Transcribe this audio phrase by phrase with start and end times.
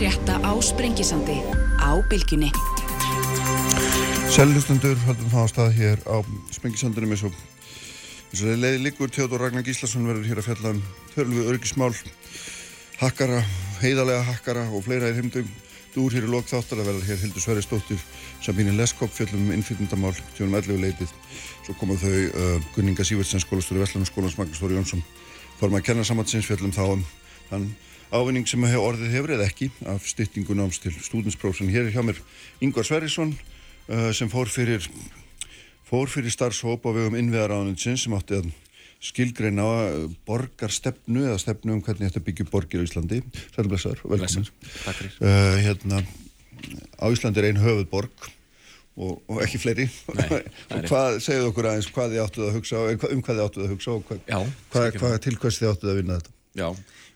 [0.00, 1.44] frétta á Sprengisandi
[1.76, 2.48] á Bilginni.
[4.32, 6.24] Seljustendur haldum það á stað hér á
[6.56, 10.80] Sprengisandunum eins og og leiði líkur Teodor Ragnar Gíslason verður hér að fjalla um
[11.12, 11.92] törlu örgismál,
[13.02, 13.42] hakkara,
[13.82, 15.52] heiðalega hakkara og fleira er heimdum.
[15.92, 18.00] Dúr hér í lók þáttar að verða hér Hildur Sverrisdóttir,
[18.40, 21.12] Sabíni Leskop fjallum um innflytjandamál, tjónum 11 leitið.
[21.66, 25.04] Svo koma þau uh, Gunninga Sývertsen skólastóri Veslanarskólans, Magnús Þóri Jónsson,
[25.60, 27.06] formað kennarsamhansins fjallum þá um
[27.50, 27.72] þann
[28.14, 31.70] ávinning sem hef orðið hefur eða ekki af styttingu náms til stúdinsprófsson.
[31.72, 32.18] Hér er hjá mér
[32.62, 34.86] Yngvar Sverrisson uh, sem fór fyrir,
[35.88, 38.50] fór fyrir starfshóp á vegum innviðaráðuninsins sem átti að
[39.00, 39.72] skilgreina á
[40.28, 43.22] borgarstefnu eða stefnu um hvernig þetta byggju borgir á Íslandi.
[43.54, 44.50] Sælum blessaður, velkomin.
[44.84, 45.16] Takk fyrir.
[45.22, 46.02] Uh, hérna,
[47.00, 47.88] á Íslandi er einn höfuð
[49.00, 49.86] og, og ekki fleiri.
[50.18, 50.40] Nei,
[50.74, 53.74] og hvað, segjuð okkur aðeins hvað þið áttuð að hugsa um hvað þið áttuð að
[53.74, 54.38] hugsa og hvað, Já,
[54.74, 56.34] hvað, hvað til hvers þið áttuð að vinna þetta?
[56.60, 56.68] Já,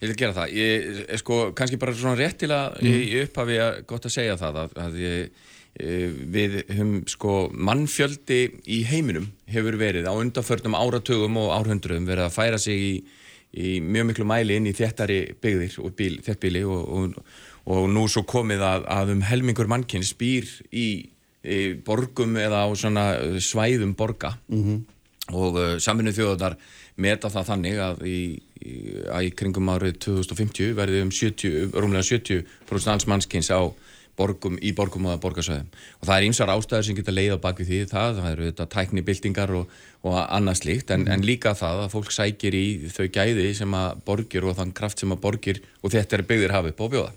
[0.05, 0.55] ég vil gera það.
[0.61, 2.95] Ég, eh, sko, kannski bara svona rétt til að mm.
[2.95, 8.85] í upphafi að gott að segja það að, að ég, við höfum sko mannfjöldi í
[8.87, 12.93] heiminum hefur verið á undanförnum áratugum og árhundruðum verið að færa sig í,
[13.59, 17.19] í mjög miklu mæli inn í þéttari byggðir og bíl, þéttbíli og, og,
[17.67, 20.87] og nú svo komið að, að um helmingur mannkynni spýr í,
[21.43, 23.07] í borgum eða á svona
[23.43, 24.81] svæðum borga mm -hmm.
[25.35, 26.57] og uh, saminuð þjóðar
[27.01, 28.19] meta það þannig að í,
[28.63, 28.75] í,
[29.11, 33.63] að í kringum árið 2050 verði um 70, rúmlega 70% alls mannskynns á
[34.15, 35.73] borgum, í borgum og borgarsvæðum.
[35.99, 37.81] Og það er einsar ástæður sem geta leið á baki því.
[37.91, 39.75] Það, það eru þetta tæknibildingar og,
[40.07, 40.95] og annað slíkt.
[40.95, 44.75] En, en líka það að fólk sækir í þau gæði sem að borgir og þann
[44.77, 47.13] kraft sem að borgir og þetta er byggðir hafið på bjóða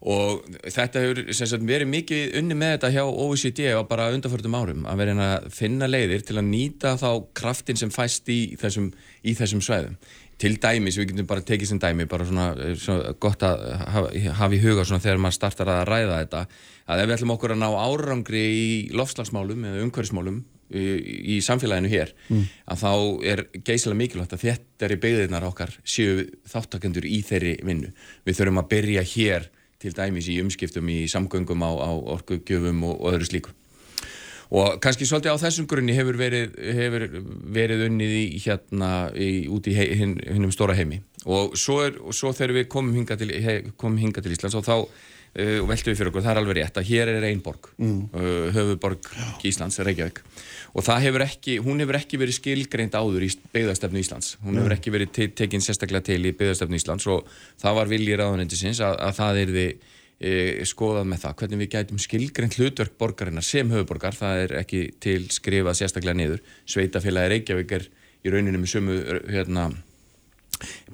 [0.00, 4.86] og þetta hefur sagt, verið mikið unni með þetta hjá OECD á bara undanförtum árum
[4.88, 8.88] að vera að finna leiðir til að nýta þá kraftin sem fæst í þessum,
[9.20, 9.98] í þessum svæðum
[10.40, 12.46] til dæmis, við getum bara tekið sem dæmi bara svona,
[12.80, 16.40] svona gott að hafa, hafa í huga svona þegar maður startar að ræða þetta
[16.90, 20.40] að ef við ætlum okkur að ná árangri í lofslagsmálum eða umhverfismálum
[20.72, 20.84] í,
[21.36, 22.48] í samfélaginu hér mm.
[22.72, 22.92] að þá
[23.34, 27.92] er geysilega mikilvægt að þetta er í beigðirnar okkar séu þáttakendur í þeirri vinnu.
[28.24, 29.50] Við þurfum að byrja hér
[29.80, 33.54] til dæmis í umskiptum í samgöngum á, á orkugjöfum og, og öðru slíku.
[34.50, 37.04] Og kannski svolítið á þessum grunni hefur verið, hefur
[37.54, 40.98] verið unnið í hérna í, út í hinn hin, stóra heimi.
[41.30, 43.30] Og svo, er, og svo þegar við komum hinga til,
[43.78, 44.74] komum hinga til Íslands og þá
[45.38, 48.00] uh, veltum við fyrir okkur, það er alveg rétt að hér er einn borg mm.
[48.14, 49.10] uh, höfuborg
[49.46, 50.22] Íslands, Reykjavík.
[50.70, 54.36] Og það hefur ekki, hún hefur ekki verið skilgreint áður í byggðarstefnu Íslands.
[54.44, 57.30] Hún hefur ekki verið te tekinn sérstaklega til í byggðarstefnu Íslands og
[57.60, 59.72] það var viljið ráðanendisins að, að það er þið
[60.20, 60.34] e,
[60.70, 65.24] skoðað með það, hvernig við gætum skilgreint hlutverk borgarinnar sem höfuborgar það er ekki til
[65.34, 66.44] skrifað sérstaklega niður.
[66.70, 67.88] Sveitafélagi Reykjavík er
[68.22, 69.00] í rauninu með sömu
[69.32, 69.70] hérna,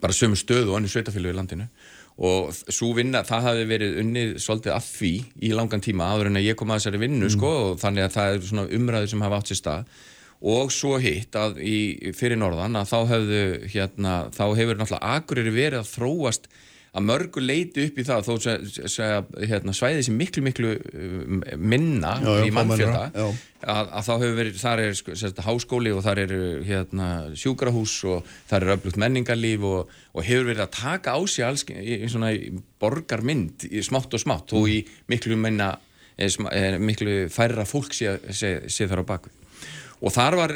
[0.01, 1.69] bara sömu stöðu og annu sveitafélagi í landinu
[2.16, 6.41] og svo vinna, það hafi verið unnið svolítið að því í langan tíma áður en
[6.41, 7.32] að ég kom að þessari vinnu mm.
[7.34, 9.91] sko og þannig að það er svona umræður sem hafa átt sér stað
[10.47, 11.77] og svo hitt að í,
[12.16, 16.49] fyrir norðan að þá hefðu hérna, þá hefur náttúrulega Akureyri verið að þróast
[16.97, 18.33] að mörgu leiti upp í það þó
[18.89, 19.19] segja
[19.51, 24.37] hérna, svæðið sem miklu miklu um, minna já, já, í mannfjölda að, að þá hefur
[24.39, 26.34] verið, þar er sko, sérst, háskóli og þar er
[26.67, 31.47] hérna, sjúkrahús og þar er öflugt menningarlíf og, og hefur verið að taka á sig
[31.47, 32.33] alls í, í svona
[32.83, 34.81] borgarmynd í smátt og smátt og í
[35.13, 35.75] miklu minna,
[36.81, 39.43] miklu færra fólk sé, sé, sé þar á bakvið
[40.06, 40.53] og þar var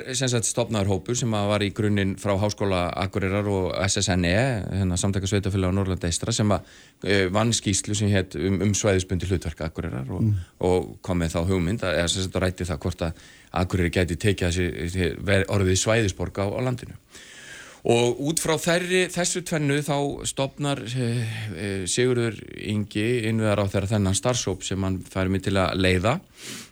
[0.46, 5.76] stopnaður hópur sem var í grunninn frá Háskóla Akureyrar og SSNE hérna, samtaka sveitafélag á
[5.76, 6.62] Norrland Eistra sem var,
[7.02, 10.46] e, vann skýslu sem hétt um, um svæðisbundi hlutverk Akureyrar og, mm.
[10.68, 13.26] og kom með þá hugmynd að, eða rætti það hvort að
[13.60, 15.10] Akureyri geti tekið þessi
[15.50, 16.94] orðið svæðisborg á, á landinu
[17.88, 19.96] og út frá þerri, þessu tvennu þá
[20.28, 25.56] stopnar eh, eh, Sigurður Ingi innveðar á þeirra þennan starfsóp sem hann færi mig til
[25.56, 26.18] að leiða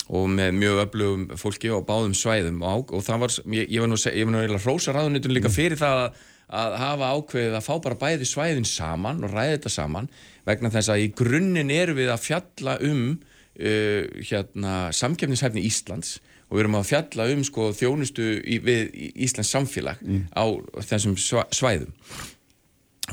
[0.08, 2.60] og með mjög öflugum fólki og báðum svæðum.
[2.64, 6.22] Og, og það var, ég, ég var nú eiginlega hrósa ráðunitun líka fyrir það að,
[6.60, 10.12] að hafa ákveðið að fá bara bæði svæðin saman og ræði þetta saman
[10.48, 16.16] vegna þess að í grunninn er við að fjalla um uh, hérna, samkefnishæfni Íslands
[16.48, 18.92] og við erum að fjalla um sko, þjónustu í, við
[19.26, 20.28] Íslands samfélag mm.
[20.32, 20.44] á
[20.88, 21.92] þessum svæðum.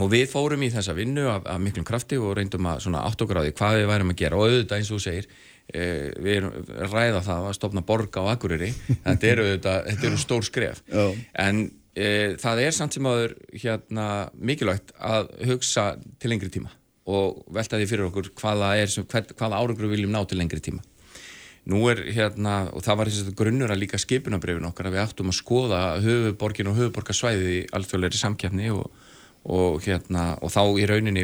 [0.03, 3.39] Og við fórum í þessa vinnu af, af miklum krafti og reyndum að átt okkur
[3.39, 4.39] á því hvað við værum að gera.
[4.39, 5.27] Og auðvitað eins og segir
[5.71, 5.85] e,
[6.19, 8.71] við erum ræða það að stopna borga á Akureyri.
[9.05, 9.47] Þetta eru,
[9.95, 10.81] eru stór skref.
[10.91, 11.61] En
[11.95, 12.09] e,
[12.41, 17.87] það er samt sem aður hérna, mikilvægt að hugsa til lengri tíma og velta því
[17.87, 18.73] fyrir okkur hvaða,
[19.37, 20.81] hvaða árangur við viljum ná til lengri tíma
[21.65, 25.01] Nú er hérna, og það var eins og grunnur að líka skipunabrefin okkar að við
[25.01, 28.91] áttum að skoða höfuborgin og höfuborgarsvæði í alþjóðleiri samkjafni og,
[29.49, 31.23] og, hérna, og þá í rauninni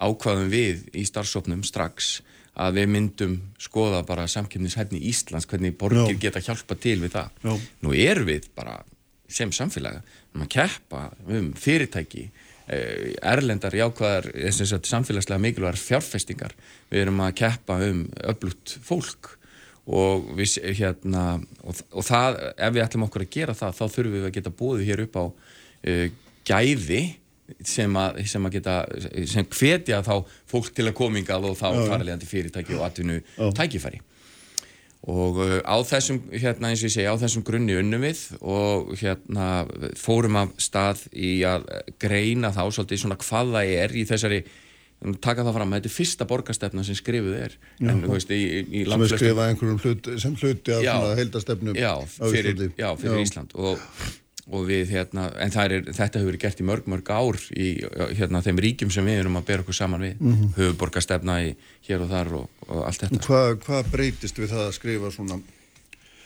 [0.00, 2.16] ákvaðum við í starfsóknum strax
[2.54, 7.38] að við myndum skoða bara samkjöfnishæfni í Íslands, hvernig borgir geta hjálpa til við það.
[7.44, 7.54] Já.
[7.84, 8.78] Nú erum við bara
[9.28, 10.00] sem samfélaga,
[10.34, 12.28] um að keppa um fyrirtæki,
[12.68, 16.52] eh, erlendar jákvæðar, eh, samfélagslega mikilvægar fjárfestingar.
[16.90, 19.36] Við erum að keppa um öflutt fólk
[19.84, 21.24] og, við, hérna,
[21.64, 24.54] og, og það, ef við ætlum okkur að gera það, þá þurfum við að geta
[24.60, 26.06] búið hér upp á uh,
[26.48, 27.02] gæði
[27.68, 28.78] sem að, sem að geta,
[29.28, 30.14] sem hvetja þá
[30.48, 33.20] fólk til að komingað og þá farlegandi fyrirtæki og atvinnu
[33.56, 34.00] tækifæri.
[35.12, 38.94] Og uh, á þessum, hérna eins og ég segi, á þessum grunni unnum við og
[38.96, 39.66] hérna
[40.00, 41.68] fórum af stað í að
[42.00, 44.40] greina þá svolítið svona hvað það er í þessari
[45.20, 48.84] taka það fram, þetta er fyrsta borgarstefna sem skrifuð er en þú veist, í, í,
[48.88, 50.92] sem er skrifað einhverjum hlut, sem hluti af Já.
[50.96, 53.82] svona heildastefnum já, fyrir, já, fyrir Ísland og,
[54.48, 57.68] og við hérna, en er, þetta hefur verið gert í mörg, mörg ár í
[58.16, 60.54] hérna, þeim ríkjum sem við erum að bera okkur saman við mm Mhm.
[60.56, 61.52] höfuborgarstefna í
[61.88, 65.40] hér og þar og, og allt þetta Hvað hva breytist við það að skrifa svona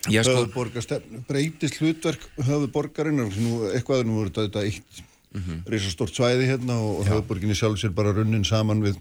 [0.08, 1.24] Já, sko, höfuborgarstefnu?
[1.28, 3.34] Breytist hlutverk höfuborgarinnar?
[3.42, 5.02] Nú, eitthvað er nú voru þetta eitt
[5.34, 5.62] Mhm.
[5.68, 8.96] risastort svæði hérna og, höfuborginni sjálf sér bara runnin saman við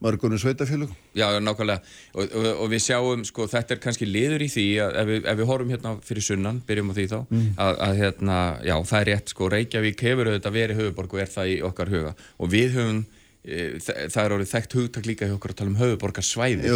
[0.00, 0.90] margunum sveitafélög.
[1.16, 1.80] Já, nákvæmlega.
[2.14, 5.24] Og, og, og við sjáum, sko, þetta er kannski liður í því að ef við,
[5.32, 7.16] ef við horfum hérna fyrir sunnan, byrjum á því þá
[7.56, 11.32] að, að hérna, já, það er rétt, sko, Reykjavík hefur auðvitað verið höfuborg og er
[11.34, 12.14] það í okkar huga.
[12.38, 13.00] Og við höfum
[13.44, 16.74] e, það er orðið þekkt hugtak líka hjá okkur að tala um höfuborgarsvæði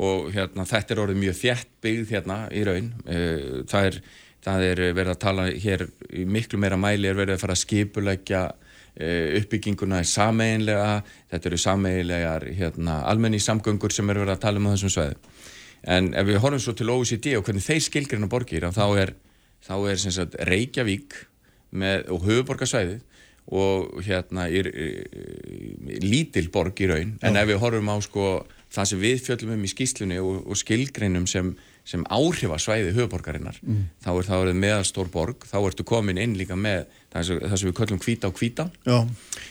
[0.00, 2.92] og hérna, þetta er orðið mjög þjætt byggð hérna í raun.
[3.06, 3.16] E,
[3.70, 4.02] það, er,
[4.44, 5.86] það er verið að tala hér
[6.26, 8.42] miklu meira mæli er verið að fara að skipulegja
[8.94, 9.08] e,
[9.40, 10.92] uppbygginguna er sameiginlega.
[11.32, 15.18] Þetta eru sameiginlegar hérna, almenningssamgöngur sem eru verið að tala um þessum sveið
[15.88, 19.14] en ef við horfum svo til OECD og hvernig þeir skilgrina borgir þá er,
[19.64, 21.16] þá er sagt, Reykjavík
[21.70, 23.00] með, og höfuborgarsvæðið
[23.50, 27.16] og hérna er, er, lítil borg í raun.
[27.24, 28.26] En ef við horfum á sko
[28.70, 31.54] það sem við fjöllum um í skýslunni og, og skilgreinum sem,
[31.88, 33.56] sem áhrifa svæði höfuborgarinnar
[34.04, 35.46] þá er það orðið meðalstór borg.
[35.48, 38.64] Þá ertu komin inn líka með það sem, það sem við köllum hvíta og hvíta
[38.86, 38.98] Já,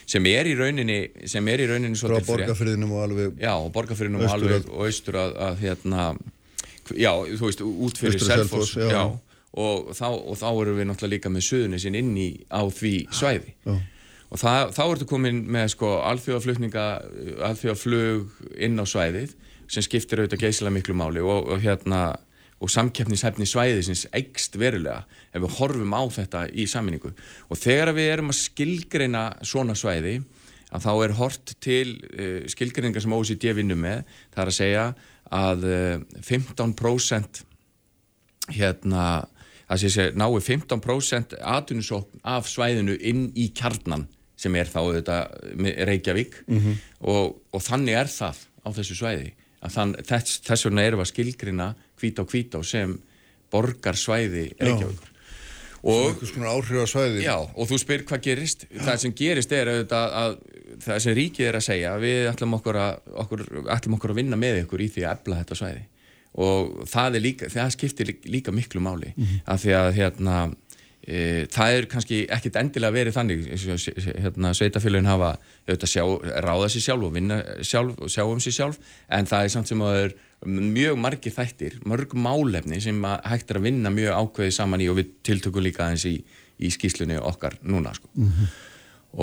[0.06, 0.98] sem er í rauninni
[1.28, 2.46] sem er í rauninni frá svolítið frétt.
[2.46, 6.00] borgarfyrðinum og alveg Já, og borgarfyrinum og alveg og austur að, að hérna,
[6.94, 8.20] já, þú veist, út fyrir
[8.90, 9.02] já,
[9.50, 13.50] og þá, og þá erum við náttúrulega líka með suðunisinn inn í á því svæði.
[13.66, 13.74] Já.
[14.30, 18.22] og það, þá ertu komin með sko alþjóðaflug
[18.56, 19.34] inn á svæðið
[19.70, 22.02] sem skiptir auðvitað geysilega miklu máli og, og hérna
[22.60, 28.10] og samkeppnishæfni svæðisins eikst verulega ef við horfum á þetta í saminningu og þegar við
[28.12, 30.18] erum að skilgreina svona svæði
[30.70, 34.04] að þá er hort til uh, skilgreiningar sem OECD vinnur með.
[34.34, 34.86] Það er að segja
[35.40, 37.42] að uh, 15%
[38.54, 39.04] hérna
[39.70, 44.08] að sé sé nái 15% atvinnusókn af svæðinu inn í kjarnan
[44.40, 46.40] sem er þá auðvitað með Reykjavík.
[47.06, 49.28] Og, og þannig er það á þessu svæði
[49.60, 51.68] að þann, þess, þess vegna erum við að skilgrina
[52.00, 52.96] hvít á hvít á sem
[53.50, 55.10] borgarsvæði Reykjavíkur.
[55.80, 56.20] Og
[56.90, 57.22] svæði.
[57.24, 58.66] Já, og þú spyr hvað gerist.
[58.68, 60.34] Það sem gerist er auðvitað að
[60.84, 64.38] það sem ríkið er að segja við ætlum okkur að, okkur, ætlum okkur að vinna
[64.40, 65.86] með ykkur í því að efla þetta svæði.
[66.40, 69.14] Og það líka, það skiptir líka, miklu máli.
[69.50, 70.36] Af því að hérna
[71.50, 75.32] það er kannski ekkit endilega verið þannig eins hérna, sveitafélagin hafa
[75.82, 76.04] sjá,
[76.44, 78.78] ráða sér sjálf og vinna sjálf og sjá um sér sjálf
[79.10, 80.14] en það er samt sem að það er
[80.70, 85.00] mjög margir þættir, mörg málefni sem hægt er að vinna mjög ákveði saman í og
[85.00, 86.16] við tiltökum líka aðeins í,
[86.62, 88.08] í skýslunni okkar núna sko.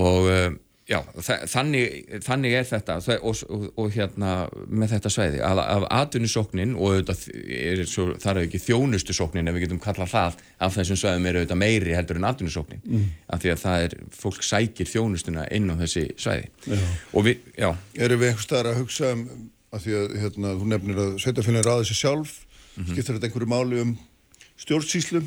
[0.04, 0.52] og uh,
[0.88, 4.29] já, þa- þannig, þannig er þetta og, og, og hérna
[4.72, 7.25] með þetta sveiði að, af atvinnusóknin og auðvitað
[7.58, 11.39] er svo, þar er ekki þjónustusóknin ef við getum kallað það af þessum sveiðum er
[11.41, 13.06] auðvitað meiri heldur en atvinnusóknin mm.
[13.36, 16.79] af því að það er, fólk sækir þjónustuna inn á þessi sveiði
[17.13, 19.25] og við, já, Erum við einhvers staðar að hugsa um
[19.75, 22.38] að því að hérna, þú nefnir að sveitafélagin ráði sér sjálf,
[22.77, 22.91] Mhm.
[22.94, 23.91] skiptir þetta einhverju máli um
[24.62, 25.22] stjórnsýslu?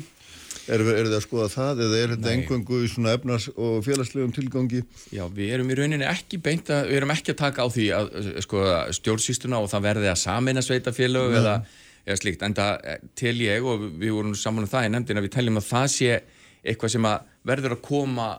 [0.71, 4.33] Er, er það að skoða það eða er þetta engungu í svona efnars og félagslegum
[4.35, 4.83] tilgangi?
[5.11, 7.87] Já, við erum í rauninni ekki beint að, við erum ekki að taka á því
[7.97, 8.11] að
[8.45, 8.61] sko,
[8.99, 11.57] stjórnsýstuna og það verði að samina sveitafélög eða,
[12.05, 15.27] eða slíkt, en það tel ég og við vorum saman um það í nefndin að
[15.27, 16.13] við teljum að það sé
[16.61, 18.29] eitthvað sem að verður að koma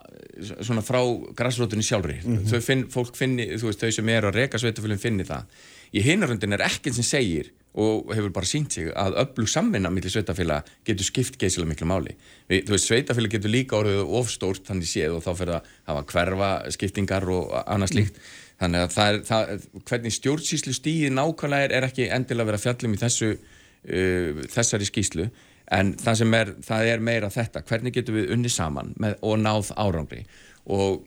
[0.62, 1.00] svona frá
[1.36, 2.20] græsrótunni sjálfri.
[2.46, 5.48] Þau finn, fólk finni, þú veist, þau sem eru að reka sveitafélögum finni það
[5.92, 10.12] í hinarundin er ekkert sem segir og hefur bara sínt sig að öllu samvinna millir
[10.12, 12.16] sveitafélag getur skipt geysilega miklu máli.
[12.50, 16.02] Við, þú veist, sveitafélag getur líka orðið ofstórt þannig séð og þá fyrir að hafa
[16.12, 18.20] hverfa skiptingar og annað slíkt.
[18.60, 22.66] Þannig að það er, það, hvernig stjórnsýslu stíði nákvæmlega er, er ekki endilega verið að
[22.66, 25.30] fjallum í þessu, uh, þessari skýslu
[25.72, 29.40] en það sem er, það er meira þetta, hvernig getum við unni saman með, og
[29.40, 30.26] náð árangri
[30.70, 31.00] og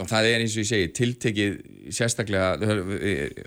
[0.00, 1.56] og það er eins og ég segi tiltekið
[1.94, 2.56] sérstaklega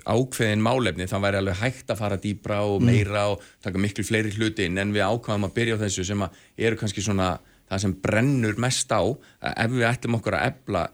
[0.08, 4.32] ákveðin málefni, það væri alveg hægt að fara dýbra og meira og taka miklu fleiri
[4.34, 7.34] hluti inn en við ákvaðum að byrja á þessu sem eru kannski svona
[7.70, 10.86] það sem brennur mest á ef við ætlum okkur að ebla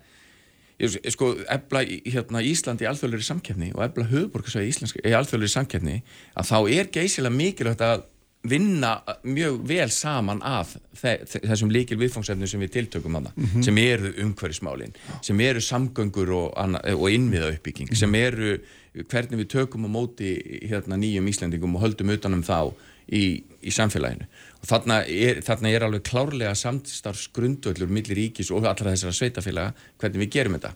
[1.08, 5.96] sko, ebla hérna, Ísland í alþjóðleiri samkefni og ebla höfuborgarsvæði í alþjóðleiri samkefni
[6.36, 8.04] að þá er geysilega mikilvægt að
[8.50, 13.62] vinna mjög vel saman af þessum líkil viðfóngsefnum sem við tiltökum hana, mm -hmm.
[13.64, 16.56] sem eru umhverfismálin, sem eru samgöngur og,
[16.94, 17.98] og innviða uppbygging, mm -hmm.
[17.98, 18.58] sem eru
[19.04, 22.72] hvernig við tökum á móti hérna, nýjum Íslandingum og höldum utanum þá
[23.12, 24.26] í, í samfélaginu.
[24.62, 30.24] Og þarna er, þarna er alveg klárlega samstarfsgrundöllur millir ríkis og allra þessara sveitafélaga hvernig
[30.24, 30.74] við gerum þetta.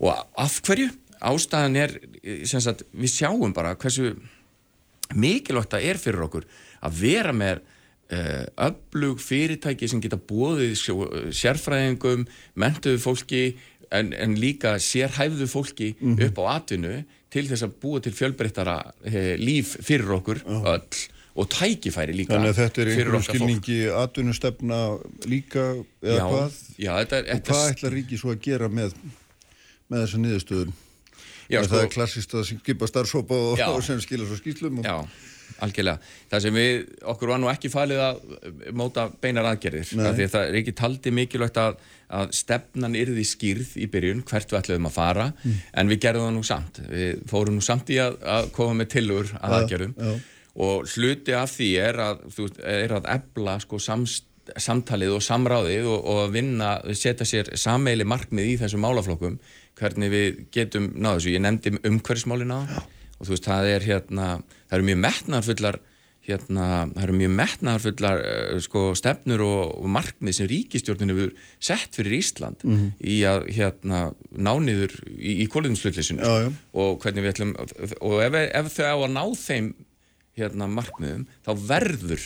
[0.00, 0.88] Og af hverju?
[1.18, 1.96] Ástæðan er,
[2.46, 4.12] sagt, við sjáum bara hversu
[5.18, 6.44] mikilvægt það er fyrir okkur
[6.84, 10.76] að vera með uh, öflug fyrirtæki sem geta bóðið
[11.34, 12.26] sérfræðingum,
[12.58, 13.44] mentuðu fólki
[13.94, 16.26] en, en líka sérhæfðu fólki mm -hmm.
[16.28, 16.96] upp á atvinnu
[17.32, 20.74] til þess að búa til fjölbreyttara uh, líf fyrir okkur oh.
[20.74, 21.06] öll
[21.38, 24.80] og tækifæri líka Þannig að þetta er einhverjum skilningi atvinnustefna
[25.30, 25.64] líka
[26.02, 26.58] eða já, hvað?
[26.74, 27.20] Já, þetta.
[27.34, 28.96] Og hvað ætlar ríki svo að gera með,
[29.86, 30.72] með þessa niðurstöðun?
[31.48, 35.12] Já, sko, það er klassist að skipa starfsópa og, og sem skilja svo skýslum og...
[35.48, 36.14] Já, algjörlega.
[36.30, 38.18] Það sem við, okkur var nú ekki falið að
[38.76, 39.90] móta beinar aðgerðir.
[39.90, 41.78] Það er ekki taldi mikilvægt að,
[42.20, 45.60] að stefnan yrði skýrð í byrjun, hvert við ætlum að fara, mm.
[45.82, 46.82] en við gerðum það nú samt.
[46.88, 50.16] Við fórum nú samt í að, að koma með tilur að ja, aðgerðum ja.
[50.68, 54.26] og hluti af því er að, þú, er að ebla sko samst
[54.56, 59.34] samtalið og samráðið og, og að vinna, setja sér sameili markmið í þessum málaflokkum,
[59.76, 61.34] hvernig við getum náðu þessu.
[61.34, 64.26] Ég nefndi umhverfismálina á og þú veist, það er hérna,
[64.68, 65.80] það eru mjög metnarfullar
[66.28, 71.96] hérna, það eru mjög metnarfullar uh, sko, stefnur og, og markmið sem ríkistjórninu hefur sett
[71.96, 72.90] fyrir Ísland mm -hmm.
[73.00, 76.52] í að hérna nániður í, í kóluðinslutleysinu sko.
[76.72, 77.54] og hvernig við ætlum
[78.00, 79.74] og ef, ef þau á að ná þeim
[80.38, 82.24] hérna markmiðum, þá verður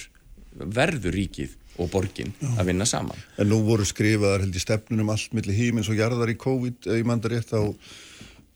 [0.53, 2.51] verður ríkið og borgin Já.
[2.61, 3.17] að vinna saman.
[3.41, 7.07] En nú voru skrifaðar held í stefnunum allt millir hímins og jarðar í COVID, ég
[7.09, 7.63] mandar rétt á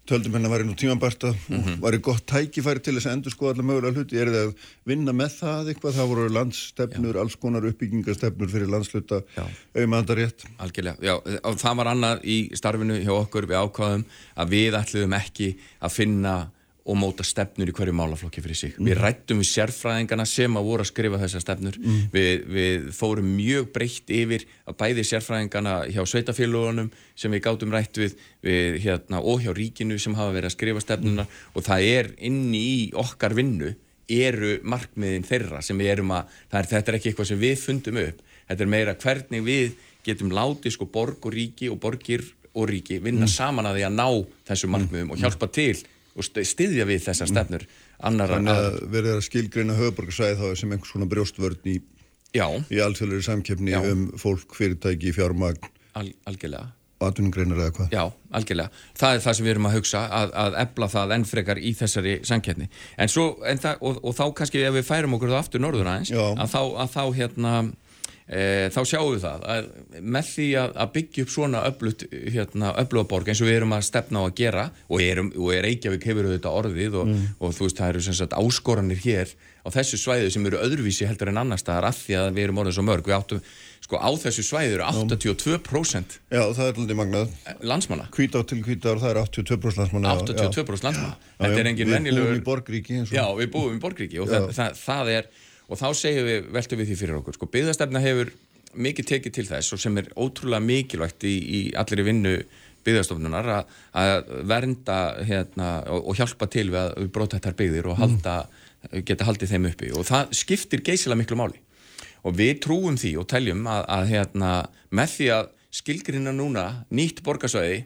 [0.07, 1.81] töldum hérna væri nú tímanbarta mm -hmm.
[1.83, 4.55] væri gott tækifæri til þess að endur skoða allar mögulega hluti, er það að
[4.87, 7.21] vinna með það eitthvað, það voru landsstefnur já.
[7.21, 9.23] alls konar uppbyggingarstefnur fyrir landsluta.
[9.75, 10.45] Auðvitað rétt?
[10.59, 13.47] Algjörlega, já, og það var annað í starfinu hjá okkur.
[13.47, 14.05] Við ákvaðum
[14.37, 16.51] að við ætluðum ekki að finna
[16.87, 18.75] og móta stefnur í hverju málaflokki fyrir sig.
[18.77, 18.89] Mm.
[18.89, 21.79] Við rættum við sérfræðingarna sem að voru að skrifa þessar stefnur.
[21.83, 22.05] Mm.
[22.13, 27.99] Við, við fórum mjög breytt yfir að bæði sérfræðingarna hjá sveitafélagunum sem við gátum rætt
[27.99, 28.15] við,
[28.47, 31.43] við hérna, og hjá ríkinu sem hafa verið að skrifa stefnuna mm.
[31.59, 33.75] og það er inni í okkar vinnu
[34.07, 38.01] eru markmiðin þeirra sem við erum að, er, þetta er ekki eitthvað sem við fundum
[38.05, 38.23] upp.
[38.47, 39.75] Þetta er meira hvernig við
[40.07, 42.23] getum látið sko borg og ríki og borgir
[42.57, 43.33] og ríki vinna mm.
[43.35, 44.09] saman að því að ná
[44.49, 45.75] þessu markmiðum og hjálpa til
[46.17, 51.11] og styðja við þessar stefnur Þannig að verður að skilgreina höfuborgarsæði þá sem einhvers svona
[51.13, 51.77] brjóstvörn í,
[52.37, 53.81] í alþjóðlega samkeppni Já.
[53.93, 57.89] um fólk, fyrirtæki, fjármagn Al, Algjörlega Atvinnugreinar eða hvað?
[57.93, 58.05] Já,
[58.39, 58.85] algjörlega.
[58.97, 61.73] Það er það sem við erum að hugsa að, að ebla það enn frekar í
[61.77, 62.69] þessari samkeppni.
[62.97, 65.91] En svo, en það, og, og þá kannski ef við færum okkur það aftur norður
[65.93, 67.53] aðeins, að þá, að þá hérna
[68.27, 69.69] e, þá sjáum við það að
[70.03, 73.87] með því að, að byggja upp svona öflut hérna, öflugaborg eins og við erum að
[73.89, 77.29] stefna á að gera og, erum, og Reykjavík hefur auðvitað orðið og, mm.
[77.41, 81.33] og þú veist það eru sagt áskoranir hér á þessu svæðu sem eru öðruvísi heldur
[81.33, 83.09] en annar staðar af því að við erum orðið svo mörg.
[83.09, 83.41] Við áttum
[83.83, 87.35] sko á þessu svæðu eru 82% Já það er alltaf magnað.
[87.67, 88.07] landsmanna.
[88.15, 91.19] Hvítá til hvítár það eru 82% landsmanna 82% landsmanna.
[91.41, 94.49] Þetta er engin vennilegur Við búum í borgríki Já við búum í borgríki og það,
[94.59, 95.31] það, það er
[95.67, 98.31] og þá segjum við, veltum við því fyrir okkur sko, byggðastefna hefur
[98.77, 102.35] mikið tekið til þess og sem er ótrúlega mikilvægt í, í allir í vinnu
[102.87, 107.99] byggðastofnunar að, að vernda hérna, og, og hjálpa til við að bróta þetta byggðir og
[107.99, 109.03] halda, mm.
[109.09, 109.91] geta haldið þeim uppi.
[109.97, 111.59] Og það skiptir geysilega miklu máli.
[112.27, 114.53] Og við trúum því og teljum að, að hérna,
[114.95, 117.81] með því að skilgrina núna nýtt borgarsvæði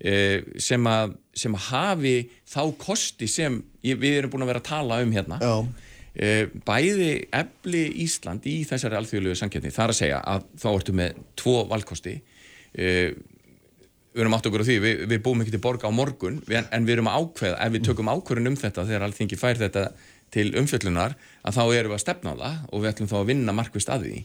[0.00, 0.14] e,
[0.60, 0.88] sem,
[1.36, 2.16] sem að hafi
[2.48, 5.54] þá kosti sem við erum búin að vera að tala um hérna Já
[6.18, 11.56] bæði efli Ísland í þessari alþjóðlegu samkjöfni þar að segja að þá ertu með tvo
[11.70, 12.14] valkosti.
[12.74, 13.12] Eh,
[14.18, 16.86] við erum átt okkur á því, við, við búum ekki til borga á morgun en
[16.88, 19.84] við erum að ákveða ef við tökum ákveðun um þetta þegar allþingi fær þetta
[20.34, 21.14] til umfjöllunar
[21.46, 23.92] að þá erum við að stefna á það og við ætlum þá að vinna markvist
[23.92, 24.24] að því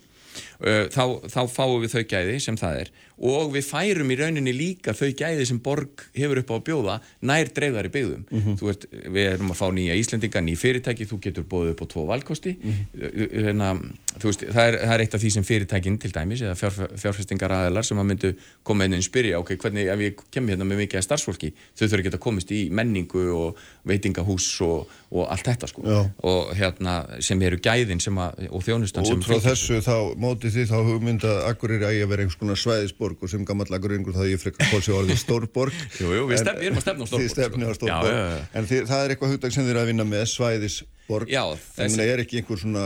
[0.94, 2.94] þá, þá fáum við þau gæði sem það er.
[3.24, 6.96] Og við færum í rauninni líka þau gæði sem borg hefur upp á að bjóða
[7.22, 8.24] nær dreifðar í byggðum.
[8.30, 8.56] Mm -hmm.
[8.60, 12.06] veist, við erum að fá nýja Íslendinga, ný fyrirtæki þú getur bóðið upp á tvo
[12.10, 12.56] valkosti.
[12.58, 13.94] Mm -hmm.
[14.24, 17.52] veist, það, er, það er eitt af því sem fyrirtækinn til dæmis eða fjár, fjárfestingar
[17.52, 20.78] aðelar sem að myndu koma inn og spyrja, ok, hvernig ef ég kemur hérna með
[20.84, 25.68] mikið starfsfólki, þau þurfa ekki að komast í menningu og veitingahús og, og allt þetta
[25.68, 25.82] sko.
[26.24, 30.64] Og hérna sem eru gæðin sem að, og þjónustan Og frá þessu þá mótið því
[30.72, 34.24] þá hugmynda Akureyri að ég að vera einhvers konar svæðisborg og sem gammal Akureyringur þá
[34.32, 35.80] ég frekar fólks í orðið stórborg.
[36.02, 37.80] Jú, jú, við, En- stefn, við erum að stefna á stórborg stefnið á sko.
[37.82, 38.10] stórborg.
[38.10, 38.46] Já, já, já.
[38.62, 41.34] En þið, það er eitthvað hugdag sem þið eru að vinna með svæðisborg.
[41.34, 42.86] Já, Þannig þessi- að er ekki einhver svona,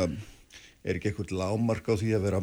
[0.88, 2.41] er ekki einhver lámark á því að vera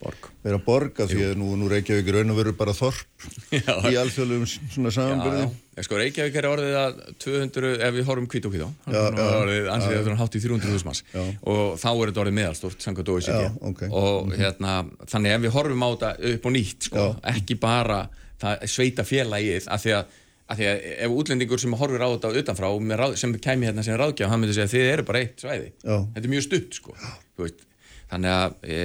[0.00, 0.28] Borg.
[0.40, 3.74] vera borg af því að nú, nú Reykjavík er raun og veru bara þorp Já.
[3.90, 5.42] í alþjóðlegum svona samanbyrði.
[5.84, 8.70] sko Reykjavík er orðið að 200, ef við horfum hvít og hvít á.
[8.88, 11.02] Ansið að það er hátt í 300.000 manns.
[11.44, 13.84] Og þá er þetta orðið meðalstort OECD Já, ok.
[14.00, 14.74] og hérna,
[15.12, 18.00] þannig ef við horfum á þetta upp og nýtt, sko, ekki bara
[18.40, 20.18] það sveita félagið af því að,
[20.50, 22.70] að því að ef útlendingur sem horfir á þetta utanfrá
[23.04, 25.74] ráð, sem kæmi hérna sem ráðgjaf, hann myndi segja þið eru bara eitt svæði.
[25.84, 25.96] Já.
[26.16, 26.96] þetta er mjög stutt, sko.
[27.36, 27.66] Þú veist
[28.10, 28.78] Þannig að e,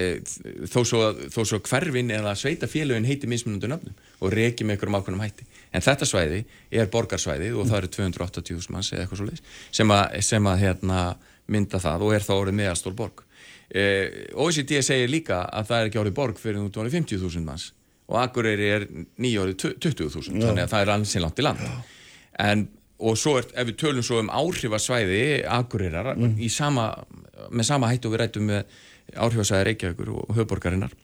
[0.69, 1.01] þó, svo,
[1.33, 5.47] þó svo hverfin eða sveitafélögin heiti mismunundu nöfnum og reki með einhverjum ákveðnum hætti.
[5.73, 9.47] En þetta svæði er borgarsvæði og það eru 280.000 manns eða eitthvað svo leiðis
[9.79, 10.99] sem að, sem að hérna,
[11.51, 13.25] mynda það og er þá orðið meðalstól borg.
[13.65, 13.83] E,
[14.37, 17.71] OECD segir líka að það er ekki orðið borg fyrir út orðið 50.000 manns
[18.05, 18.87] og Akureyri er
[19.21, 21.63] nýjórið 20.000 þannig að það er ansinn langt í land.
[22.45, 22.67] En
[23.05, 26.91] og svo er, ef við tölum svo um áhrifasvæði Akureyrar í sama,
[27.49, 28.77] með sama hættu við rættum með
[29.13, 30.95] áhrifasvæði Reykjavíkur og höfborgarinnar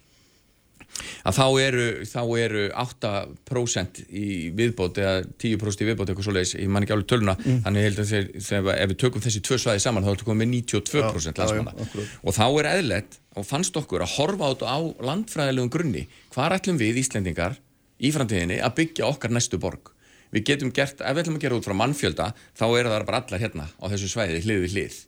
[1.25, 4.25] að þá eru, þá eru 8% í
[4.57, 7.87] viðbót eða 10% í viðbót eitthvað svo leiðis, ég man ekki alveg töluna þannig ég
[7.87, 10.51] held að þegar, ef við tökum þessi tvö svæði saman þá er þetta komið með
[10.57, 12.07] 92% Já, landsmanna.
[12.25, 14.79] og þá er eðlert og fannst okkur að horfa á þetta á
[15.11, 16.03] landfræðilegum grunni
[16.35, 17.57] hvar ætlum við Íslendingar
[18.01, 19.93] í framtíðinni að byggja okkar næstu borg?
[20.31, 23.23] Við getum gert, ef við ætlum að gera út frá mannfjölda þá eru það bara
[23.23, 24.99] allar hérna á þessu svæði hlið við hlið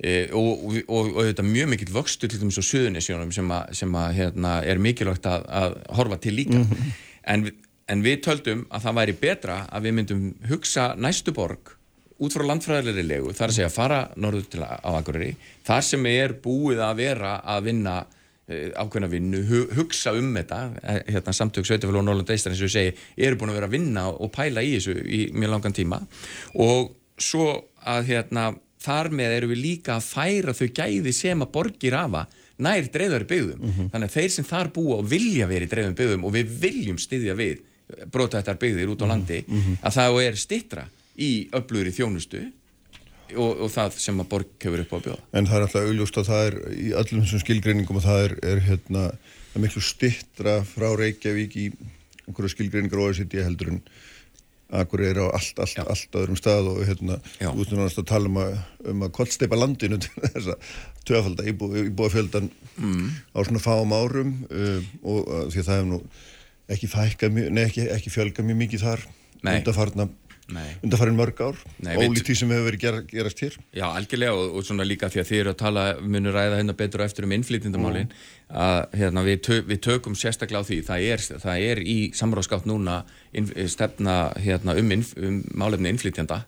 [0.00, 3.70] e, og, og, og, og þetta mjög mikill vöxtur til dæmis á suðunisjónum sem, að,
[3.80, 6.64] sem að, hérna, er mikilvægt að, að horfa til líka.
[7.26, 7.62] En, við-
[7.92, 11.72] en við töldum að það væri betra að við myndum hugsa næstu borg
[12.16, 15.34] út frá landfræðilegri legu, þar að segja fara norður til á Akureyri,
[15.68, 17.96] þar sem er búið að vera að vinna
[18.48, 22.62] eh, ákveðna vinnu, hu- hugsa um þetta eh, hérna, samtök Sveitafélag og Norrland Eistar eins
[22.64, 25.76] og segi, eru búin að vera að vinna og pæla í þessu í mjög langan
[25.76, 25.98] tíma.
[26.56, 27.50] Og svo
[27.84, 28.46] að hérna,
[28.82, 32.26] þar með eru við líka að færa þau gæði sem að borgir hafa
[32.62, 33.72] nær dreifðari byggðum.
[33.92, 37.34] Þannig að þeir sem þar búa og vilja verið dreifðum byggðum og við viljum styðja
[37.36, 37.64] við
[38.12, 39.42] brota þetta byggðir út á landi
[39.80, 40.86] að það er stittra
[41.16, 42.42] í öflugri þjónustu
[43.34, 45.22] og, og það sem að borg hefur upp á að bjóða.
[45.32, 48.34] En það er alltaf augljóst að það er í öllum þessum skilgreiningum og það er,
[48.52, 49.04] er hérna,
[49.56, 51.66] miklu stittra frá Reykjavík í
[52.26, 53.80] einhverju skilgreiningar OECD heldur en
[54.74, 55.84] Akureyri á allt, allt, Já.
[55.86, 58.56] allt öðrum stað og hérna, veist náttúrulega að tala um að,
[58.90, 60.70] um að kollsteipa landinu til þess að
[61.06, 63.04] töfalda íbú, íbúafjöldan mm.
[63.30, 66.00] á svona fáum árum uh, og uh, því að það hefur nú
[66.74, 69.06] ekki fækkað mjög, nei ekki, ekki fjölgað mjög mikið þar
[69.46, 69.60] Nei.
[70.46, 70.76] Nei.
[70.86, 73.56] undarfarin mörg ár, því sem hefur verið ger, gerast hér.
[73.74, 76.76] Já, algjörlega og, og svona líka því að þið eru að tala munur ræða hérna
[76.78, 78.12] betur og eftir um innflytjandamálin
[78.46, 82.68] að hérna, við, tö, við tökum sérstaklega á því, það er, það er í samráðskátt
[82.70, 83.00] núna
[83.34, 86.44] inn, stefna hérna, um, innf, um málefni innflytjanda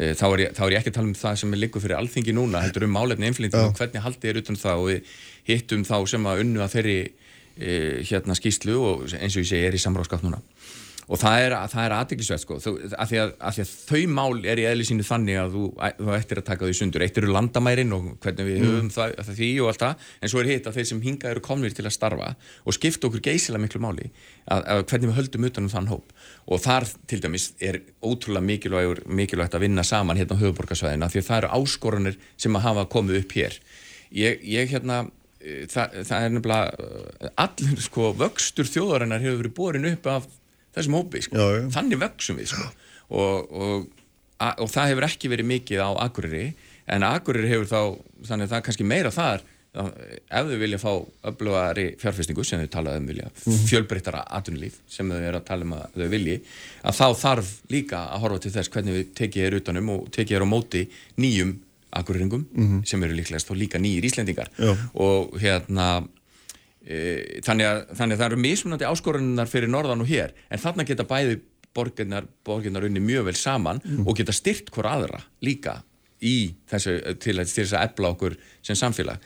[0.00, 1.82] Eh, þá er, ég, þá er ég ekki að tala um það sem er liggur
[1.82, 4.82] fyrir alþingi núna, heldur um málefni innflytjanda og hvernig haldið er utan það.
[4.82, 5.16] Og við
[5.50, 7.74] hittum þá sem að unnu að þeirri e,
[8.08, 10.40] hérna skýslu og eins og ég segi er í samráðskátt núna
[11.10, 14.66] og það er, er aðdeglisvert sko, að, því að, því að þau mál er í
[14.70, 15.64] eðli sínu þannig að þú,
[15.98, 17.04] þú ættir að taka þau sundur.
[17.04, 20.42] Eitt eru landamærin og hvernig við höfum það, það því og allt það, en svo
[20.42, 22.30] er hitt að þeir sem hinga eru komnir til að starfa
[22.62, 24.06] og skipta okkur geysilega miklu máli
[24.46, 26.16] að, að hvernig við höldum utanum þann hóp.
[26.46, 31.24] Og þar til dæmis er ótrúlega mikilvægur, mikilvægt að vinna saman hérna á höfuborgarsvæðina því
[31.24, 33.62] að það eru áskoranir sem að hafa komið upp hér.
[34.14, 35.04] Ég, ég hérna
[35.42, 36.90] eh, það, það er nefnilega
[37.26, 40.36] eh, allir sko vöxtur þjóðarinnar hefur verið borin upp af
[40.76, 41.36] þessum hópi sko.
[41.38, 41.68] Já, já.
[41.76, 42.66] þannig vöxum við sko.
[43.20, 43.86] og, og,
[44.50, 46.44] og það hefur ekki verið mikið á Akureyri
[46.90, 47.80] en Akureyri hefur þá
[48.28, 50.90] þannig að það er kannski meira þar ef þau vilja fá
[51.30, 53.28] öflugari fjárfestingu sem þau talaðu um vilja
[53.70, 56.38] fjölbreyttara atvinnulíf sem þau eru að tala um að þau vilji
[56.82, 60.40] að þá þarf líka að horfa til þess hvernig við tekið er utanum og tekið
[60.40, 60.82] er á móti
[61.22, 61.52] nýjum
[62.00, 64.74] akureyringum sem eru líklegast og líka nýjir Íslendingar Já.
[64.94, 65.86] og hérna
[67.44, 71.04] þannig, að, þannig að það eru mismunandi áskorunar fyrir norðan og hér en þarna geta
[71.04, 71.40] bæði
[71.76, 75.80] borginnar, borginnar unni mjög vel saman og geta styrt hver aðra líka
[76.24, 79.20] í þessu til, að- þess að efla okkur sem samfélag.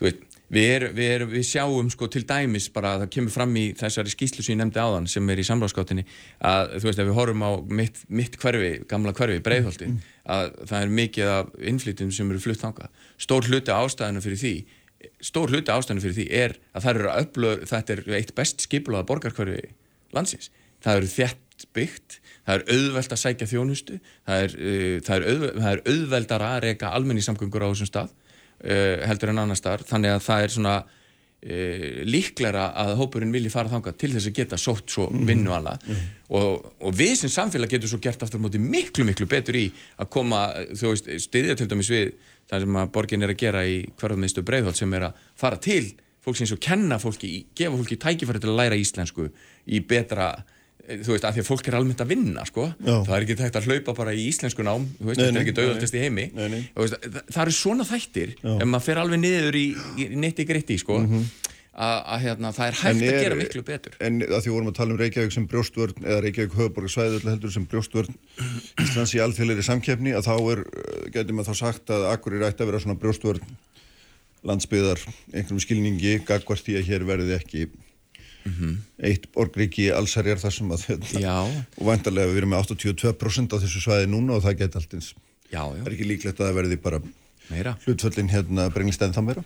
[0.00, 0.22] Veit
[0.54, 3.62] Við, er, við, er, við sjáum sko til dæmis bara að það kemur fram í
[3.80, 6.04] þessari skýslu sem ég nefndi áðan sem er í samráðskáttinni
[6.44, 9.88] að þú veist ef við horfum á mitt, mitt hverfi, gamla hverfi, breiðholti
[10.30, 12.92] að það er mikið af innflytjum sem eru flutt þangað.
[13.24, 14.52] Stór hluti ástæðinu fyrir því
[15.24, 19.06] stór hluti ástæðinu fyrir því er að það eru öflög, þetta er eitt best skipulaða
[19.10, 19.62] borgarkvarfi
[20.16, 20.50] landsins.
[20.84, 25.28] Það eru þett byggt, það er auðvelt að sækja þjónustu, það er, uh, það er,
[25.30, 29.86] auðveld, það er auðveldar að reyka almenningssamgöngur á þessum stað uh, heldur en annar stað,
[29.88, 34.36] þannig að það er svona uh, líklæra að hópurinn vilji fara þangað til þess að
[34.40, 35.26] geta sótt svo Mhm.
[35.28, 35.76] vinnu alla
[36.34, 39.66] og, og við sem samfélag getum svo gert aftur móti miklu miklu betur í
[40.00, 42.14] að koma, þú veist, styðja til dæmis við
[42.54, 45.84] það sem að borgin er að gera í hverfamiðstu breiðholt sem er að fara til
[46.24, 49.26] fólk sem svo kenna fólki, gefa fólki tækifæri til að læra íslensku
[49.68, 50.30] í betra
[50.86, 52.64] eh, þú veist, af því að fólk er almennt að vinna sko.
[52.80, 55.56] Það er ekki tægt að hlaupa bara í íslensku nám þú veist, þetta er ekki
[55.58, 56.60] döðaltest í heimi Nei, nei.
[56.80, 58.54] Veist, það, það eru svona þættir Já.
[58.56, 59.66] ef maður fer alveg niður í,
[60.00, 61.28] í neitt í gritti sko, að,
[61.74, 62.88] að hérna, það er hægt.
[62.90, 63.94] En að er- gera miklu betur.
[64.00, 67.54] En að því vorum að tala um Reykjavík sem brjóstvörn eða Reykjavík höfuborgarsvæði öllu heldur
[67.54, 68.14] sem brjóstvörn
[68.84, 72.46] Íslands í alþjóðleiri samkeppni að þá er, uh, getur maður þá sagt að akkur er
[72.50, 73.56] ætti að vera svona brjóstvörn
[74.44, 75.00] landsbyðar
[75.32, 77.66] einhverjum skilningi gagvart því að hér verði ekki
[79.00, 80.82] eitt borgríki allsherjar þar sem að
[81.16, 84.96] já, og vantarlega við erum með 82% á þessu svæði núna og það geti allt
[84.98, 85.08] eins
[85.48, 87.00] já, já, er ekki líklegt að það verði bara
[87.48, 87.72] meira.
[87.86, 89.44] hlutföllin hérna brengist enn þá meira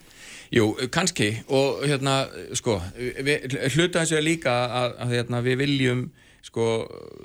[0.55, 2.23] Jú, kannski og hérna,
[2.57, 6.03] sko, við, hluta þessu er líka að, að hérna, við viljum,
[6.47, 6.69] sko,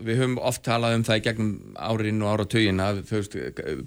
[0.03, 2.99] við höfum oft talað um það í gegnum árin og áratögin að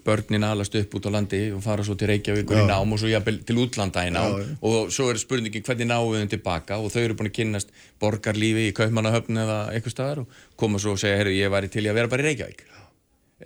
[0.06, 2.70] börnin alast upp út á landi og fara svo til Reykjavíkur í Já.
[2.70, 4.38] nám og svo jafnvel til útlanda í nám.
[4.40, 6.80] Já, og svo er spurningin hvernig náum við þeim tilbaka?
[6.80, 10.96] Og þau eru búin að kynnast borgarlífi í Kaupmannahöfn eða eitthvað staðar og koma svo
[10.96, 12.64] og segja, herru, ég væri til í að vera bara í Reykjavík.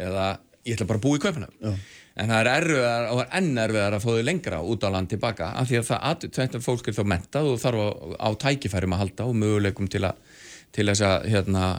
[0.07, 0.29] Eða
[0.69, 1.83] ég ætla bara að búa í Kaupmannahöfn
[2.21, 5.53] en það er erfiðar og er enn erfiðar að þau lengra út á land tilbaka
[5.61, 7.89] af því að það, að, þetta fólk er þá mentað og þarf á,
[8.21, 10.37] á tækifærum að halda og möguleikum til, að,
[10.77, 11.71] til þess að hérna,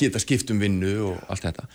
[0.00, 1.68] geta skipt um vinnu og allt þetta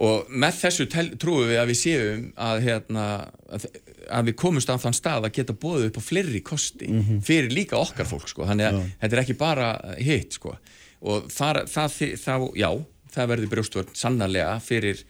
[0.00, 3.06] og með þessu tel, trúum við að við séum að, hérna,
[3.52, 3.66] að,
[4.08, 6.88] að við komumst á þann stað að geta bóðið upp á fleiri kosti
[7.26, 8.46] fyrir líka okkar fólk sko.
[8.48, 10.54] þannig að þetta er ekki bara hitt sko.
[11.00, 12.70] og þar, það, það, já,
[13.16, 15.04] það verður brjóstvörn sannarlega fyrir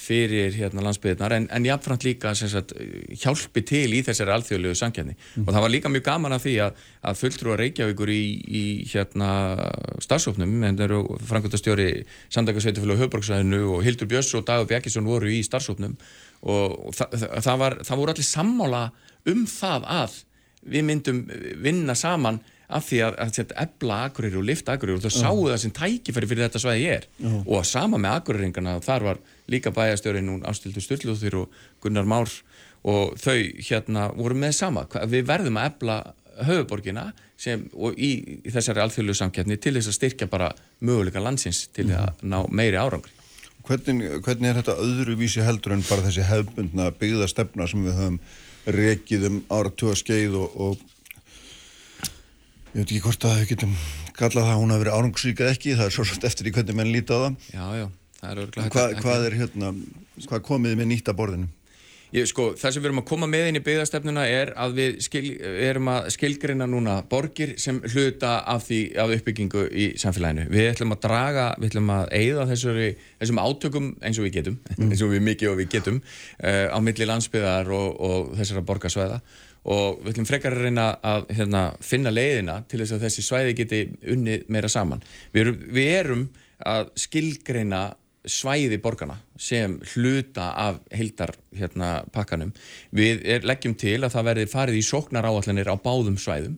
[0.00, 2.72] fyrir hérna landsbyðnar en, en jáfnframt líka sagt,
[3.20, 6.78] hjálpi til í þessari alþjóðlegu samkjæmni og það var líka mjög gaman að því að,
[7.10, 8.22] að fulltrú að Reykjavíkur í,
[8.60, 9.30] í hérna
[10.00, 11.90] starfsóknum en það eru framkvæmtastjóri
[12.32, 15.98] Sandakarsveitufélag og Höfborgsvæðinu og Hildur Björns og Dagur Bjarkisson voru í starfsóknum
[16.40, 18.84] og, það, það, var, það voru allir sammála
[19.28, 20.16] um það að
[20.70, 21.20] við myndum
[21.60, 25.42] vinna saman af því að, að setja ebla agurir og lifta agurir og það sáu
[25.48, 27.08] það sem tækifæri fyrir þetta svæði ég er
[27.40, 32.30] og að sama með aguriringana þar var líka bæjastjórin hún Ástildur Sturlúþur og Gunnar Már
[32.86, 34.86] og þau hérna voru með sama.
[34.88, 35.96] Við verðum að ebla
[36.46, 40.50] höfuborgina sem, og í, í þessari alþjóðlu samkeppni til þess að styrkja bara
[40.84, 43.12] möguleika landsins til að ná meiri árangri.
[43.66, 48.16] Hvernig, hvernig er þetta öðruvísi heldur en bara þessi hefbundna byggðastefna sem við höfum
[48.70, 50.86] rekið um áratuga skeið og, og
[52.70, 53.72] ég veit ekki hvort að við getum
[54.14, 56.52] kallað það að hún hafi verið árangsvík eða ekki, það er svo svolítið eftir í
[56.54, 57.38] hvernig menn líta á það.
[57.50, 57.86] Já, já,
[58.20, 59.72] það er örgulega Hvað, hvað er hérna,
[60.26, 61.50] hvað komið með nýtt að borðinu?
[62.10, 64.96] Ég, sko, það sem við erum að koma með inn í byggðastefnuna er að við
[65.06, 70.48] skil, erum að skilgrina núna borgir sem hluta af því af uppbyggingu í samfélaginu.
[70.50, 72.88] Við ætlum að draga, við ætlum að eigða þessari,
[73.20, 76.78] þessum átökum eins og við getum, eins og við mikið og við getum uh, á
[76.82, 79.20] milli landsbyðar og, og þessara borgarsvæða
[79.68, 83.56] og við ætlum frekar að reyna að hérna, finna leiðina til þess að þessi svæði
[83.58, 83.80] geti
[84.14, 85.02] unnið meira saman.
[85.34, 86.28] Við erum, við erum
[86.70, 87.82] að skilgreina
[88.28, 92.04] svæði borgarna sem hluta af heildar hérna.
[92.92, 96.56] Við er, leggjum til að það verði farið í sóknar áallanir á báðum svæðum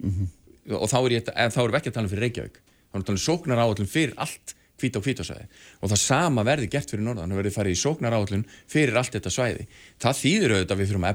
[0.79, 2.99] og þá er, ég, þá erum við ekki að tala um fyrir Reykjavík þá erum
[2.99, 5.47] við að tala um sóknar áallun fyrir allt hvít og hvítasvæði
[5.79, 9.15] og það sama verði gert fyrir norðan, það verði farið í sóknar áallun fyrir allt
[9.15, 9.67] þetta svæði.
[10.03, 11.09] Það þýðir auðvitað að við þurfum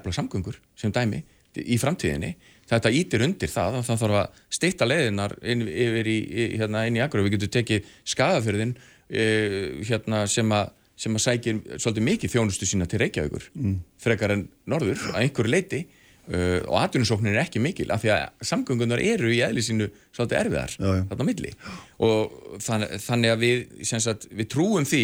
[1.65, 2.33] í framtíðinni
[2.67, 6.83] þetta ítir undir það að það þarf að stýtta leiðinar inn, yfir í, í, hérna,
[6.87, 12.05] inn í og við getum tekið skadafyrðin uh, hérna, sem að sem að sækir svolítið
[12.07, 13.73] mikið þjónustu sína til Reykjavíkur mm.
[14.01, 18.47] frekar en norður að einhverju leiti uh, og atvinnusóknin er ekki mikil af því að
[18.49, 21.03] samgöngunar eru í eðli sínu svolítið erfiðar Já, já.
[21.11, 21.53] þarna á milli
[22.07, 25.03] og þann, þannig að við, sagt, við trúum því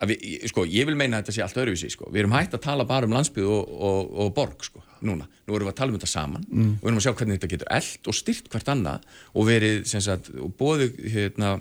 [0.00, 2.08] að við, sko, ég vil meina að þetta sé allt öðruvísi, sko.
[2.12, 5.28] við erum hægt að tala bara um landsbyð og, og, og borg, sko, núna.
[5.44, 6.74] Nú erum við að tala um þetta saman mm.
[6.74, 9.80] og við erum að sjá hvernig þetta getur eld og styrt hvert annað og verið,
[9.90, 11.54] sem sagt, og bóðu hérna,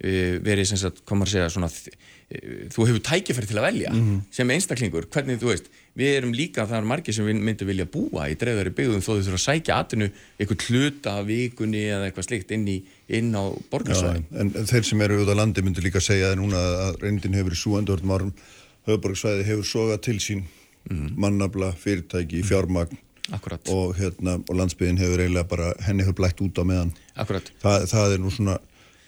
[0.00, 3.94] eh, verið, sem sagt, komar að segja svona, eh, þú hefur tækifæri til að velja
[4.34, 7.86] sem einstaklingur, hvernig, þú veist við erum líka, það er margir sem við myndum vilja
[7.86, 12.08] búa í dreifðari byggðum þó þau þurfa að sækja atvinnu eitthvað hluta af vikunni eða
[12.08, 12.80] eitthvað slikt inn, í,
[13.14, 16.64] inn á borgarsvæðin en þeir sem eru út á landi myndir líka segja að núna
[16.88, 18.34] að reyndin hefur í súandi orðum árum
[18.88, 20.44] höfuborgsvæði hefur sogað til sín
[20.90, 22.98] mannabla, fyrirtæki, fjármagn
[23.32, 23.68] Akkurat.
[23.72, 26.90] og, hérna, og landsbyðin hefur eiginlega bara, henni hefur blætt út á meðan.
[27.16, 27.46] Akkurat.
[27.62, 28.58] Það, það er nú svona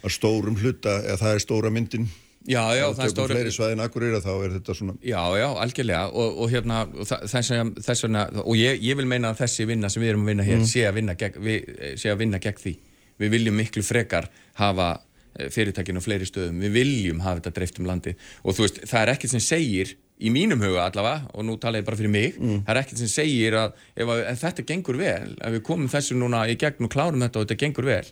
[0.06, 2.06] að stórum hluta, eða það er stóra myndin.
[2.46, 3.34] Já, já, það er stóra...
[3.34, 4.94] fleiri svæðin akkurýra þá er þetta svona...
[5.02, 9.40] Já, já, algjörlega og, og hérna, þa- þess vegna, og ég, ég vil meina að
[9.42, 12.20] þessi vinna sem við erum að vinna hér sé, að vinna gegn, við, sé að
[12.22, 12.74] vinna gegn því.
[13.18, 14.88] Við viljum miklu frekar hafa
[15.34, 18.80] eh, fyrirtækinu á fleiri stöðum, við viljum hafa þetta dreift um landi og þú veist,
[18.86, 22.12] það er ekkert sem segir í mínum huga allavega, og nú tala ég bara fyrir
[22.12, 25.66] mig það er ekkert sem segir að ef, að ef þetta gengur vel, ef við
[25.66, 28.06] komum þessu núna í gegn og klárum þetta og þetta gengur vel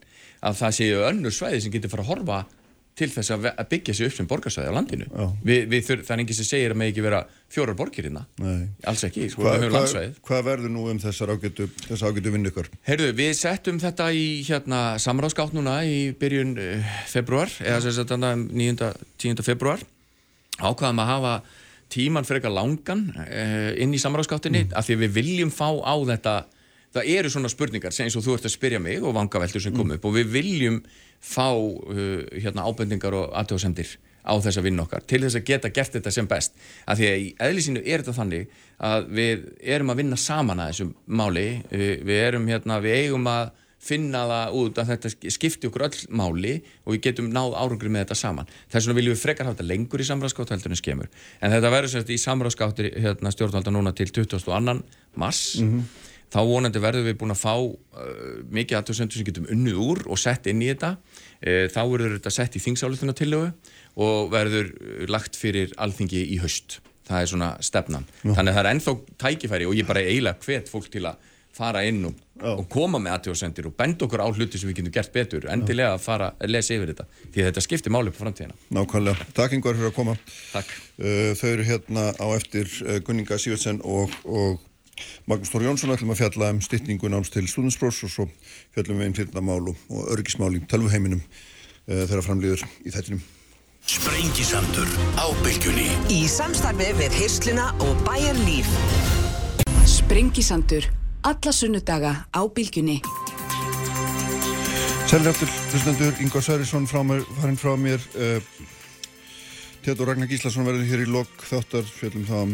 [0.44, 2.42] að það séu önnur svæði sem getur fara að horfa
[2.94, 5.06] til þess að byggja sig upp sem borgarsvæði á landinu
[5.42, 8.22] Vi, við, þur, það er enginn sem segir að með ekki vera fjórar borgir hérna
[8.38, 8.68] Nei.
[8.86, 12.52] alls ekki, sko, við höfum landsvæðið hvað verður nú um þessar ágætu, þessar ágætu vinnu
[12.52, 12.70] ykkur?
[12.86, 18.92] Heyrðu, við settum þetta í hérna samráðskátt núna í byrjun uh, februar, eða um 9.
[19.26, 19.42] 10.
[19.42, 19.82] februar
[20.62, 21.36] ákvaðum að hafa
[21.92, 26.34] tíman frekar langan uh, inn í samráðskáttinni af því við viljum fá á þetta
[26.94, 29.74] það eru svona spurningar sem eins og þú ert að spyrja mig og vangaveltur sem
[29.74, 30.80] kom upp og við viljum
[31.24, 35.96] fá uh, hérna ábendingar og aðtjóðsendir á þessa vinn okkar til þess að geta gert
[35.98, 36.54] þetta sem best.
[36.88, 38.54] Af því að í eðlisínu er þetta þannig
[38.88, 39.44] að við
[39.74, 43.52] erum að vinna saman að þessum máli við, við erum hérna, við eigum að
[43.84, 48.06] finna það út að þetta skipti okkur öll máli og við getum náð árangri með
[48.06, 48.48] þetta saman.
[48.72, 51.12] Þess vegna viljum við frekar hafa þetta lengur í samráðskátt heldur en skemur.
[51.40, 54.80] En þetta verður semst í samráðskáttir hérna, stjórnvalda núna til 22.
[55.20, 55.44] mars.
[56.34, 57.74] Þá vonandi verðum við búin að fá uh,
[58.50, 60.96] mikið aðtöðsendur sem getum unnið úr og sett inn í þetta.
[61.38, 63.52] Uh, þá verður þetta sett í þingsálutunatillögu
[64.02, 66.80] og verður uh, lagt fyrir alþingi í haust.
[67.06, 68.08] Það er svona stefnan.
[68.24, 71.84] Þannig að það er ennþá tækifæri og ég bara eiginlega hvet fólk til að fara
[71.86, 75.12] inn og, og koma með aðtjóðsendir og benda okkur á hluti sem við getum gert
[75.14, 79.28] betur endilega að fara að lesa yfir þetta því þetta skiptir máli på framtíðina Nákvæmlega.
[79.36, 80.18] Takk yngvar fyrir að koma.
[80.50, 84.60] Takk Uh, þau eru hérna á eftir uh, Gunninga Sývertsen og, og
[85.26, 88.26] Magnús Þór Jónsson ætlum að fjalla um stytningu náms til stúdinsprófs og svo
[88.76, 93.26] fjallum við einn fyrirnamál og, og örgismál í tölvuheiminum uh, þegar framlýður í þettinum.
[93.90, 98.70] Sprengisandur á bylgjunni Í samstarfi við Hirsluna og Bæjar Líf.
[99.90, 100.86] Sprengisandur.
[101.24, 102.98] Alla sunnudaga á bylgjunni.
[105.08, 106.44] Sælir eftir, hlustendur, Ingvar
[107.08, 108.00] mér, farinn frá mér.
[108.12, 108.42] Uh,
[109.80, 112.52] Teodor Ragnar Gíslason verður hér í lok þáttar, fjallum þá um,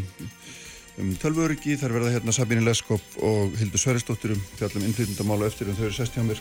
[1.02, 1.74] um tölvuöryggi.
[1.82, 5.98] Þar verða hérna Sabine Leskop og Hildur Særisdóttir um fjallum innflytjendamála eftir en þau eru
[5.98, 6.38] sest hjá mér.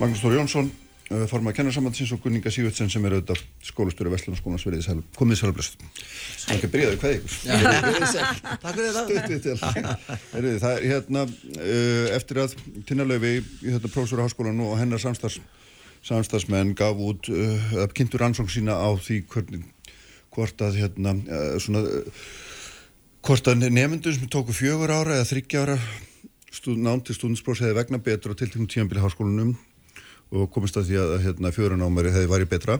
[0.00, 0.72] Magnús Þór Jónsson,
[1.10, 5.02] uh, formað kennarsambandsins og Gunninga Sývöldsen sem er auðvitað skólastöru Vestlunarskólanars verið.
[5.18, 5.82] Komið sælblöst.
[5.82, 7.34] Það er ekki að byrjaðu hvað ykkur.
[8.62, 9.96] Takk fyrir þetta.
[10.32, 12.56] Heyrðu, það er hérna uh, eftir að
[12.88, 13.34] Tinnalöfi,
[13.66, 15.40] hérna, prófessor á háskólan og hennar samstarfs,
[16.06, 19.68] samstarfsmenn gaf út, uh, kynntur rannsókn sína á því hvernig,
[20.34, 21.84] hvort að hérna, uh, svona,
[23.24, 25.78] hvort að nefndur sem tóku fjögur ára eða þryggja ára
[26.54, 29.54] stúd, nám til stúdinsprófs hefði vegna betur á tilteknum tímanbíli háskólanum
[30.34, 32.78] og komist að því að hérna, fjörunámari hefði værið betra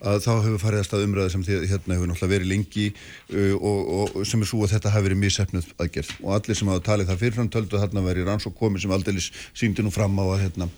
[0.00, 3.54] að þá hefur farið að stað umræða sem því, hérna hefur náttúrulega verið lengi uh,
[3.60, 6.12] og, og sem er svo að þetta hafi verið missefnuð aðgerð.
[6.24, 9.30] Og allir sem hafa talið það fyrirfram töldu að þarna verið rannsók komið sem aldeilis
[9.54, 10.70] síndi nú fram á að, hérna,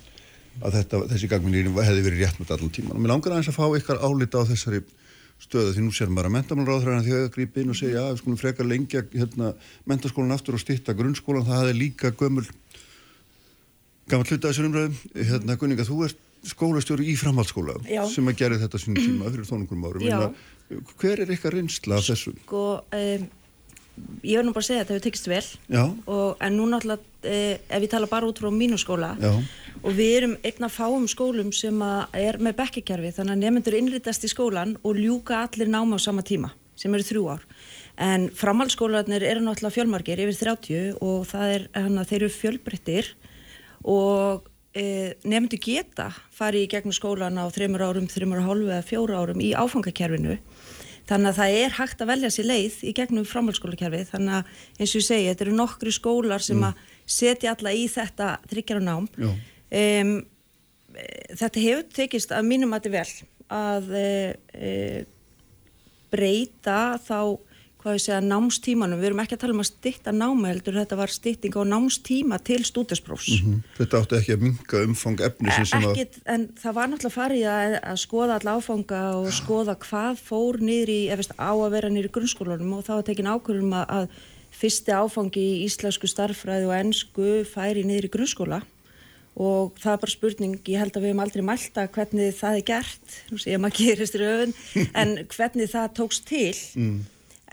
[0.60, 3.60] að þetta, þessi gangminni hefði verið rétt með allan tíman og mér langar aðeins að
[3.60, 4.82] fá ykkar álita á þessari
[5.38, 8.20] stöðu því nú sér maður að mentamálaráðhræðina því að grípa inn og segja að við
[8.22, 9.52] skulum frekar lengja hérna,
[9.86, 12.44] mentaskólan aftur og stýtta grunnskólan það hefði líka gömul
[14.10, 14.98] gaman hluta þessar umræðum
[15.30, 18.04] hérna Gunninga, þú ert skólastjóri í framhaldsskóla Já.
[18.10, 20.04] sem að gera þetta sín tíma fyrir þónungum árum.
[20.04, 20.30] Meina,
[21.00, 22.34] hver er ykkar reynsla af þessu?
[22.44, 23.26] Sko, um,
[24.22, 25.46] ég verð nú bara að segja að þetta hefur tekist vel.
[26.06, 29.32] Og, en nú náttúrulega, uh, ef ég tala bara út frá mínu skóla já,
[29.82, 31.82] og við erum einn af fáum skólum sem
[32.18, 36.24] er með bekkikerfi þannig að nefnendur innrýtast í skólan og ljúka allir náma á sama
[36.26, 37.44] tíma sem eru þrjú ár.
[37.98, 43.08] En framhaldsskólanir eru náttúrulega fjölmargir yfir 30 og það er hann að þeir eru fjölbreyttir
[43.84, 48.86] og e, nefnendur geta farið í gegnum skólan á þreymur árum, þreymur og hálfu eða
[48.86, 50.38] fjóra árum í áfangakerfinu.
[51.08, 54.90] Þannig að það er hægt að velja sér leið í gegnum framhaldsskólakerfi þannig að eins
[54.90, 59.08] og ég segi, þetta eru nokkru skólar sem að setja alla í þetta þryggjara nám.
[59.16, 59.30] já,
[59.68, 60.22] Um,
[61.36, 64.08] þetta hefur tekist að mínum að þetta vel að e,
[64.56, 64.70] e,
[66.12, 67.20] breyta þá,
[67.78, 68.98] hvað ég segja, námstímanum.
[68.98, 72.38] Við erum ekki að tala um að stytta náma heldur, þetta var stytting á námstíma
[72.44, 73.28] til stúdinsprófs.
[73.42, 73.60] hm.
[73.78, 77.44] þetta átti ekki að minka umfang efnisins sem að Ekkit, en það var náttúrulega farið
[77.52, 81.70] að, að skoða all áfanga og skoða hvað fór niður í, ef veist, á að
[81.76, 84.10] vera niður í grunnskólanum og þá var tekin ákvörðum að, að
[84.58, 88.62] fyrsti áfangi í íslensku starffræði og ennsku færi niður í grunnskóla
[89.38, 92.64] og það er bara spurning, ég held að við hefum aldrei mælta hvernig það er
[92.66, 93.12] gert,
[93.46, 94.54] ég maður gerist raun,
[94.98, 96.56] en hvernig það tókst til,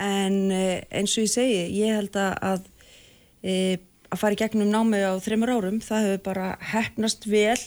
[0.02, 2.68] en eh, eins og ég segi, ég held að, að,
[3.46, 3.56] e,
[4.12, 7.60] að fara í gegnum námi á þreymur árum, það hefur bara hefnast vel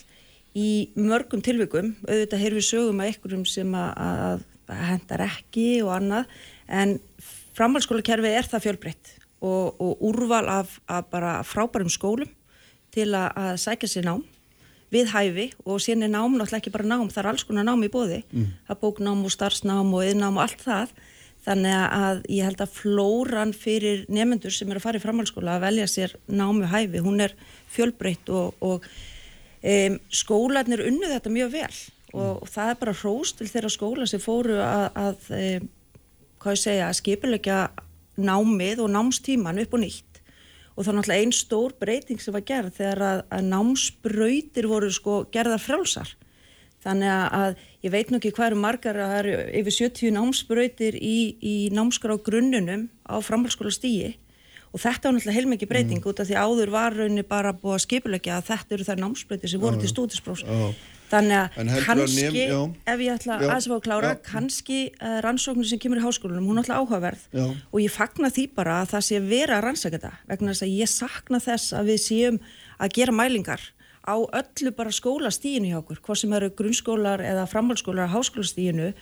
[0.58, 4.46] í mörgum tilvikum, auðvitað heyrðum við sögum að einhverjum sem að, að,
[4.88, 6.32] hendar ekki og annað,
[6.68, 6.96] en
[7.56, 12.30] framhaldsskólakerfi er það fjölbreytt og, og úrval af, af bara frábærum skólum
[12.94, 14.24] til að, að sækja sér nám
[14.92, 17.84] við hæfi og síðan er nám náttúrulega ekki bara nám, það er alls konar nám
[17.84, 18.52] í bóði, mm.
[18.66, 20.94] það er bóknám og starfsnám og yðnám og allt það
[21.48, 25.62] Þannig að ég held að flóran fyrir nefnendur sem er að fara í framhaldsskóla að
[25.64, 27.32] velja sér námi hæfi, hún er
[27.72, 28.84] fjölbreytt og, og
[29.62, 31.78] um, skólanir unnu þetta mjög vel.
[32.12, 32.52] Og mm.
[32.52, 35.70] það er bara hrós til þeirra skóla sem fóru að, að um,
[36.42, 37.58] hvað ég segja, að skipilegja
[38.18, 40.22] námið og námstíman upp og nýtt.
[40.76, 45.22] Og er náttúrulega einn stór breyting sem var gerð þegar að, að námsbröytir voru sko
[45.32, 46.12] gerðar frálsar
[46.84, 50.98] Þannig að ég veit nú ekki hvað eru margar að það eru yfir 70 námsbröytir
[51.02, 54.14] í, í námskar á grunnunum á framhalskóla stíi
[54.68, 56.10] og þetta var náttúrulega heilmikið breyting mm.
[56.10, 59.52] út af því áður var rauninni bara búið að skipulegja að þetta eru þær námsbröytir
[59.52, 60.44] sem voru til stúdisbrófs.
[61.08, 64.18] Þannig að kannski, nehm, ef ég ætla já, aðeins að klára, já.
[64.26, 67.46] kannski uh, rannsóknir sem kemur í háskólanum, hún er alltaf áhugaverð já.
[67.48, 70.92] og ég fagna því bara að það sé vera rannsaka þetta vegna þess að ég
[70.92, 72.40] sakna þess að við séum
[72.76, 73.64] að gera mælingar
[74.08, 78.92] á öllu bara skólastíinu hjá okkur, hvað sem eru grunnskólar eða framhaldsskólar á háskólastíinu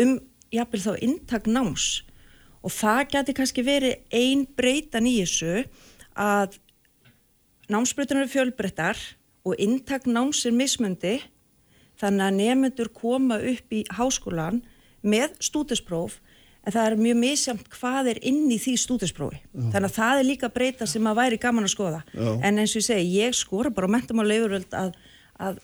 [0.00, 0.16] um
[0.54, 2.04] jafnvel þá intak náms.
[2.64, 5.66] Og það geti kannski verið ein breytan í þessu
[6.16, 6.56] að
[7.68, 9.00] námsbreytunar eru fjölbreyttar
[9.44, 11.18] og intak náms er mismundi
[12.00, 14.62] þannig að nefnendur koma upp í háskólan
[15.04, 16.18] með stúdispróf
[16.64, 19.40] en það er mjög misjamt hvað er inn í því stúdisprófi.
[19.52, 22.00] Þannig að það er líka breyta sem að væri gaman að skoða.
[22.14, 22.30] Já.
[22.40, 24.92] En eins og ég segi, ég skora bara á mentamála yfirvöld að,
[25.44, 25.62] að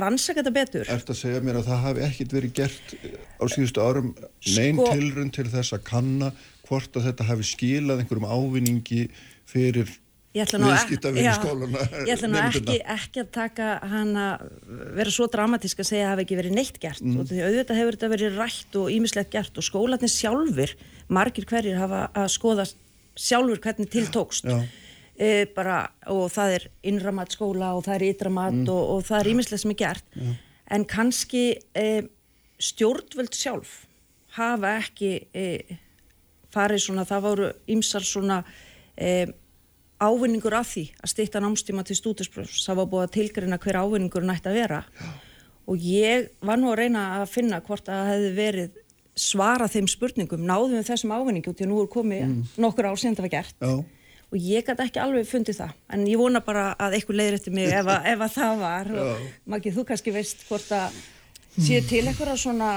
[0.00, 0.86] rannsaka þetta betur.
[0.88, 2.94] Er þetta að segja mér að það hafi ekkit verið gert
[3.40, 4.14] á síðustu árum
[4.56, 6.30] neyn sko, tilrund til þess að kanna
[6.68, 9.02] hvort að þetta hafi skilað einhverjum ávinningi
[9.48, 9.92] fyrir
[10.34, 14.24] Ég ætla nú, ég ætla nú ekki, ekki að taka hana,
[14.96, 17.20] vera svo dramatísk að segja að það hef ekki verið neitt gert mm.
[17.20, 20.72] og því auðvitað hefur þetta verið rætt og ímislegt gert og skólanir sjálfur,
[21.06, 22.64] margir hverjir hafa að skoða
[23.14, 25.78] sjálfur hvernig tiltókst e, bara,
[26.10, 28.66] og það er innramat skóla og það er ytramat mm.
[28.74, 30.34] og, og það er ímislegt sem er gert Já.
[30.74, 31.44] en kannski
[31.78, 31.86] e,
[32.58, 33.84] stjórnvöld sjálf
[34.34, 35.46] hafa ekki e,
[36.54, 38.42] farið svona, það voru ymsar svona
[38.98, 39.30] e,
[40.04, 44.26] ávinningur af því að stýtta námstíma til stúdispröfs það var búið að tilgreina hver ávinningur
[44.26, 44.80] nætti að vera.
[45.00, 45.12] Já.
[45.64, 48.80] og ég var nú að reyna að finna hvort að það hefði verið
[49.14, 50.42] svara þeim spurningum.
[50.44, 52.40] Náðum við þessum ávinningu til að nú er komið mm.
[52.60, 53.56] nokkur ár sem þetta var gert.
[53.60, 53.74] Já.
[54.34, 55.74] og ég gæti ekki alveg fundið það.
[55.94, 58.92] En ég vona bara að eitthvað leiðir eftir mig ef, að, ef að það var.
[58.98, 60.98] Og Maggi þú kannski veist hvort að
[61.54, 62.70] sé til eitthvað svona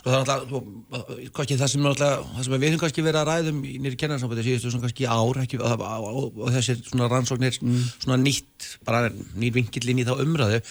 [0.00, 3.60] og það er náttúrulega, kannski það sem, það sem við höfum kannski verið að ræðum
[3.68, 7.84] í nýri kennarsamfætti síðustu svona kannski ár ekki, og, og, og þessi svona rannsóknir mm.
[8.06, 10.62] svona nýtt, bara nýr vingillin í þá umræðu,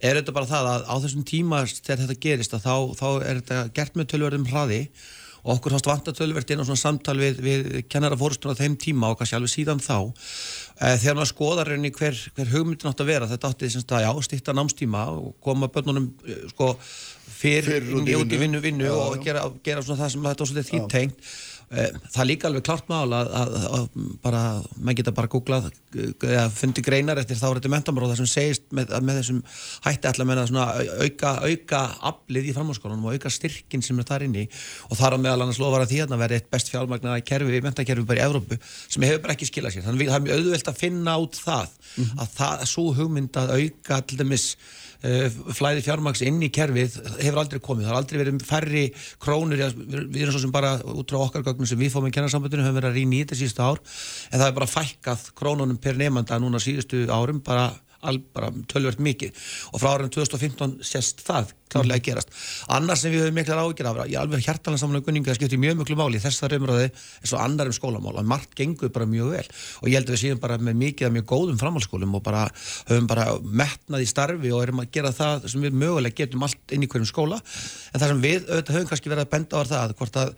[0.00, 3.62] er þetta bara það að á þessum tíma þegar þetta gerist þá, þá er þetta
[3.76, 4.82] gert með tölverðum hraði
[5.44, 9.20] og okkur fannst vantatölvert inn á svona samtal við, við kennarafórstun á þeim tíma og
[9.20, 13.28] kannski alveg síðan þá e, þegar maður skoðar reyni hver, hver hugmyndin átt að vera
[13.30, 16.42] þetta átti þess að já, stýtta námstíma og koma börnunum eh,
[17.38, 17.86] sko fyrir
[18.18, 18.88] út í vinnu vinnu.
[18.90, 21.36] og gera, gera svona það sem þetta svolítið þýttengt eh,
[21.68, 23.88] það er líka alveg klart mál að, að, að
[24.24, 24.42] bara,
[24.80, 25.66] maður geta bara googlað
[26.24, 29.42] eða fundi greinar eftir þá er þetta mentamár og það sem segist með, með þessum
[29.84, 34.24] hætti allar með að auka, auka aflið í framháskólanum og auka styrkin sem er þar
[34.28, 34.46] inni.
[34.88, 37.62] Og þar á meðal annars lofar að því að það verði eitt best fjálmagnar kerfi,
[37.68, 40.42] mentakerfi bara í Evrópu sem hefur bara ekki skilað sér, þannig að það er mjög
[40.42, 42.20] auðvelt að finna út það, mm -hmm.
[42.24, 44.46] að það er svo hugmynd að auka til dæmis
[45.04, 48.84] uh, flæði fjármaks inn í kerfið hefur aldrei komið, það har aldrei verið færri
[49.22, 52.62] krónur, við erum svo sem bara út frá okkar gögnum sem við fórum í kennarsamöndinu
[52.62, 53.82] höfum verið að rýna í þetta síðustu ár
[54.30, 57.68] en það er bara fækkað krónunum per nefnda núna síðustu árum bara
[57.98, 59.32] bara tölvert mikið.
[59.74, 62.30] Og frá ára 2015 sést það klárlega gerast.
[62.70, 65.60] Annars sem við höfum miklar ágjör af, ég alveg hjartalega saman á gunninga það skiptir
[65.60, 69.08] mjög mjög máli þess að raumröði eins og annar um skólamál og margt gengur bara
[69.10, 69.44] mjög vel.
[69.82, 72.46] Og ég held að við séum bara með mikið af mjög góðum framhalskólum og bara
[72.88, 76.76] höfum bara metnað í starfi og erum að gera það sem við mögulega getum allt
[76.76, 77.42] inn í hverjum skóla.
[77.92, 80.34] En það sem við höfum kannski verið að benda á það hvort að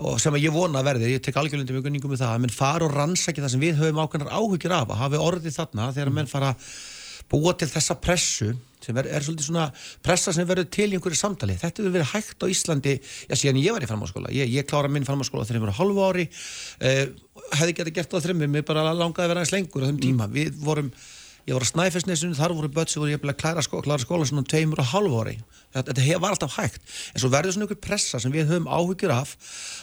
[0.00, 2.42] og sem að ég vona að verði, ég tek algjörlundi mjög gunningum með það, að
[2.44, 5.88] menn fara og rannsækja það sem við höfum ákveðnar áhugir af að hafi orðið þarna
[5.92, 6.18] þegar mm.
[6.20, 6.52] menn fara
[7.32, 9.68] búa til þessa pressu sem er, er svolítið svona
[10.04, 11.54] pressa sem verður til í einhverju samtali.
[11.60, 12.94] Þetta hefur verið hægt á Íslandi,
[13.30, 16.02] já síðan ég var í framháskóla, ég, ég klára minn framháskóla þegar ég var halvu
[16.08, 16.26] ári,
[16.82, 17.04] eh,
[17.60, 20.26] hefði getið gert á þreymum, ég bara langaði að vera aðeins lengur á þeim tíma.
[20.26, 20.34] Mm.
[20.34, 20.90] Við vorum
[21.46, 24.26] ég var á Snæfellsnesinu, þar voru börn sem voru ég að klæra skóla, klára skóla
[24.26, 25.38] svona tveimur og halv ári
[25.72, 26.84] þetta, þetta var alltaf hægt.
[27.12, 29.34] En svo verður svona ykkur pressa sem við höfum áhugir af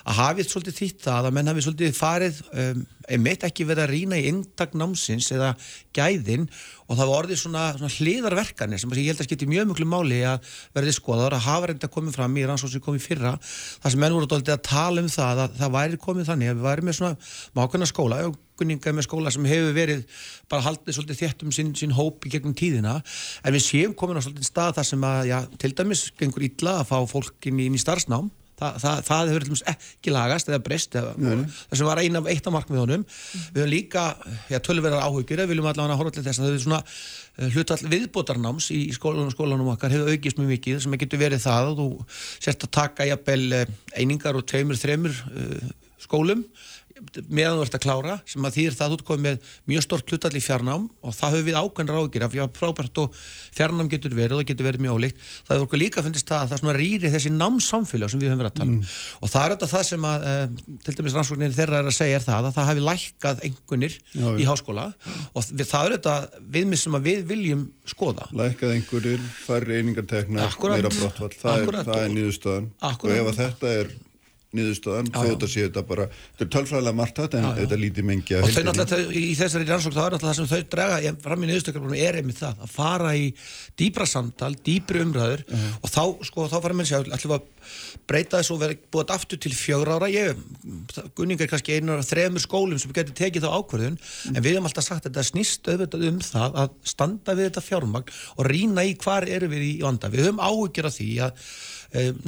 [0.05, 3.93] að hafið svolítið þýtt það að menn hafið svolítið farið um, einmitt ekki verið að
[3.93, 5.53] rýna í inntak námsins eða
[5.95, 6.45] gæðin
[6.89, 10.19] og það var orðið svona, svona hliðarverkanir sem ég held að skipti mjög mjög máli
[10.25, 14.03] að verði skoðaður að hafa reynda komið fram í rannsóð sem komið fyrra þar sem
[14.03, 16.87] menn voru dóltið að tala um það að það væri komið þannig að við væri
[16.87, 18.21] með svona mákvæmna skóla
[18.59, 20.01] kunninga með skóla sem hefur verið
[20.51, 22.97] bara haldið svolítið þétt um sín, sín hóp í gegnum tíðina.
[23.43, 26.79] En við séum komin á svolítið stað þar sem að, já, til dæmis gengur illa
[26.81, 28.29] að fá fólkin inn í starfsnám.
[28.59, 33.05] Þa, það, það hefur ekki lagast eða breyst það sem var eina, eitt af markmiðunum.
[33.05, 33.45] Mm.
[33.55, 34.03] við höfum líka
[34.51, 38.67] ja, tölverðar áhugjur við viljum allavega horfa til þess að er svona uh, hlutall viðbótarnáms
[38.75, 41.87] í, í skólanum, skólanum okkar hefur aukist mjög mikið sem getur verið það og þú
[42.49, 45.71] sért að taka jafnvel eh, einingar og tveimur, þreimur uh,
[46.03, 46.43] skólum
[47.29, 49.85] meðan þú ert að klára sem að þýðir það að þú ert komið með mjög
[49.85, 53.19] stort hlutall í fjarnám og það höfum við ákveðin ráðgjur af því að frábært og
[53.59, 55.23] fjarnám getur verið og það getur verið mjög ólíkt.
[55.47, 58.51] Það hefur okkur líka fundist það að það rýri þessi námsamfélag sem við höfum verið
[58.51, 58.79] að tala um.
[58.79, 58.89] Mm.
[59.19, 60.33] og það er þetta það sem að e,
[60.85, 64.27] til dæmis rannsóknir þeirra er að segja er það að það hefur lækkað engunir Já,
[64.29, 64.85] í háskóla
[65.33, 68.29] og við, það er þetta viðmið sem við viljum skoða.
[68.39, 73.97] Lækkað engunir, færri einingartekna meira brottvall, það er, það er nýðustöðan og ef þetta er
[74.57, 77.59] niðurstöðan, þó þetta sé þetta bara þetta er tölfræðilega margt þetta en já, já.
[77.59, 80.71] þetta lítið mengi og þau náttúrulega, í þessari rannsók þá er náttúrulega það sem þau
[80.73, 83.27] draga fram í niðurstöðan er einmitt það, að fara í
[83.77, 85.77] dýbra samtal, dýbri umræður uh -huh.
[85.85, 87.47] og þá, sko, þá fara mér sér ætlum að
[88.09, 90.37] breyta þessu og vera búið aftur til fjögur ára, ég,
[91.17, 94.35] Gunning er kannski einar af þremur skólum sem getur tekið þá ákverðun, mm.
[94.35, 97.65] en við hefum alltaf sagt að þetta snýst auðvitað um það að standa við þetta
[97.67, 101.45] fjármagn og rýna í hvar eru við í vanda, við höfum áhugir af því að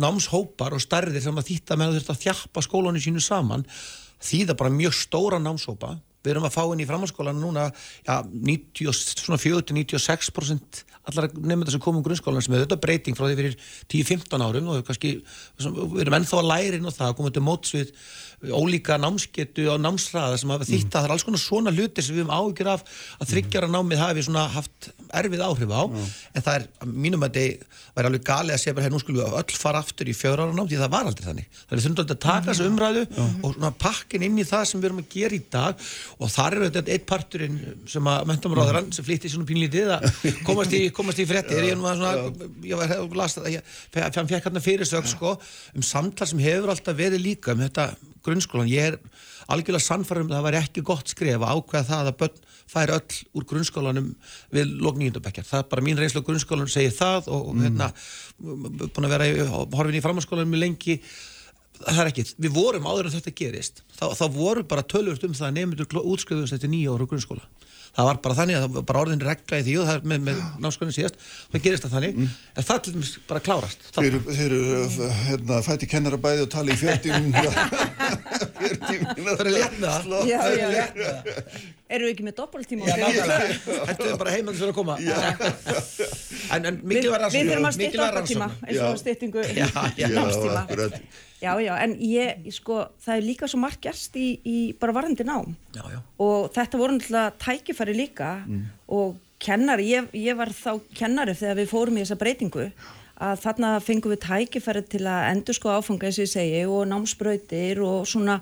[0.02, 3.64] námshópar og starðir sem að þýtta með að þjappa skólanu sínu saman
[4.22, 5.90] þýða bara mjög stóra námshópa.
[6.22, 7.64] Við erum að fá inn í framhanskólan núna
[8.06, 13.56] ja, 94-96% allar nefndar sem komum grunnskólan sem er þetta breyting frá því fyrir
[13.90, 15.10] 10-15 árum og kannski,
[15.58, 17.88] við erum ennþá að læra inn á það að koma til móts við
[18.50, 22.16] ólíka námsketu og námsræða sem hafa þýtt að það er alls konar svona hlutir sem
[22.16, 22.82] við höfum ágjur af
[23.22, 24.80] að þryggjara námið hafi svona haft
[25.22, 25.84] erfið áhrif á.
[25.86, 26.08] Mm.
[26.34, 27.66] en það er, mínum að þetta
[27.96, 30.42] væri alveg galið að segja bara, hey, nú skulum við öll fara aftur í fjöra
[30.48, 31.48] ára nám því það var aldrei þannig.
[31.68, 33.16] Það er þundald að taka þessu umræðu mm.
[33.42, 35.74] og svona pakkin inn í það sem við erum að gera í dag.
[36.18, 37.58] Og þar er þetta eitt parturinn
[37.92, 40.02] sem að mentamráðarann sem flýtti svona pínlítið að
[40.48, 41.76] komast í, komast í frettir ég
[44.16, 45.36] fann fekk hérna fyrirsök sko,
[45.76, 47.92] um samtal sem hefur alltaf verið líka um þetta
[48.26, 48.98] grunnskólan, ég er
[49.52, 52.40] algjörlega sannfærum að það væri ekki gott skref að ákveða það að börn
[52.72, 54.12] fær öll úr grunnskólanum
[54.54, 57.66] við lóknýjundabækjar, það er bara mín reynslu grunnskólanum segir það og, og mm.
[57.66, 57.90] hérna
[58.96, 61.00] búin að vera í, horfin í framhanskólanum lengi,
[61.82, 65.36] það er ekki við vorum áður en þetta gerist þá, þá voru bara tölvurt um
[65.36, 67.48] það að nefndur útskriðust eftir nýja ára grunnskóla
[67.98, 70.08] það var bara þannig að það var bara orðin regla í því og það er
[70.12, 71.18] með, með námskólinn síðast.
[71.52, 72.30] Það gerist það þannig, mm.
[72.56, 73.88] en það til dæmis bara klárast.
[73.98, 74.62] Þeir eru
[75.26, 77.32] hérna, fætti kennarabæði og tala í fjörtímin
[78.62, 79.42] Það.
[79.42, 81.10] Er léttna Það er léttna
[81.92, 82.86] Eru við ekki með doppeltíma?
[82.88, 84.96] Þetta er bara heimans fyrir að koma?
[86.52, 88.48] En, en mikilvæg rannsókn Við þurfum að styrta okkar tíma.
[88.68, 90.64] Eins og styrtingu námstíma.
[90.70, 95.26] Já, já, en ég, sko, það er líka svo margt gerst í, í bara varandi
[95.28, 96.00] nám já, já.
[96.22, 98.66] og þetta voru náttúrulega tækifæri líka mm.
[98.98, 102.68] og kennari, ég, ég var þá kennari þegar við fórum í þessa breytingu
[103.22, 106.86] að þarna fengum við tækifæri til að endur sko áfanga eins og ég segi og
[106.90, 108.40] námsbrautir og svona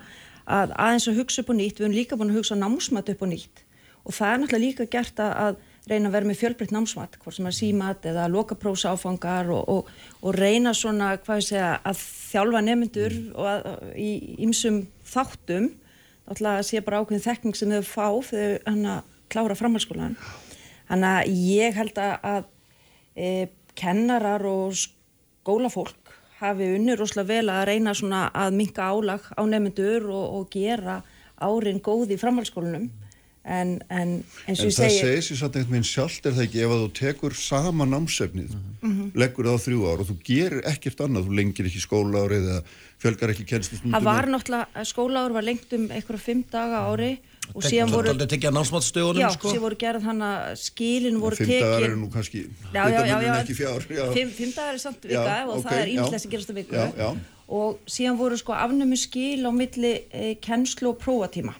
[0.49, 3.25] að aðeins að hugsa upp og nýtt, við höfum líka búin að hugsa námsmat upp
[3.25, 3.63] og nýtt
[4.03, 7.47] og það er náttúrulega líka gert að reyna að vera með fjölbreytt námsmat, hvort sem
[7.49, 12.63] er símat eða lokaprósa áfangar og, og, og reyna svona, hvað ég segja, að þjálfa
[12.65, 13.15] nefnendur
[13.97, 14.09] í
[14.45, 15.71] ymsum þáttum,
[16.29, 20.17] alltaf að sé bara ákveðin þekking sem þau fá þegar hann að klára framhalskólan.
[20.89, 22.47] Þannig að ég held að
[23.13, 29.41] e, kennarar og skólafólk hafi unnur rosalega vel að reyna svona að minka álag á
[29.43, 31.01] nefnendur og, og gera
[31.39, 32.89] árin góð í framhalskólanum
[33.49, 34.11] En, en,
[34.45, 34.97] en það segi...
[34.99, 38.51] segir sér satt einhvern veginn sjálft er það ekki ef að þú tekur sama námsefnið,
[38.53, 39.07] mm -hmm.
[39.17, 42.45] leggur það á þrjú ár og þú gerir ekkert annað, þú lengir ekki skóla árið
[42.45, 42.59] eða
[43.01, 47.11] fjölgar ekki kennslustundum Það var náttúrulega, skóla ár var lengt um eitthvað fimm daga ári
[47.55, 49.49] og síðan voru Það tekja námsmatstöðunum Já, sko?
[49.49, 52.43] síðan voru gerð hann að skilin voru tekin Fimm dagar er nú kannski,
[52.75, 56.19] munum ekki fjár Fimm, fimm dagar er samt vika já, og okay, það er ímslega
[56.19, 57.15] sem gerast að viku.
[57.49, 61.55] Og síðan voru sko afnömmu skil á milli eh, kennslu og prófatíma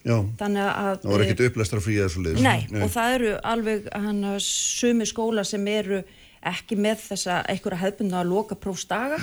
[0.00, 2.44] Já, það var ekkert upplæstra frí eða svo leiðis.
[2.44, 6.00] Nei, nei, og það eru alveg hana, sumi skóla sem eru
[6.48, 9.18] ekki með þessa einhverja hefbundna að loka prófstaga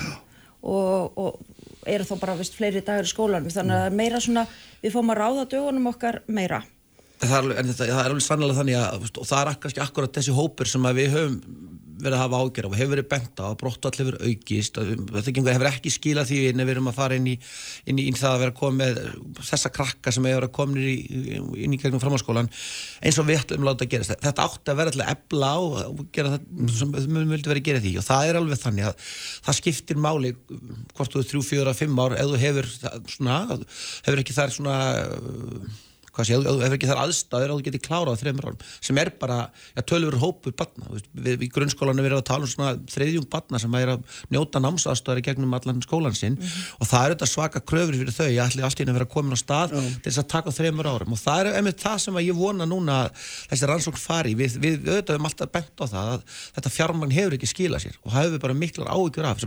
[0.62, 3.50] og, og eru þá bara vist fleiri dagar í skólanum.
[3.54, 4.46] Þannig að meira svona,
[4.84, 6.62] við fórum að ráða dögunum okkar meira.
[7.24, 10.38] Það er, þetta, það er alveg sannlega þannig að, og það er kannski akkurat þessi
[10.38, 11.40] hópur sem við höfum
[11.98, 15.34] verið að hafa ágjör og hefur verið bent á að brottall hefur aukist að þetta
[15.36, 17.36] gengur hefur ekki skilað því inn við erum að fara inn í,
[17.90, 19.00] inn í, inn í það að vera með
[19.50, 22.52] þessa krakka sem hefur að koma inn í, gegnum framhalskólan
[23.02, 26.06] eins og við ætlum láta að gerast þetta átti að vera alltaf ebla á og
[26.16, 27.94] gera það sem við vildi verið að gera því.
[28.00, 29.10] Og það er alveg þannig að
[29.48, 30.34] það skiptir máli
[30.98, 32.72] hvort þú er þrjú, fjóra, fimm ár ef þú hefur
[33.14, 33.42] svona,
[34.08, 34.78] hefur ekki þær svona
[36.18, 36.38] hvað sé,
[36.68, 39.38] ef ekki þar aðstæður að þú geti klárað þreymur árum, sem er bara
[39.76, 43.28] ja, tölur hópur batna, við, við í grunnskólanum við erum að tala um svona þriðjung
[43.32, 44.00] batna sem er að
[44.34, 46.82] njóta námsaðstöðar í gegnum allan skólan sinn mm -hmm.
[46.82, 49.38] og það er þetta svaka kröfur fyrir þau, ég ætli allt henni að vera komin
[49.38, 49.92] á stað mm.
[50.02, 52.96] til þess að taka þreymur árum og það er einmitt það sem ég vona núna
[53.50, 56.22] þessi rannsókn fari, við, við auðvitaðum alltaf bent á það að
[56.58, 59.38] þetta fjármagn hefur ekki skilað sér og hefur bara miklar áhyggjur af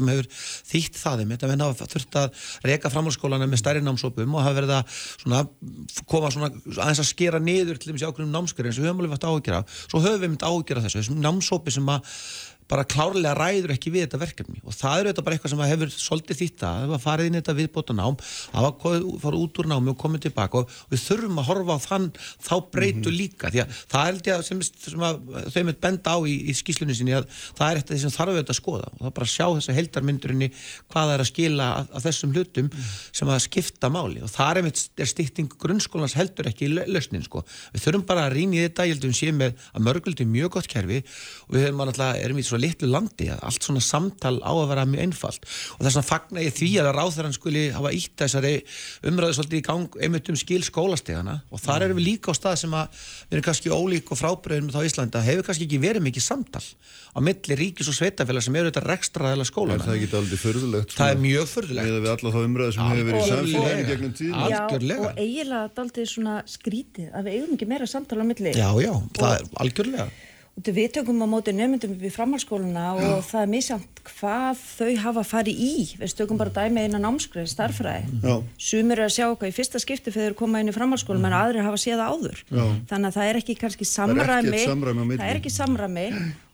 [6.68, 9.28] aðeins að skera niður til þess að ákveðum námskeri eins og við höfum alveg vært
[9.30, 12.14] áhugjara svo höfum við myndið áhugjara þessu, þessum námsópi sem að
[12.70, 14.60] bara klárlega ræður ekki við þetta verkefni.
[14.62, 17.34] Og það er auðvitað bara eitthvað sem hefur svolítið þýtt að það var farið inn
[17.34, 18.74] í þetta viðbóta nám það var
[19.24, 20.54] farið út úr námi og komið tilbaka.
[20.60, 23.18] Og við þurfum að horfa á þann þá breytu mm -hmm.
[23.18, 23.50] líka.
[23.50, 25.14] Því að það er þetta sem, sem að,
[25.50, 27.26] þau með benda á í, í skýslunni sinni að
[27.58, 28.88] það er eitthvað sem þarf auðvitað að skoða.
[28.94, 30.48] Og það bara að sjá þessa heldarmyndurinni
[30.90, 32.86] hvað það er að skila að, að þessum hlutum mm -hmm.
[33.12, 34.18] sem að skipta máli.
[34.22, 34.64] Og það er,
[35.02, 37.44] er stýtting grunnskólans heldur ekki í lausnin sko.
[37.72, 39.04] við þurfum bara að rýna í þetta, ég held
[42.60, 46.44] litlu landi að allt svona samtal á að vera mjög einfalt og þess að fagna
[46.44, 48.54] ég því að ráþæran skuli hafa ítt þessari
[49.10, 52.56] umræðu svolítið í gang einmitt um skil skólastegana og þar erum við líka á stað
[52.64, 52.86] sem að
[53.30, 56.66] við erum kannski ólík og frábriðum þá Íslanda hefur kannski ekki verið mikið samtal
[57.10, 59.82] á milli ríkis og sveitafélag sem eru þetta rekstraðala skólana.
[59.82, 60.94] Það er ekki aldrei förðulegt.
[60.94, 61.90] Það er mjög förðulegt.
[61.90, 64.34] Við allar þá umræðu sem hefur verið í samfélaginu gegnum tíðin.
[64.38, 64.60] Já,
[64.94, 65.64] og eiginlega
[70.68, 73.12] að við tökum á móti nefndum upp í framhalskóluna og Já.
[73.30, 75.72] það er misjant hvað þau hafa farið í.
[76.00, 80.12] Við tökum bara dæmi einan námskreið, starfræði sumir er að sjá okkar í fyrsta skipti
[80.12, 82.42] þegar þeir koma inn í framhalskóla, menn aðri hafa séð áður.
[82.48, 82.64] Já.
[82.90, 86.08] þannig að það er ekki kannski samræmi það er ekki samræmi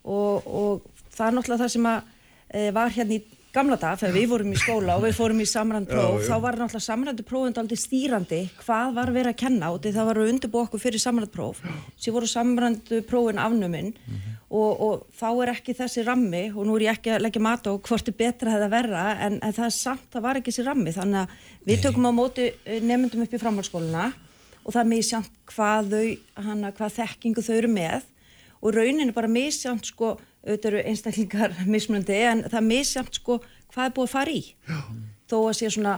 [0.05, 0.87] og, og
[1.17, 2.13] það er náttúrulega það sem að
[2.51, 3.23] e, var hérna í
[3.57, 6.29] gamla dag þegar við vorum í skóla og við fórum í samrænd próf, já, já.
[6.29, 10.21] þá var náttúrulega samrændu prófund aldrei stýrandi hvað var verið að kenna og það var
[10.21, 11.63] að undirbú okkur fyrir samrænd próf.
[11.97, 14.37] Sem voru samrændu prófin afnuminn mm -hmm.
[14.51, 17.67] og, og þá er ekki þessi rammi og nú er ég ekki að leggja mat
[17.67, 20.67] á hvort er betra að verra en, en það er samt, það var ekki þessi
[20.69, 20.93] rammi.
[20.93, 21.29] Þannig að
[21.67, 24.13] við tökum á móti eh, nefndum upp í framhaldsskóluna
[24.65, 26.17] og það er misjant hvað
[26.77, 28.03] hvað þekkingu þau eru með.
[28.63, 30.17] Og raunin er bara misjant sko
[30.47, 33.41] auðvitað eru einstaklingar mismunandi en það er misjamt sko
[33.75, 34.79] hvað er búið að fara í Já.
[35.31, 35.97] þó að sé svona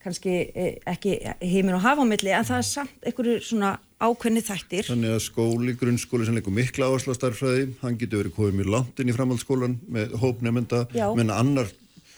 [0.00, 4.40] kannski e, ekki heimin og hafa á milli en það er samt einhverju svona ákveðni
[4.40, 4.86] þættir.
[4.88, 8.70] Þannig að skóli, grunnskóli sem leikur mikla áherslu á starfræði, hann getur verið komið mjög
[8.72, 10.86] langt inn í framhaldsskólan með hópnefnda,
[11.18, 11.68] menn annar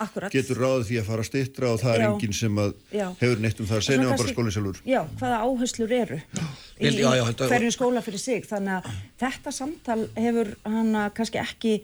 [0.03, 0.35] Akkurat.
[0.35, 1.99] getur ráðið því að fara stittra og það já.
[1.99, 4.81] er enginn sem hefur neitt um það að segja nefnum bara skólinn sjálfur.
[4.89, 8.49] Já, hvaða áherslur eru í, í hverju skóla fyrir sig?
[8.49, 11.77] Þannig að þetta samtal hefur hann kannski ekki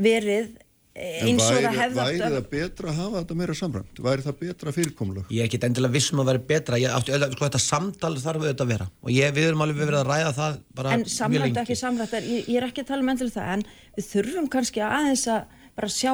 [0.00, 0.58] verið
[1.00, 4.00] eins og það hefði væri það betra að hafa þetta meira samræmt?
[4.04, 6.80] Væri það betra fyrirkomlega ég ekki endilega vissum að vera betra.
[6.98, 8.88] Átti, sko, þetta samtal þarf auðvitað að vera.
[9.04, 12.50] Og ég, við erum alveg verið að ræða það bara en samræmt ekki samræmt, ég,
[12.50, 13.64] ég er ekki að tala um endilega það en
[13.96, 16.12] við þurfum kannski aðeins að bara sjá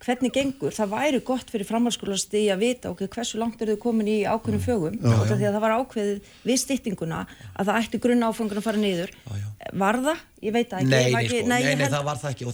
[0.00, 4.08] hvernig gengur, það væri gott fyrir framhalskólasti að vita okkur hversu langt eru þau komin
[4.08, 4.64] í ákveðnum mm.
[4.64, 4.96] fögum?
[4.96, 5.34] Já, já.
[5.34, 9.12] því að það var ákveðið við stýttinguna að það ætti grunna áfangun að fara niður.
[9.28, 9.48] Já,
[9.82, 10.22] var það?
[10.40, 10.88] Ég veit ekki.
[10.88, 12.44] Nei, nei, sko, nei, nei, nei það var það ekki.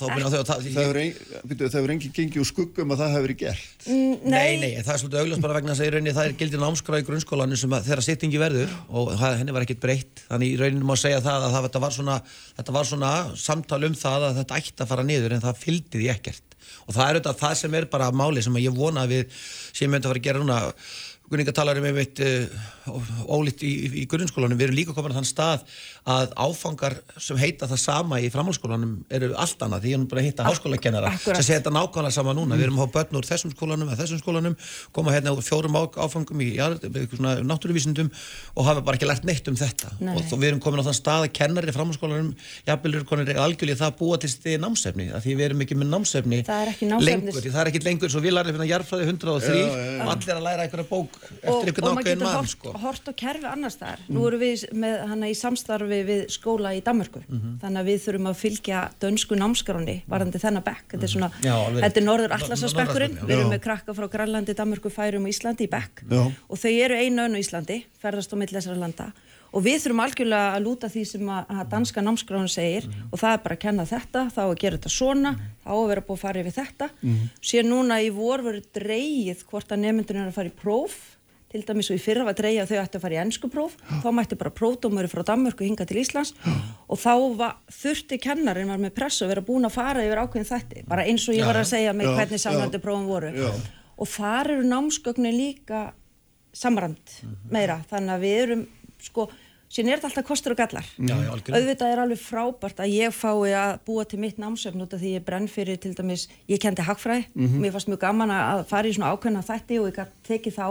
[1.57, 3.87] Það hefur enginn gengið úr skuggum að það hefur verið gert.
[3.87, 7.07] Mm, Nei, nei, það er svolítið auglast bara vegna að það er gildin ámskra í
[7.07, 10.25] grunnskólanu sem þeirra sýttingi verður og henni var ekkert breytt.
[10.27, 12.19] Þannig í rauninu má segja það að þetta var svona,
[12.59, 16.03] þetta var svona samtal um það að þetta ætti að fara niður en það fylgdi
[16.03, 16.46] því ekkert
[16.87, 19.37] og það er auðvitað það sem er bara máli sem ég vona að við
[19.73, 20.63] sem myndum að fara að gera núna.
[21.27, 22.93] Gunninga talar um einmitt uh,
[23.27, 25.65] ólíkt í, í, í grunnskólanum, við erum líka komin á þann stað
[26.07, 30.07] að áfangar sem heita það sama í framhalskólanum eru allt annað, því ég er nú
[30.11, 32.59] bara að hitta háskólakennara sem segja þetta nákvæmlega sama núna, mm.
[32.61, 34.55] við erum að hafa börn úr þessum skólanum eða þessum skólanum,
[34.95, 36.67] koma hérna úr fjórum áfangum í ja,
[37.43, 38.09] náttúruvísindum
[38.55, 39.89] og hafa bara ekki lært neitt um þetta.
[39.99, 40.15] Nei.
[40.21, 42.31] og við erum komin á þann stað að kennari í framhalskólanum,
[42.69, 45.89] jafnvel eru konir algjörlega það að búa til stið námsefni, því við erum ekki með
[45.91, 46.39] námsefni
[47.03, 49.07] lengur, það er ekki lengur, svo við lærðum hérna jarfræði
[56.03, 56.67] 103 og allir að læra einhverja bók eftir einhvern ákveðin mann og hort á kerfi
[56.67, 56.67] annars þar mm.
[56.67, 57.59] nú eru við með hana í samstarfi við skóla í Danmarku mm -hmm.
[57.61, 60.87] þannig að við þurfum að fylgja dönsku námskráni varandi þennan bekk.
[60.91, 64.91] Þetta er svona, já, þetta er norður allarsasbekkurinn við erum með krakka frá Grænlandi, Danmarku,
[64.91, 66.05] Færum og Íslandi í bekk.
[66.11, 66.33] Já.
[66.49, 69.13] og þau eru einu önnu Íslandi ferðast á mill þessara landa.
[69.55, 73.43] Og við þurfum algjörlega að lúta því sem að, danska námskráðun segir og það er
[73.45, 75.33] bara að kenna þetta, þá að gera þetta svona
[75.65, 76.89] þá að vera búið að fara yfir þetta.
[77.41, 81.16] Sér núna í vor verður dreigið hvort að nefndurinn er að fara í próf
[81.53, 83.77] til dæmis og í fyrra var dreigið að þau ætti að fara í ennsku próf
[84.03, 86.35] þá mætti bara prófdómuri frá Danmörku hinga til Íslands.
[86.91, 90.51] Og þá var, þurfti kennarinn var með pressu að vera búin að fara yfir ákveðin
[90.51, 90.85] þætti.
[90.91, 92.45] Bara eins og ég var að segja með Já, hvernig já.
[92.49, 93.31] samrændi prófum voru.
[93.37, 93.51] Já.
[93.97, 95.87] og þar eru námsgögnin líka
[96.53, 97.19] samrænd
[97.51, 97.79] meira.
[97.91, 98.67] Þannig að við erum
[99.07, 99.29] sko
[99.73, 100.87] síðan er þetta alltaf kostur og gallar.
[100.99, 104.95] Já, já, auðvitað er alveg frábært að ég fái að búa til mitt námsefn út
[104.95, 107.27] af því ég brenn fyrir til dæmis, ég kendi hagfræði.
[107.35, 107.59] Mhm.
[107.65, 110.69] mér fannst mjög gaman að fara í svona ákveðna þætti og ég tekið þá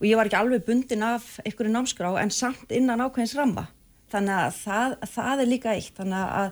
[0.00, 3.66] og ég var ekki alveg bundin af einhverju námskrá en samt innan ákveðins ramma.
[4.10, 5.92] Þannig að það, það er líka eitt.
[5.98, 6.48] Þannig að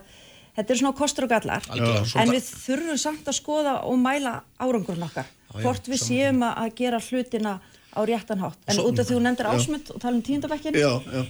[0.59, 1.65] þetta er svona kostur og gallar.
[1.65, 5.27] Svo en við þurfum samt að skoða og mæla árangurinn okkar.
[5.49, 7.57] Já, hvort við séum að að gera hlutina
[7.89, 8.61] á réttan hátt.
[8.69, 10.77] En út af því hún nefndir ásmund og tala um tíundabekkin.
[10.77, 11.25] Já, já.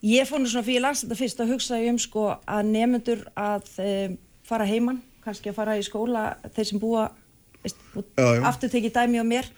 [0.00, 3.66] Ég fór nú svona fyrir las þetta fyrst að hugsa um sko að nefnendur að
[3.84, 4.14] um,
[4.48, 6.22] fara heiman, kannski að fara í skóla
[6.56, 7.10] þeir sem búa
[8.48, 9.50] aftur tekið dæmi á mér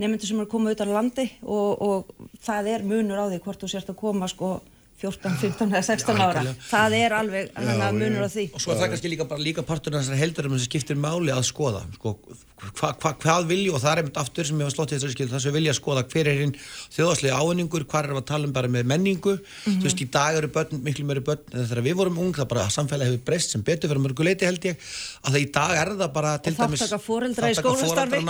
[0.00, 3.40] nefnendur sem eru að koma utan á landi og, og það er munur á því
[3.44, 4.54] hvort þú sérst að koma sko
[5.02, 6.26] 14, 15 eða 16 ára.
[6.28, 6.66] algjörlega.
[6.68, 8.44] það er alveg að munur á því.
[8.54, 11.32] Og svo er það kannski líka bara líka partur af þessar heldurum sem skiptir máli
[11.34, 12.14] að skoða sko,
[12.62, 15.14] hva, hva, hvað vilji og það er einmitt aftur sem ég var slótt í þessari
[15.16, 16.54] skil þess að vilja skoða hver er hinn
[16.94, 19.34] þjóðaslega ávinningur hvað er að tala um bara með menningu.
[19.66, 22.48] Þú veist í dag eru börn, miklu meiri börn en þegar við vorum ung það
[22.52, 24.78] bara samfélagi hefur breyst sem betur fyrir mörgu leiti held ég.
[25.22, 28.22] Að það í dag er það bara til dæmis þátttaka foreldra í skólastarfi.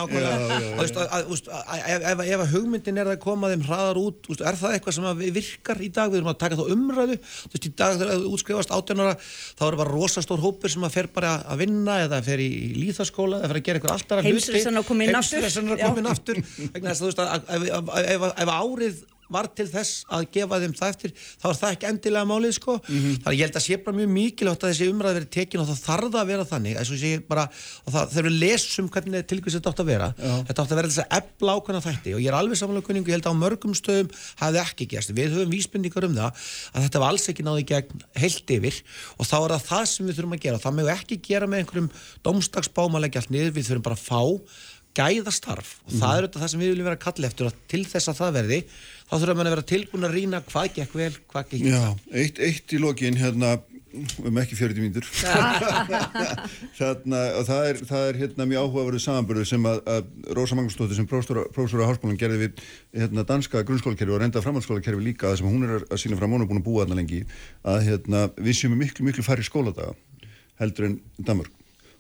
[2.33, 5.83] ef, að hugmyndin er að koma þeim hraðar út veist, er það eitthvað sem virkar
[5.83, 6.13] í dag?
[6.13, 7.19] Við erum að taka þá umræðu.
[7.21, 10.87] Þú veist, í dag þegar þú útskrifast 18 ára þá er bara rosastór hópur sem
[10.87, 14.22] að fer bara að vinna eða fer í líðaskóla eða fer að gera eitthvað alltaf
[14.27, 15.41] Heimsreisan að koma inn aftur.
[15.41, 16.43] heimsreisan að koma inn aftur
[16.75, 19.03] vegna þess að þú veist að ef árið
[19.33, 22.77] var til þess að gefa þeim það eftir þá er það ekki endilega málið sko.
[22.87, 25.69] Þannig að ég held að sé bara mjög mikilvægt að þessi umræð verið tekin og
[25.71, 27.45] það þarf að vera þannig og bara
[27.87, 31.03] og það, við lesum hvernig tilkvæmst þetta átt að vera þetta átt að vera þess
[31.03, 32.15] að ebla ákvæmna þætti.
[32.17, 34.11] Og ég er alveg samanlega kunningu, ég held að á mörgum stöðum
[34.41, 36.31] hafði ekki gerst, við höfum vísbendingar um það
[36.73, 38.81] að þetta var alls ekki náði gegn heilt yfir.
[39.19, 40.63] Og þá er það það sem við þurfum að gera.
[40.63, 41.91] Það með ekki gera með einhverjum
[42.27, 42.99] domstagsbám
[44.93, 45.71] að við að gæðastarf.
[45.87, 48.09] Og það er auðvitað það sem við viljum vera að kalla eftir og til þess
[48.13, 48.59] að það verði
[49.09, 51.67] þá þurfum við að vera tilbúin að rýna hvað gekk vel, hvað gekk.
[51.73, 51.83] Já,
[52.13, 53.55] eitt, eitt í lokin hérna
[54.25, 55.05] um ekki 40 mínútur.
[56.79, 60.97] Þarna, og það er, það er hérna mjög áhugaverðu samanbörðu sem að, að Rósa Magnúsdóttir
[60.97, 62.63] sem prófstóra á háskólan gerði við
[63.03, 66.33] hérna, danska grunnskólakerfi og reynda framhaldsskólakerfi líka það sem hún er að- að sína fram
[66.33, 67.21] hún er búin að búa þarna lengi
[67.69, 69.27] að hérna, við séum með miklu miklu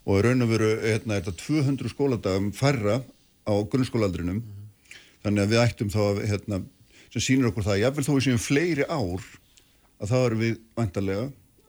[0.07, 3.01] og raun og veru hérna, er þetta 200 skóladagum færra
[3.47, 4.43] á grunnskólaaldrinum
[5.23, 6.61] þannig að við ættum þá að hérna,
[7.13, 9.27] sem sýnir okkur það, jáfnvel þó við séum fleiri ár
[10.03, 11.27] að þá erum við vantarlega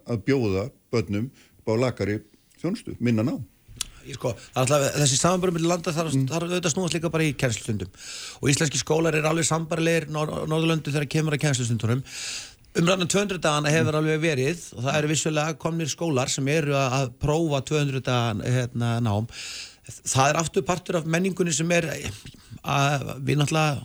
[0.10, 2.20] að bjóða börnum upp á lakari
[2.62, 3.36] þjónustu, minna ná.
[4.04, 6.24] Sko, alltaf, þessi samanbörðum með landa þarf mm.
[6.28, 7.92] þar auðvitað snúast líka bara í kennslustundum
[8.42, 12.02] og íslenski skólar er alveg sambarilegir Nor Norðurlöndu þegar kemur að kennslustundunum
[12.80, 17.12] umræðan 200 dagana hefur alveg verið og það eru vissulega komnir skólar sem eru að,
[17.22, 19.28] prófa 200 dagan hérna, nám.
[19.86, 21.90] Það er aftur partur af menningunni sem er
[22.64, 23.84] að við náttúrulega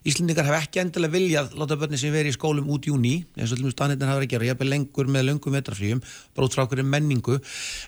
[0.00, 3.58] Íslendingar hef ekki endilega viljað láta börni sem veri í skólum út júni eins og
[3.58, 6.00] til mjög stannirnir hafa verið að gera, ég hef lengur með löngum vetrafríum,
[6.32, 7.36] bara út frá okkur menningu.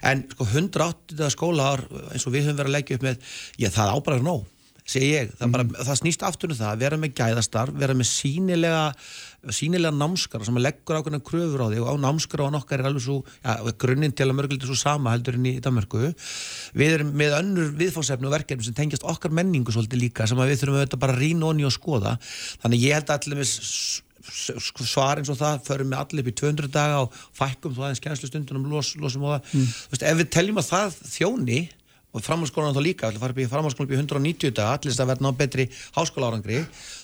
[0.04, 3.32] En sko 180 skólaár eins og við höfum verið að leggja upp með
[3.64, 4.44] já það ábæðar nóg,
[4.84, 5.32] segi ég.
[5.38, 8.84] Það, bara, það snýst aftur um það, að vera með gæðastarf vera með sínilega
[9.50, 13.16] sínilega námskara sem leggur ákveðna kröfur á því og á námskara okkar er alveg svo
[13.42, 16.12] ja, grunninn til að mörgulegt svo sama heldur en í Danmörku.
[16.78, 20.62] Við erum með önnur viðfónsefni og verkefni sem tengjast okkar menningu svolítið líka sem við
[20.62, 22.14] þurfum auðvitað bara að rýna onni og skoða.
[22.62, 23.52] Þannig ég held að allir með
[24.22, 28.02] svar eins og það förum við allir upp í 200 daga og fækkum þú aðeins
[28.04, 29.48] kennslustundunum los, losum og það.
[29.50, 31.62] Þú veist, ef við teljum að það þjóni
[32.12, 35.02] og framhaldsskólan þá líka, að fara upp í framhaldsskólan upp í 190 daga, allir þess
[35.02, 35.64] að verða ná betri
[35.96, 36.58] háskóla árangri,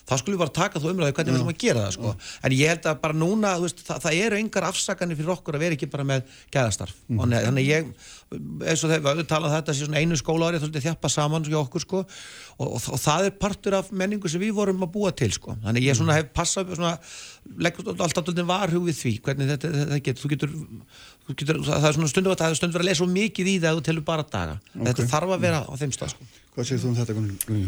[0.08, 2.12] þá skulum við bara taka þú umræðu hvernig við ætlum að gera það sko.
[2.44, 5.58] en ég held að bara núna, þú veist, það, það eru engar afsakanir fyrir okkur
[5.58, 7.18] að vera ekki bara með gæðastarf, mm.
[7.20, 7.90] og þannig ég
[8.28, 11.58] eins og þegar við talaðum þetta sé svona einu skóla árið, þá þjappa saman hjá
[11.60, 12.02] okkur sko,
[12.58, 15.56] og, og, og það er partur af menningu sem við vorum að búa til sko.
[15.64, 16.94] þannig ég svona hef passað svona,
[17.56, 20.54] leggur alltaf alltaf varhug við því hvernig þetta, þetta getur, þú getur,
[21.24, 23.70] þú getur það er svona stundu að það er stundu að lesa mikið í það
[23.70, 26.30] að þú telur bara daga, þetta þarf að vera á þeim stað sko.
[26.54, 27.58] Hvað segir þú um þetta?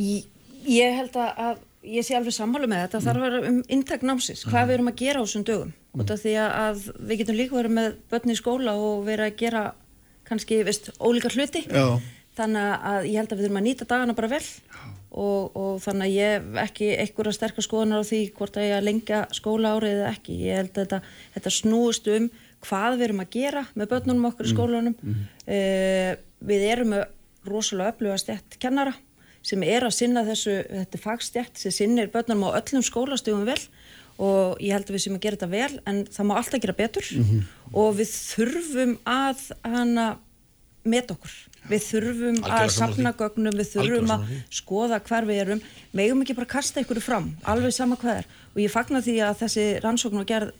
[0.00, 0.28] Ég,
[0.66, 4.04] ég held að, að ég sé alveg sammálu með þetta, þarf að vera um inntak
[4.04, 5.72] námsins, hvað við erum að gera á þessum dögum.
[5.96, 9.26] Út af því að, að við getum líka verið með börn í skóla og verið
[9.26, 9.62] að gera
[10.28, 11.64] kannski, veist, ólíka hluti.
[11.66, 11.98] Já.
[12.38, 14.44] þannig að ég held að við þurfum að nýta dagana bara vel.
[15.10, 18.86] Og, og þannig að ég ekki einhverja sterkar skoðunar á því hvort að ég að
[18.86, 20.36] lengja skóla árið eða ekki.
[20.46, 21.00] Ég held að þetta,
[21.34, 22.28] þetta snúist um
[22.62, 24.96] hvað við erum að gera með börnunum okkar í skólanum.
[25.48, 26.12] Uh,
[26.46, 26.94] við erum
[27.50, 28.94] rosalega öfluga stjætt kennara
[29.46, 33.60] sem er að sinna þessu, þetta er fagstjætt sem sinnir börnunum á öllum skólastugum vel
[34.20, 36.76] og ég held að við sem að gera þetta vel en það má alltaf gera
[36.76, 37.06] betur.
[37.72, 40.10] Og við þurfum að hana
[40.84, 41.32] met okkur.
[41.70, 44.28] Við þurfum Algjörlega að safna gögnum, við þurfum að
[44.60, 45.60] skoða hvar við erum,
[45.96, 48.30] megum ekki bara kasta ykkur fram, alveg sama hvað er.
[48.50, 50.54] Og ég fagna því að þessi rannsókn og gerð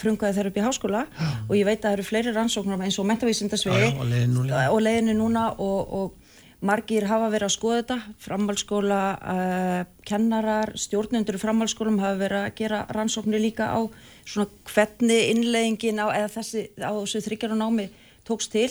[0.00, 1.02] frungaði þeirra upp í háskóla
[1.48, 5.18] og ég veit að það eru fleiri rannsóknar eins og Já, mentavísindasviði já, og leiðinni
[5.18, 6.27] núna og, og
[6.64, 7.96] margir hafa verið að skoða þetta.
[8.24, 13.80] Framhaldsskóla, uh, kennarar stjórnendur í framhaldsskólum hafa verið að gera rannsóknir líka á
[14.26, 17.88] svona hvernig innleggingin á eða þessi á þessu þryggjar og námi
[18.26, 18.70] tókst til.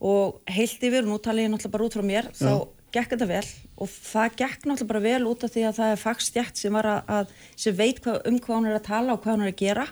[0.00, 2.52] Og heilt yfir, nú tala ég náttúrulega bara út frá mér þá
[2.94, 3.44] gekk þetta vel.
[3.80, 6.88] Og það gekk náttúrulega bara vel út af því að það er fagstjætt sem, að,
[7.04, 9.60] að, sem veit hvað, um hvað hún er að tala og hvað hún er að
[9.60, 9.86] gera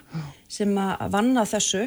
[0.49, 1.85] sem að vanna þessu.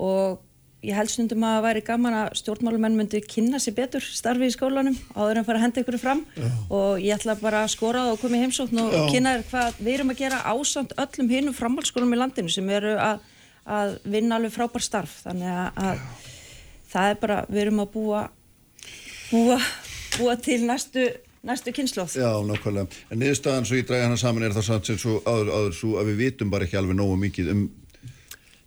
[0.00, 0.40] Og
[0.84, 4.54] ég held stundum að það væri gaman að stjórnmálumenn myndi kynna sér betur starfi í
[4.54, 6.22] skólanum áður en fara að henda ykkur fram.
[6.68, 9.80] Og ég ætla bara að skora það og koma í heimsókn og kynna þér hvað
[9.80, 13.26] við erum að gera ásamt öllum hinnum framhaldsskólum í landinu sem eru að,
[13.64, 15.20] að vinna alveg frábær starf.
[15.24, 16.32] Þannig að, að
[16.94, 18.24] það er bara, við erum að búa
[19.30, 19.60] búa,
[20.18, 21.08] búa til næstu
[21.44, 23.00] næstu kynnslóð Já, nákvæmlega.
[23.12, 26.22] En niðurstaðan svo ég dræði hana saman er það svo áður, áður svo að við
[26.22, 27.64] vitum bara ekki alveg nógu mikið um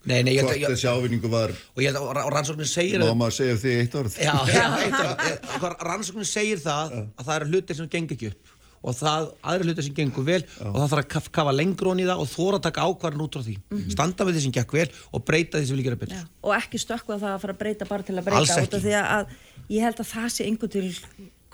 [0.07, 2.29] Nei, nei, ég held hvort að, ég, þessi ávinningu var, og ég held að og
[2.35, 4.19] rannsóknin segir má maður segja því eitt orð.
[4.23, 8.53] Já, já, eitthvað, eitthvað, rannsóknin segir það að það eru hlutir sem gengur ekki upp.
[8.87, 12.03] Og það, aðri hlutir sem gengur vel og það þarf að kaf- kafa lengur honi
[12.05, 13.55] í það og þóra að taka ákvarðan út frá því.
[13.91, 14.85] Standa við því sem gekk vel
[15.17, 16.19] og breyta því sem vil gera betur.
[16.21, 18.61] Já, og ekki stökkva það að fara að breyta bara til að breyta Alls út
[18.61, 18.77] ekki.
[18.77, 20.85] af því að, að ég held að það sé einhver til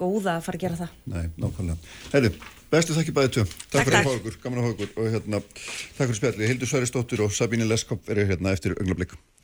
[0.03, 0.93] góða að fara að gera það.
[1.15, 1.95] Nei, nákvæmlega.
[2.13, 2.33] Herri,
[2.73, 3.45] bestu þakki bæði tvö.
[3.45, 5.43] Takk, Takk, fyrir að fá okkur, gaman að fá okkur og hérna,
[5.97, 6.49] takk fyrir spjallið.
[6.51, 9.13] Hildur Sværisdóttir og Sabíni Leskop eru hérna eftir önglablík.
[9.13, 9.42] Þetta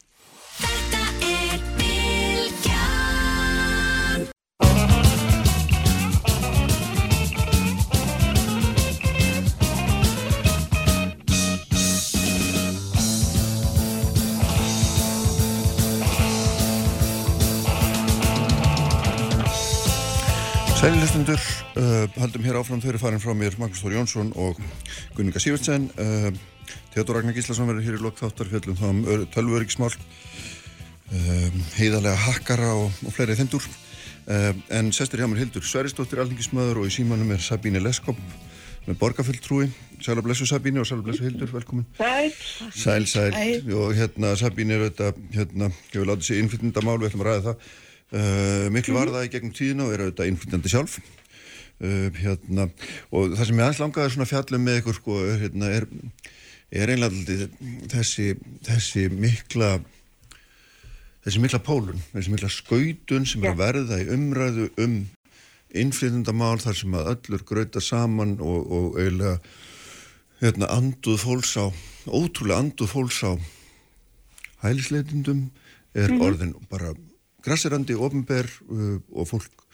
[20.79, 21.41] Sælilistundur,
[21.75, 24.61] uh, haldum hér áfram þau eru farin frá mér Magnús Þór Jónsson og
[25.17, 25.89] Gunninga Sývertsen.
[25.99, 26.29] Uh,
[26.93, 29.01] Theodor Ragnar Gíslason verður hér í lok þáttar fjöllum þá um
[29.33, 33.67] tölvöryggismál, uh, heiðarlega hakkara og, og fleiri þendur.
[34.23, 38.23] Uh, en sestur hjá mér Hildur Sveristóttir, alningismöður og í símanum er Sabíni Leskop
[38.87, 39.67] með borgarfulltrúi.
[39.99, 41.89] Sæla blessu Sabíni og sæla blessu Hildur, velkomin.
[41.99, 42.31] Sæl,
[42.71, 43.35] Sæl, sæl,
[43.75, 47.69] og hérna Sabín er auðvitað, hérna, hefur látið sér innflytjandamál, við ætlum að ræða það
[48.15, 50.97] uh, miklu var það í gegnum tíðina og er auðvitað innflytjandi sjálf.
[51.79, 52.67] Uh, hérna,
[53.15, 55.87] og það sem ég aðeins langaði svona fjallum með ykkur sko, hérna, er,
[56.75, 57.47] er einlega
[57.93, 58.33] þessi,
[58.67, 59.77] þessi mikla
[61.23, 64.99] þessi mikla pólun, þessi mikla skautun sem er að verða í umræðu um
[65.77, 69.35] innflytjandamál þar sem að öllur gröta saman og, og eiginlega
[70.39, 71.69] hérna, anduð fólks á,
[72.07, 73.31] ótrúlega anduð fólks á
[74.63, 75.49] hælisleitundum
[75.97, 76.95] er orðin bara
[77.49, 79.65] grassirandi, ofnber uh, og fólk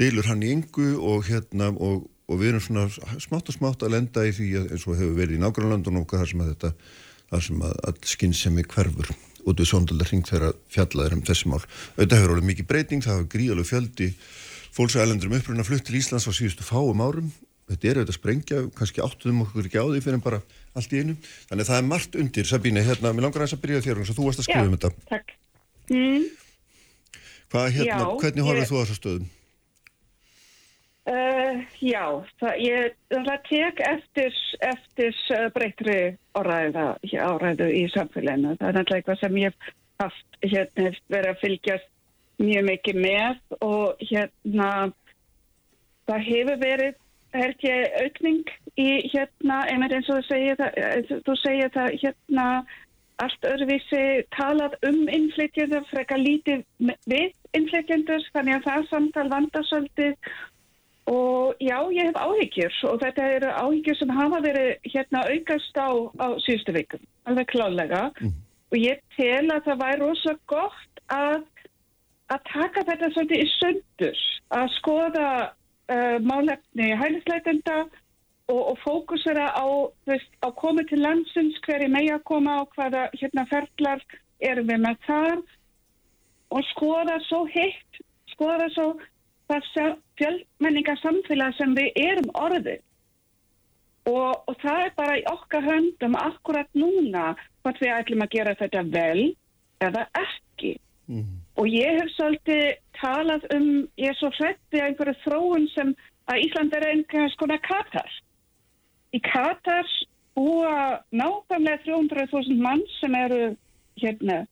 [0.00, 3.96] deilur hann í yngu og hérna og, og við erum svona smátt og smátt að
[3.98, 6.70] lenda í því að, eins og hefur verið í nágrannlandunum okkar þar sem að þetta,
[7.32, 9.12] þar sem að all skinnsemi hverfur
[9.48, 11.60] út við sondaldar hring þegar fjallaður um þessi mál.
[11.96, 14.08] Þetta hefur alveg mikið breyting, það hefur gríðalegu fjöldi
[14.76, 17.30] fólksælendur um uppruna flutt til Íslands á síðustu fáum árum.
[17.70, 20.40] Þetta er auðvitað að sprengja, kannski áttuðum okkur ekki á því fyrir en bara
[20.74, 21.14] allt í einu.
[21.46, 24.26] Þannig að það er margt undir, Sabíne, hérna, mér langar aðeins að byrja þér, þú
[24.26, 24.90] varst að skrifa um þetta.
[25.10, 25.36] takk.
[25.90, 26.24] Mm,
[27.50, 29.28] Hvað, hérna, Já, hvernig horfður ég- þú á þessu stöðum?
[31.10, 32.04] uh, já,
[32.40, 34.36] það, ég það tek eftir,
[34.70, 35.96] eftir uh, breytri
[36.38, 38.56] áræðu í samfélaginu.
[38.60, 41.88] Það er náttúrulega eitthvað sem ég hef haft hérna, verið að fylgjast
[42.40, 44.68] mjög mikið með og hérna
[46.08, 46.94] það hefur verið
[47.34, 48.48] held ég aukning
[48.80, 50.78] í hérna, einmitt eins og þú segir það,
[51.26, 52.46] þú segir það hérna
[53.24, 54.04] allt öðruvísi
[54.36, 56.64] talað um innflytjendur, frekar lítið
[57.10, 60.32] við innflytjendur, þannig að það samtal vandar svolítið.
[61.10, 65.90] Og já, ég hef áhyggjur og þetta eru áhyggjur sem hafa verið hérna aukast á,
[66.22, 68.02] á síðustu vikum, alveg klálega
[68.70, 71.40] og ég tel að það væri rosa gott að,
[72.30, 74.20] að taka þetta svolítið í sundur,
[74.60, 75.26] að skoða
[75.90, 77.80] uh, málefni hælisleitenda
[78.50, 79.66] og, og fókusera á,
[80.10, 84.04] veist, á komið til landsins, hverju megi að koma og hvaða hérna ferlar
[84.40, 85.40] erum við með þar
[86.50, 88.02] og skoða svo hitt,
[88.34, 88.86] skoða svo
[89.50, 92.80] það fjölmenningarsamfélag sem við erum orðið.
[94.10, 98.56] Og, og það er bara í okkar höndum akkurat núna hvort við ætlum að gera
[98.58, 99.26] þetta vel
[99.84, 100.76] eða ekki.
[101.58, 103.70] Og ég hef svolítið talað um,
[104.00, 105.92] ég er svo hrætti að einhverju þróun sem
[106.30, 108.10] að Ísland er einhvers konar Katar.
[109.10, 109.86] Í Katar
[110.38, 113.40] búa nákvæmlega 300.000 mann sem eru
[114.00, 114.44] hérna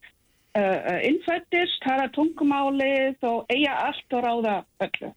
[0.59, 4.57] uh, innfættir, tala tungumálið og eiga allt og ráða
[4.87, 5.13] öllu.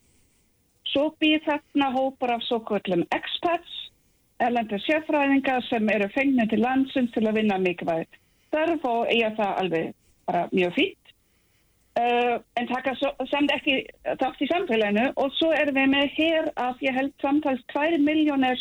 [0.92, 3.78] Svo býð þarna hópar af svo kvöllum expats,
[4.42, 8.18] erlendur sérfræðingar sem eru fengnið til landsins til að vinna mikilvægt.
[8.52, 9.94] Þarf og eiga það alveg
[10.28, 10.98] bara mjög fínt.
[12.00, 16.46] Uh, en taka svo, samt ekki þátt í samfélaginu og svo erum við með hér
[16.56, 18.60] af ég held samtals 2 miljónir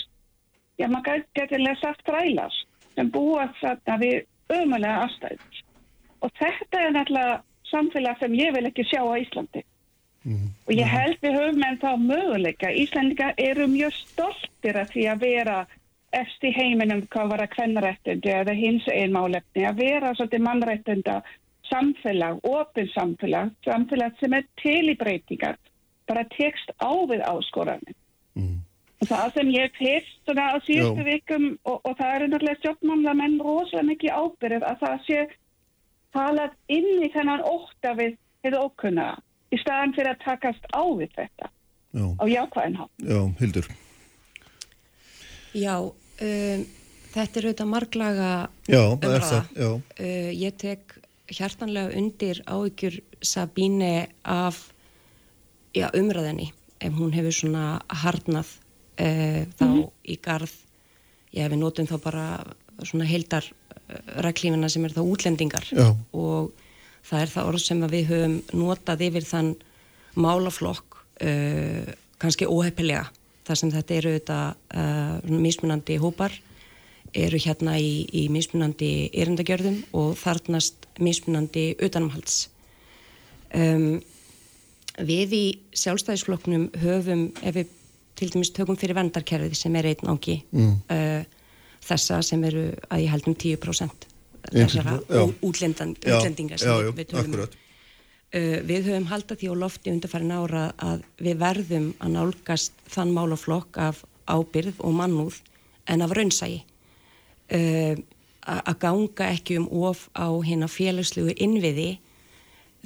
[0.81, 2.59] já maður getur lega sagt þrælar
[2.97, 4.17] sem búa þarna við
[4.51, 5.63] ömulega afstæð
[6.21, 9.63] og þetta er náttúrulega samfélag sem ég vil ekki sjá á Íslandi.
[10.69, 12.73] Og ég held við höfum en þá möguleika.
[12.77, 15.59] Íslandingar eru mjög stoltir af því að vera
[16.13, 19.65] eftir heiminum hvað var að kvennarættundi eða hins einn málefni.
[19.65, 21.17] Að vera svolítið mannrættunda
[21.71, 25.57] samfélag, opin samfélag, samfélag sem er til í breytingar,
[26.11, 27.97] bara tekst á við áskoranir.
[29.09, 33.39] Það sem ég hef svona á síðustu vikum og, og það eru náttúrulega stjórnmannla menn
[33.41, 35.21] rosalega mikið ábyrðið að það sé
[36.15, 39.07] talað inn í þennan ótta við hefðu ókunna
[39.51, 41.49] í staðan fyrir að takast á við þetta
[41.91, 42.93] Já, á jákvæðin hátt.
[43.03, 43.67] já, Hildur.
[45.57, 46.65] Já, um,
[47.17, 48.31] þetta er auðvitað marglaga
[48.71, 49.71] Já, það er það, já.
[49.97, 50.99] Uh, ég tek
[51.31, 54.69] hjartanlega undir áhyggjur Sabíne af
[55.75, 57.65] já, umræðinni ef hún hefur svona
[58.03, 58.55] harnað
[59.01, 59.67] uh, þá
[60.05, 60.53] í garð
[61.33, 62.27] já, við notum þá bara
[62.85, 63.47] svona heildar
[64.23, 65.67] reglífina sem er þá útlendingar.
[65.75, 65.91] Já.
[66.13, 66.53] og
[67.07, 69.51] það er það orð sem við höfum notað yfir þann
[70.21, 71.91] málaflokk uh,
[72.21, 73.09] kannski óheppilega.
[73.49, 76.35] Þar sem þetta eru uh, mismunandi hópar
[77.17, 82.45] eru hérna í, í mismunandi erindagjörðum og þarnast mismunandi utanumhalds.
[83.51, 83.99] Um,
[85.01, 85.45] við í
[85.75, 87.73] sjálfstæðisflokknum höfum ef við
[88.21, 90.77] til dæmis tökum fyrir vendarkerfið sem er einn ángi Mm.
[90.91, 91.25] uh,
[91.81, 94.07] þessa sem eru að ég held um 10%
[94.41, 95.25] Einhvern- þessara já.
[95.25, 97.49] ú- útlendan, Já, útlendinga sem já, já, við tölum um.
[98.31, 103.11] Uh, við höfum haldið því á lofti undarfærin ára að við verðum að nálgast þann
[103.17, 105.41] málaflokk af ábyrð og mannúð
[105.89, 106.61] en af raunsægi
[107.53, 107.97] uh,
[108.47, 111.99] a- að ganga ekki um of á hérna félagslegu innviði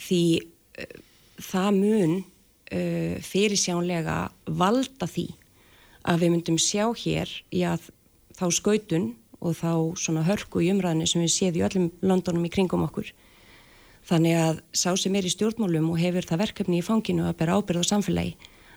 [0.00, 0.22] því
[1.44, 2.24] það mun
[2.74, 5.28] uh, fyrirsjánlega valda því
[6.04, 7.76] að við myndum sjá hér já,
[8.36, 9.12] þá skautun
[9.44, 13.12] og þá svona hörku í umræðinu sem við séð í öllum löndunum í kringum okkur
[14.04, 17.56] Þannig að sá sem er í stjórnmálum og hefur það verkefni í fanginu að bera
[17.56, 18.34] ábyrð á samfélagi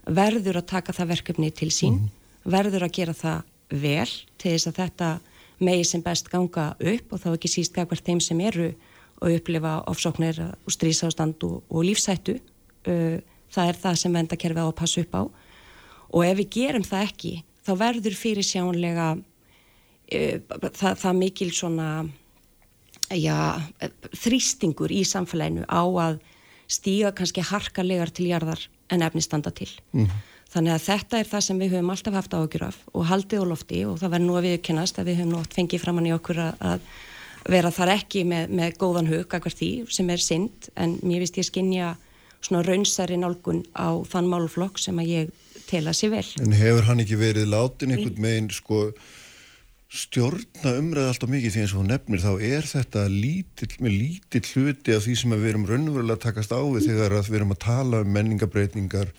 [0.08, 1.98] verður að taka það verkefni til sín,
[2.48, 5.10] verður að gera það vel til þess að þetta
[5.68, 8.70] megi sem best ganga upp og þá ekki síst gagvart þeim sem eru
[9.18, 12.38] og upplifa ofsóknir og strísástand og, og lífsættu.
[12.88, 13.20] Uh,
[13.58, 15.24] það er það sem vendakerfi á að passa upp á.
[16.14, 17.34] Og ef við gerum það ekki
[17.68, 20.38] þá verður fyrir sjánlega uh,
[20.72, 21.90] það, það mikil svona
[23.12, 23.36] já,
[24.24, 26.18] þrýstingur í samfélaginu á að
[26.68, 29.70] stíga kannski harkalegar til jarðar en efni standa til.
[30.52, 33.46] Þannig að þetta er það sem við höfum alltaf haft áhugjur af og haldið á
[33.52, 36.40] lofti og það verður nú að viðkennast að við höfum nótt fengið framann í okkur
[36.48, 36.86] að,
[37.48, 40.70] vera þar ekki með, með góðan hug akkar því sem er synd.
[40.76, 41.94] En mér vist ég skinja
[42.48, 45.32] svona raunsæri nálgun á þann málflokk sem að ég
[45.68, 46.26] tel að sé vel.
[46.42, 48.88] En hefur hann ekki verið látin einhvern megin sko
[49.88, 51.54] stjórna umræða alltaf mikið?
[51.54, 55.36] Því eins og hún nefnir þá er þetta lítill, með lítill hluti af því sem
[55.36, 59.14] við erum raunverulega að takast á við þegar að við erum að tala um menningabreitingar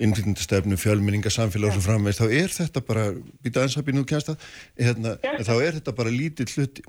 [0.00, 3.10] innflytjandastefnu, fjölmenninga, samfélag og svo framveist, þá er þetta bara
[3.44, 4.34] býta býna út kjænsta
[4.80, 6.86] hérna, en þá er þetta bara lítill hluti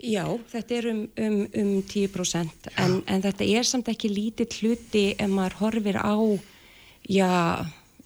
[0.00, 5.02] Já, þetta er um, um, um 10% en, en þetta er samt ekki lítið hluti
[5.12, 6.16] ef maður horfir á
[7.04, 7.32] já,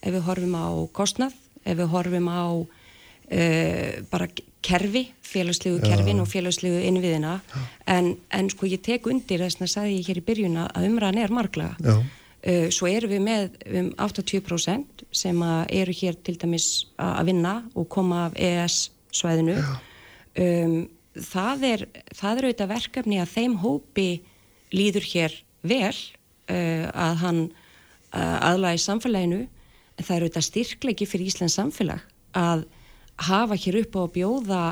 [0.03, 0.67] ef við horfum á
[0.97, 4.29] kostnað, ef við horfum á uh, bara
[4.65, 5.93] kerfi, félagslegu Já.
[5.93, 7.37] kerfin og félagslegu innviðina.
[7.91, 11.23] En, en sko ég tek undir þess að sagði ég hér í byrjun að umræðan
[11.23, 11.99] er marglega Já.
[12.45, 15.39] Uh, svo erum við með um 80% sem
[15.73, 16.67] eru hér til dæmis
[17.01, 19.61] að vinna og koma af EES svæðinu.
[20.35, 20.75] Um,
[21.15, 21.85] það er
[22.15, 24.09] það er auðvitað verkefni að þeim hópi
[24.75, 27.43] líður hér vel uh, að hann
[28.15, 29.43] uh, aðlægi samfélaginu.
[29.95, 32.03] En það er auðvitað styrklegi fyrir Íslands samfélag
[32.35, 32.65] að
[33.29, 34.63] hafa hér upp að bjóða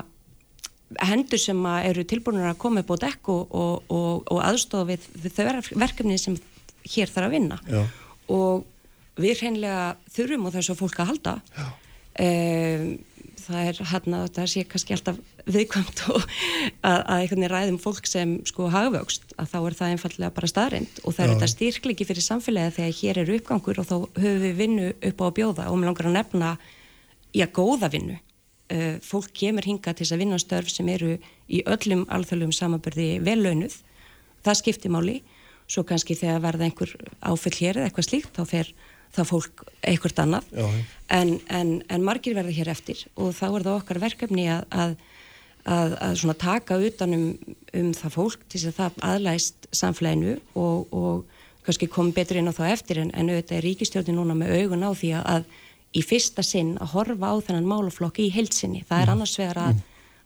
[1.06, 5.06] hendur sem eru tilbúinur að koma upp á dekk og, og, og, og aðstofa við,
[5.22, 6.36] við þau verkefni sem
[6.82, 7.58] hér þarf að vinna.
[7.70, 7.86] Já.
[8.32, 8.66] og
[9.20, 11.34] við hreinlega þurfum á þessu fólk að halda.
[12.22, 12.86] Um,
[13.42, 18.08] það er hérna það sé kannski alltaf viðkvæmt og að, að einhvern veginn ræðum fólk
[18.10, 21.34] sem sko hagvöxt að þá er það einfallega bara staðrind og það er Já.
[21.34, 25.24] þetta styrklegi fyrir samfélagi þegar hér er uppgangur og þá höfum við vinnu upp á
[25.26, 25.68] að bjóða.
[25.70, 26.52] Og mér langar að nefna
[27.32, 28.18] já, góða vinnu.
[28.72, 31.16] Uh, fólk kemur hinga til þess að vinna störf sem eru
[31.50, 33.80] í öllum alþjóðlegum samanbyrði vellaunuð
[34.46, 35.20] það skiptir máli.
[35.70, 36.90] Svo kannski þegar verða einhver
[37.24, 38.72] áfell hér eða eitthvað slíkt þá fer
[39.12, 40.50] það fólk eitthvað annað.
[41.12, 44.94] En, en, en margir verða hér eftir og þá er það okkar verkefni að, að,
[45.66, 47.26] að, að svona taka utanum
[47.74, 51.24] um það fólk til þess að það aðlæst samfélaginu og, og
[51.66, 54.82] kannski kom betur inn á það eftir en, en auðvitað er ríkistjórnin núna með augun
[54.82, 55.44] á því að,
[55.94, 58.82] í fyrsta sinn að horfa á þennan málaflokk í heilsinni.
[58.88, 59.12] Það er Mm.
[59.14, 59.80] annars vegar að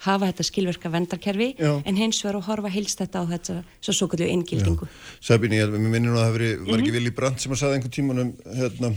[0.06, 1.82] hafa þetta skilverka vendarkerfi Já.
[1.84, 4.88] en hins vegar að horfa heilst þetta á þetta svo svo kallu inngildingu.
[5.20, 6.44] Sabine, ég minnir nú að það var
[6.76, 6.80] Mhm.
[6.80, 8.92] ekki Vili Brandt sem að saði einhvern tíman um, hérna,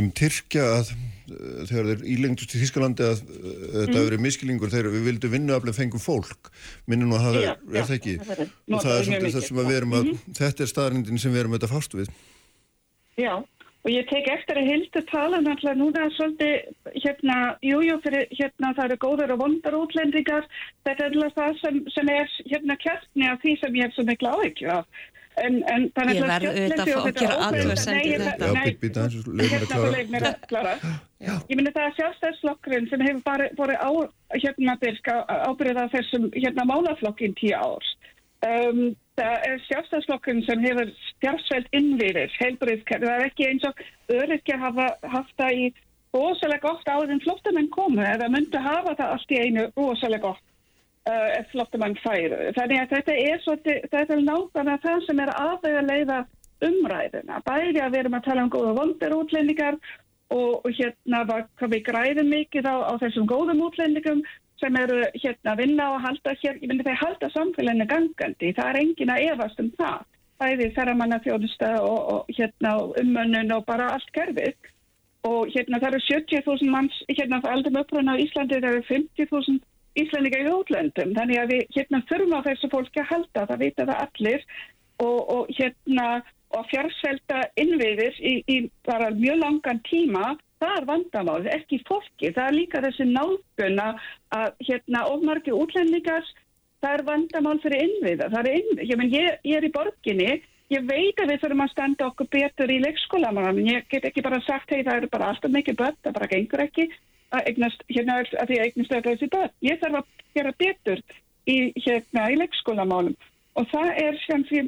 [0.00, 4.72] um Tyrkja að uh, þegar þeir ílengdust í Þískalandi að uh, þetta hefur verið miskilingur
[4.74, 6.50] þegar við vildum vinnu aflega fengum fólk.
[6.90, 8.14] Minnir nú að það er, er það ekki?
[8.20, 10.38] er- og það er það sem að við erum að Mhm.
[10.40, 12.10] þetta er staðrindin sem við erum að fást við.
[13.14, 13.34] Já,
[13.84, 16.54] og ég tek eftir að Hildur tala náttúrulega núna svolítið,
[17.04, 17.96] hérna, jújú,
[18.34, 20.46] hérna, það eru góður og vondar útlendingar,
[20.86, 24.04] þetta er alveg það sem, sem er, hérna, kjartni af því sem ég hef svo
[24.08, 24.86] miklu áhyggjur af.
[25.34, 28.04] En, en það er Ég náttúrulega verð auðvitað skemmtilegt að og fá að þetta við
[28.06, 28.46] ég- þetta.
[28.54, 29.90] Já, býtt aðeins, leið mér að klára.
[29.94, 30.74] leið mér að klára.
[31.50, 33.90] Ég myndi það að sjálfstæðslokkurinn sem hefur bara voru á,
[34.44, 35.14] hérna, byrka
[35.48, 37.90] ábyrða þessum, hérna, málaflokkin tíu árs.
[38.44, 38.80] Um,
[39.18, 43.06] það er sjálfstæðslokkurinn sem hefur stjárnsveld innviðir, heilbriðskerfi.
[43.10, 45.68] Það er ekki eins og öryrkja hafa haft það í
[46.14, 50.42] rosalega gott áður en flottamenn komu eða myndu hafa það allt í einu rosalega gott
[51.10, 52.38] ef flottamenn færu.
[52.56, 53.42] Þannig að þetta er
[54.00, 56.18] er nákvæmlega það sem er aðvega að leiða
[56.64, 57.42] umræðuna.
[57.44, 59.76] Bæði að við erum að tala um góða vondir útlendingar
[60.32, 64.24] og, og hérna hvað við græðum mikið á, á þessum góðum útlendingum
[64.62, 68.68] sem eru hérna að vinna og halda hér, ég myndi þeir halda samfélaginu gangandi, það
[68.70, 70.04] er engin að efast um það,
[70.40, 74.70] bæði ferramanna þjónusta og, og hérna og ummönnun og bara allt kerfið
[75.28, 79.60] og hérna það eru 70.000 manns hérna það aldrei uppröna á Íslandi það eru 50.000
[80.00, 81.12] Íslandinga í útlöndum.
[81.16, 84.46] Þannig að við hérna þurfum á þessu fólki að halda það vita það allir.
[85.02, 86.08] Og, og hérna
[86.54, 92.30] og fjársvelta innviðir í, í bara mjög langan tíma það er vandamál, ekki fólki.
[92.32, 93.88] Það er líka þessi nálguna
[94.34, 96.26] að hérna ofmargi útlendingar
[96.84, 98.28] það er vandamál fyrir innviða.
[98.32, 100.30] Það er innviða, ég, menn, ég, ég er í borginni.
[100.72, 104.40] Ég veit að við þurfum að standa okkur betur í leikskólamann, ég get ekki bara
[104.46, 106.86] sagt hei það eru bara alltaf mikið börn, það bara gengur ekki
[107.32, 111.02] að eignast, hérna að því að eignast þetta þessi börn, ég þarf að gera betur
[111.46, 111.56] í,
[111.86, 113.16] hérna, í leikskólamálum.
[113.54, 114.62] Og það er sem því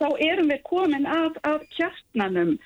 [0.00, 2.58] þá erum við komin að, að kjartnanum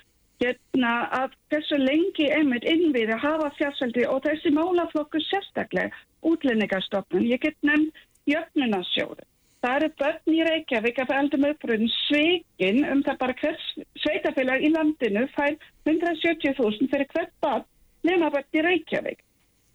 [0.43, 5.93] hérna að þessu lengi einmitt innviði hafa fjársaldi og þessi málaflokkur sérstaklega
[6.25, 9.23] útlendingarstofnun, ég get nefnt jöfnunasjóðu.
[9.65, 13.69] Það eru börn í Reykjavík af eldum uppröðin sveikin um það bara hvers
[14.03, 15.55] sveitafélag í landinu fær
[15.89, 17.65] 170.000 fyrir hvert barn
[18.07, 19.23] nema börn í Reykjavík.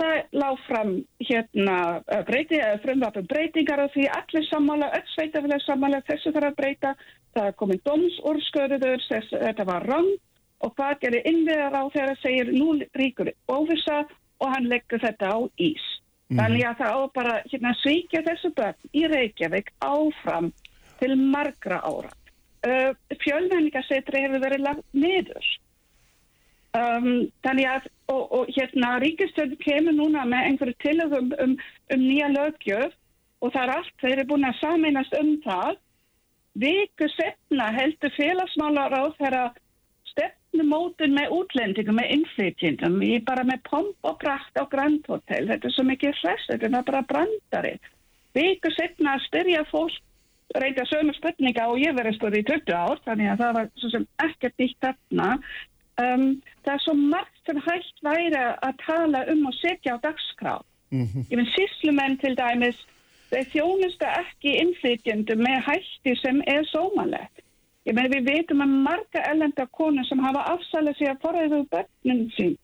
[0.00, 0.92] Það lág fram
[1.28, 1.76] hérna
[2.08, 6.94] eh, breyti, frumvapum breytingar á því allir sammála, öll sveitafélag sammála þessu þarf að breyta.
[7.36, 10.10] Það er komin dómsúrsköruður, þess, þetta var rang
[10.60, 14.00] og hvað gerir innviðar á þegar það segir nú ríkur óvisa
[14.40, 15.86] og hann leggur þetta á ís.
[16.30, 20.52] Þannig að það á bara hérna svíkja þessu börn í Reykjavík áfram
[21.00, 22.12] til margra ára.
[22.60, 22.92] Uh,
[23.24, 25.46] Fjölmenningasetri hefur verið lagt niður.
[26.78, 31.54] Um, þannig að og, og hérna ríkistöld kemur núna með einhverju tilögum um,
[31.94, 32.92] um nýja lögjöf
[33.40, 35.80] og það er allt, þeir eru búin að sameinast um það.
[36.60, 39.44] Viku setna heldur félagsmálar á þeirra
[40.10, 45.70] stefnumótun með útlendingum, með innflytjendum, ég bara með pomp og prakt á Grand Hotel, þetta
[45.70, 47.74] er svo mikið hress, þetta er bara brandari.
[48.36, 49.98] Viku setna að spyrja fólk
[50.58, 53.90] reynda sömu spurninga og ég verið spurði í 20 ár, þannig að það var svo
[53.92, 55.28] sem ekkert nýtt þarna.
[56.00, 56.26] Um,
[56.64, 60.54] það er svo margt sem hægt væri að tala um og setja á dagskrá.
[60.90, 62.78] Ég finn síslumenn til dæmis,
[63.30, 67.44] þeir þjónusta ekki innflytjendum með hætti sem er sómanlegt.
[67.88, 72.26] Ég meina við veitum að marga ellenda konur sem hafa afsalað sig að forræðu börnum
[72.36, 72.56] sín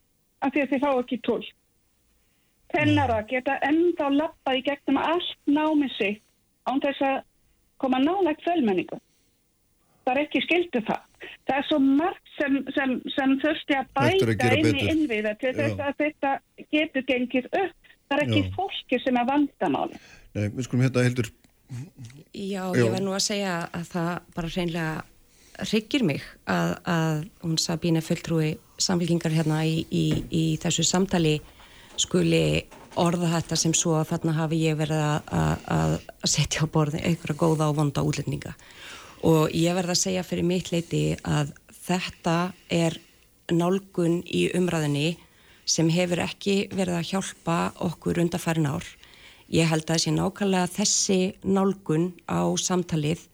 [0.45, 1.45] af því að þið fá ekki tól.
[2.75, 6.21] Kennara geta ennþá lappa í gegnum allt námi sig
[6.67, 7.17] án þess að
[7.81, 8.99] koma nálægt fjölmenningu.
[10.05, 11.03] Það er ekki skildu það.
[11.47, 15.35] Það er svo margt sem, sem, sem þurfti að að bæta gera inn í innviða
[15.41, 16.37] til þess að þetta
[16.77, 17.91] getur gengið upp.
[18.07, 18.53] Það er ekki Já.
[18.55, 20.01] fólki sem er vandamáli.
[20.37, 21.33] Nei, við skulum hérna heldur
[22.33, 22.79] Já, Já.
[22.79, 28.03] ég verð nú að segja að það bara hreinlega hryggir mig að, að hún Sabine
[28.05, 31.39] fulltrúi samfélkingar hérna í, í, í þessu samtali
[31.99, 32.67] skuli
[33.01, 35.97] orða þetta sem svo að þarna hafi ég verið að, að, að
[36.37, 38.55] setja á borði einhverja góða og vonda útlendinga
[39.27, 41.55] og ég verð að segja fyrir mitt leiti að
[41.87, 42.37] þetta
[42.73, 42.99] er
[43.53, 45.17] nálgun í umræðinni
[45.67, 48.87] sem hefur ekki verið að hjálpa okkur undarfærin ár.
[49.51, 53.27] Ég held að þessi nákvæmlega þessi nálgun á samtalið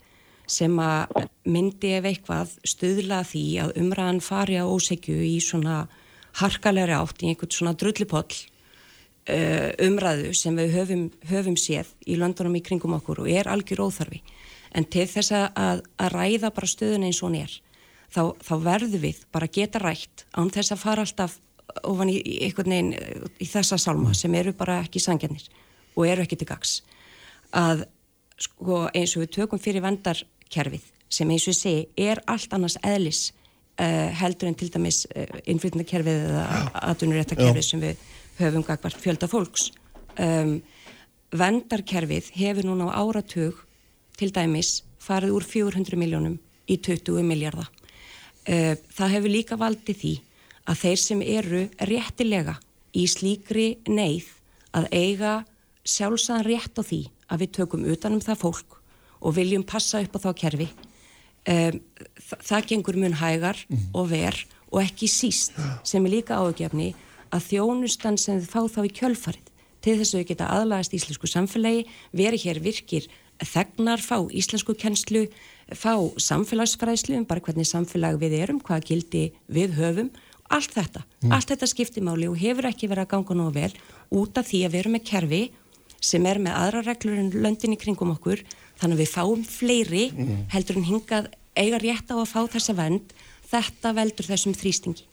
[0.53, 5.87] sem að myndi ef eitthvað stuðla því að umræðan fari á ósegju í svona
[6.41, 12.57] harkalegri átt í einhvern svona drullipoll uh, umræðu sem við höfum, höfum séð í löndunum
[12.59, 14.23] í kringum okkur og er algjör óþarfi.
[14.73, 17.57] En til þess að, að ræða bara stöðun eins og hún er,
[18.13, 21.39] þá, þá verður við bara geta rætt án þess að fara alltaf
[21.89, 25.45] ofan í, í einhvern veginn eh, í þessa sálma sem eru bara ekki sangjarnir
[25.97, 26.81] og eru ekki til gags.
[27.57, 27.87] Að
[28.41, 32.79] sko, eins og við tökum fyrir vendarkerfið sem eins og ég segi er allt annars
[32.81, 36.45] eðlis uh, heldur en til dæmis uh, innflytnakerfið eða
[36.93, 38.07] atvinnuréttakerfið sem við
[38.39, 39.69] höfum gagvart fjölda fólks.
[40.17, 40.63] Um,
[41.37, 43.61] vendarkerfið hefur núna á áratug
[44.17, 46.41] til dæmis farið úr 400 miljónum
[46.71, 47.69] í 20 miljardar.
[48.43, 50.13] Uh, það hefur líka valdið því
[50.67, 52.57] að þeir sem eru réttilega
[52.99, 54.29] í slíkri neyð
[54.75, 55.35] að eiga
[55.87, 58.79] sjálfsagðan rétt á því að við tökum utanum það fólk
[59.23, 61.79] og viljum passa upp á þá kerfi um,
[62.27, 63.63] það, gengur mun hægar
[63.95, 64.37] og ver
[64.73, 66.93] og ekki síst sem er líka áhugjefni
[67.33, 69.51] að þjónustan sem þið fá þá í kjölfarið
[69.83, 73.09] til þess að við geta aðlagast íslensku samfélagi, veri hér virkir
[73.43, 75.27] þegnar, fá íslensku kennslu,
[75.79, 80.13] fá samfélagsfræðslu um bara hvernig samfélag við erum, hvað gildi við höfum,
[80.53, 81.03] allt þetta,
[81.33, 83.73] allt þetta skiptimáli og hefur ekki verið að ganga nógu vel
[84.13, 85.43] út af því að við erum með kerfi
[86.03, 88.43] sem er með aðra reglur en löndin í kringum okkur,
[88.81, 90.05] þannig að við fáum fleiri
[90.53, 93.15] heldur en hingað eiga rétt á að fá þessa vend,
[93.53, 95.07] þetta veldur þessum þrýstingi.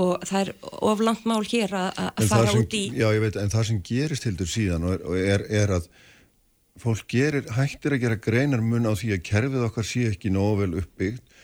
[0.00, 0.50] Og það er
[0.86, 4.26] oflant mál hér að fara sem, út í já, ég veit, en það sem gerist
[4.28, 5.88] hildur síðan og er, og er, er að
[6.80, 10.62] fólk gerir, hættir að gera greinar mun á því að kerfið okkar sé ekki nógu
[10.62, 11.38] vel uppbyggt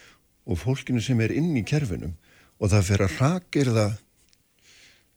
[0.47, 2.14] og fólkinu sem er inn í kerfinum
[2.61, 3.87] og það fer að rakirða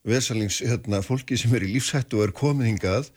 [0.10, 3.10] vesalings, hérna, fólki sem er í lífshættu og er komið hingað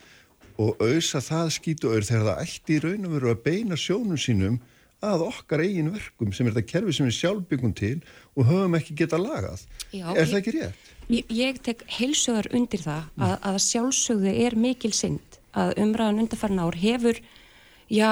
[0.60, 4.18] og auðsa það skítu auður þegar það ætti í raun og veru að beina sjónum
[4.20, 4.58] sínum
[5.02, 7.96] að okkar eigin verkum sem er þetta kerfi sem við sjálfbyggum til
[8.38, 9.64] og höfum ekki geta lagað.
[9.90, 10.90] Já, er það ég- ekki rétt?
[11.12, 16.62] Ég, ég tek heilsugar undir það að, að sjálfsögðu er mikil synd að umræðan undarfærin
[16.62, 17.20] ár hefur
[17.92, 18.08] já,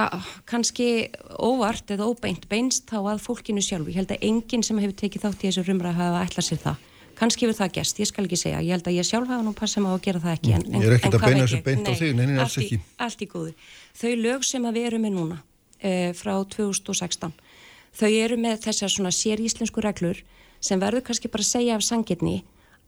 [0.49, 1.09] kannski
[1.41, 3.93] óvart eða óbeint beinst þá að fólkinu sjálfu.
[3.93, 6.87] Ég held að enginn sem hefur tekið þátt í þessu umræðu hafa ætlað sér það.
[7.21, 8.63] Kannski hefur það gest, ég skal ekki segja.
[8.65, 10.53] Ég held að ég sjálf hafa nú passað á að gera það ekki.
[10.57, 12.79] En, Ég er ekkert að beina þessu beint á þig, nei, nei, alls ekki.
[12.97, 13.53] Allt í góðu.
[14.01, 15.41] Þau lög sem að við erum með núna
[15.81, 17.35] e, frá 2016,
[18.01, 20.23] þau eru með þessar svona sér íslensku reglur
[20.65, 22.39] sem verður kannski bara að segja af sangirni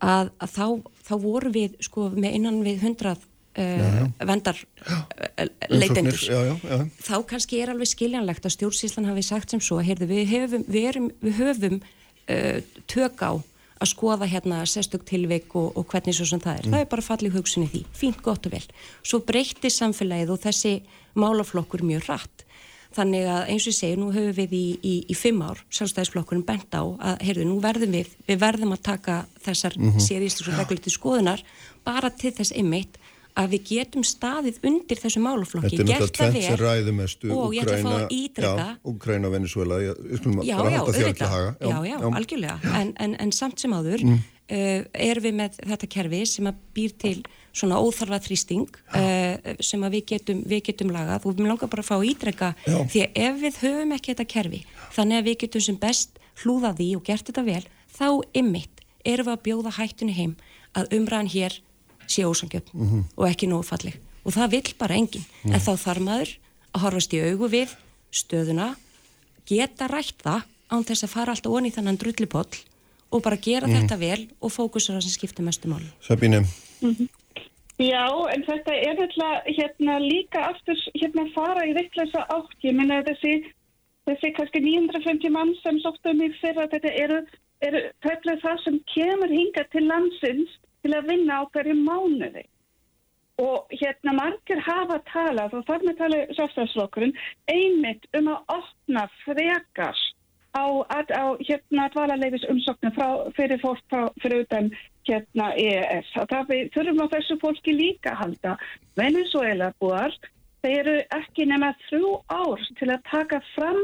[0.00, 0.66] að, að þá,
[1.08, 3.28] þá voru við sko með innan við hundrað
[3.58, 4.58] uh, vendar
[5.68, 6.12] leitendur.
[6.12, 6.84] Umsóknir, já, já, já.
[7.06, 10.90] Þá kannski er alveg skiljanlegt að stjórnsýslan hafi sagt sem svo, heyrðu, við höfum, við
[10.92, 13.32] erum, við höfum uh, tök á
[13.82, 16.70] að skoða hérna sérstök tilvik og, og hvernig svo sem það er.
[16.70, 18.64] Það er bara fallið hugsun í því, fínt gott og vel.
[19.02, 20.74] Svo breytti samfélagið og þessi
[21.18, 22.46] málaflokkur mjög rætt.
[22.92, 26.44] Þannig að eins og ég segi, nú höfum við í, í, í fimm ár, sjálfstæðisflokkurinn
[26.44, 30.04] bent á að, heyrðu, nú verðum við, við verðum að taka þessar mm -hmm.
[30.06, 31.44] séríslu reglur til skoðunar
[31.84, 33.00] bara til þess einmitt
[33.38, 37.30] að við getum staðið undir þessu málaflokki, Þetta er náttúrulega tvennt sem ræðum mestu.
[37.32, 40.72] og ég ætla að fá að ítreka já, og Venezuela já, við skulum já, bara
[40.72, 41.54] já, halda því ekki að haga.
[41.60, 42.58] Já, já, algjörlega.
[42.80, 44.18] En, en, en samt sem áður mm.
[44.56, 47.14] uh, erum við með þetta kerfi sem að býr til
[47.52, 51.28] svona óþarfa þrýsting uh, sem að við getum, við getum lagað.
[51.28, 52.78] Og við langar bara að fá að ítreka Já.
[52.84, 56.80] því að ef við höfum ekki þetta kerfi þannig að við getum sem best hlúðað
[56.80, 60.34] því og gert þetta vel, þá ymmit erum við að bjóða hættunni heim
[60.78, 61.58] að umræðan hér
[62.08, 63.00] sé ósangjöfn Mhm.
[63.16, 66.36] og ekki nógu falleg og það vill bara enginn en þá þarf maður
[66.74, 67.74] að horfast í augu við
[68.12, 68.76] stöðuna
[69.46, 72.56] geta rætt það án þess að fara alltaf onni í þannan drullipoll
[73.12, 73.74] og bara gera Mhm.
[73.88, 75.84] þetta vel og fókusur það sem skiptir mestu máli.
[76.00, 76.46] Sabine,
[77.82, 78.04] Já,
[78.34, 82.52] en þetta er alltaf hérna líka aftur hérna fara í vittlösa átt.
[82.62, 83.32] Ég minna þessi,
[84.06, 87.18] þessi kannski 950 mann sem sóttu mig fyrir að þetta eru,
[87.62, 90.50] eru tætlega það sem kemur hinga til landsins
[90.82, 92.46] til að vinna á hverju mánuði.
[93.42, 97.14] Og hérna margir hafa talað og þar með talað sástafslokkurinn
[97.50, 99.96] einmitt um að opna frekar
[100.52, 102.44] á, á, hérna dvalarleifis
[102.94, 104.70] frá, fyrir fólk frá, fyrir utan
[105.08, 106.12] hérna EES.
[106.20, 108.56] Að það við þurfum á þessu fólki líka að halda.
[109.00, 110.14] Venezuela búar,
[110.62, 113.80] þeir eru ekki nema þrjú ár til að taka fram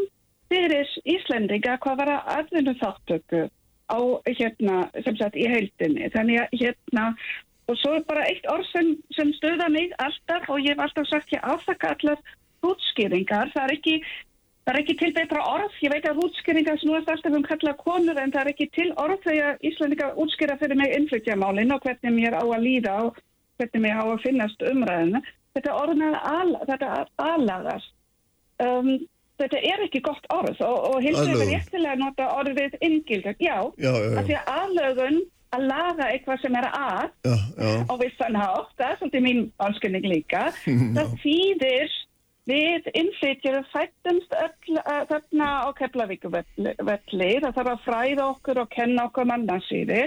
[0.53, 3.47] fyrir Íslendinga hvað var að aðvinnu þáttöku
[3.89, 3.99] á
[4.29, 7.05] hérna sem sagt í heildinni þannig að hérna
[7.69, 11.11] og svo er bara eitt orð sem, sem stöða mig alltaf og ég hef alltaf
[11.11, 12.25] sagt ég afþakka allar
[12.69, 14.01] útskýringar það er ekki
[14.69, 18.19] Það er ekki til betra orð, ég veit að útskýringar snúast alltaf um kalla konur
[18.21, 22.37] en það er ekki til orð þegar Íslandika útskýra fyrir mig innflytjamálinn og hvernig mér
[22.37, 23.23] á að líða og
[23.57, 25.23] hvernig mér á að finnast umræðinu.
[25.57, 26.91] Þetta er al, þetta
[27.31, 27.95] aðlagast.
[28.61, 28.91] Um,
[29.39, 33.39] þetta er ekki gott orð og, og hildur við réttilega nota orðið inngildar.
[33.39, 34.17] Já, Já, já, já.
[34.19, 35.21] af því að aðlögun
[35.57, 37.07] að laga eitthvað sem er að
[37.89, 40.43] á vissan hátt, það er svolítið mín áskilning líka,
[40.97, 41.97] það þýðir
[42.49, 49.29] við innflytjum fættumst öll þarna á Keflavíkuvelli, það þarf að fræða okkur og kenna okkur
[49.29, 50.07] mannansýði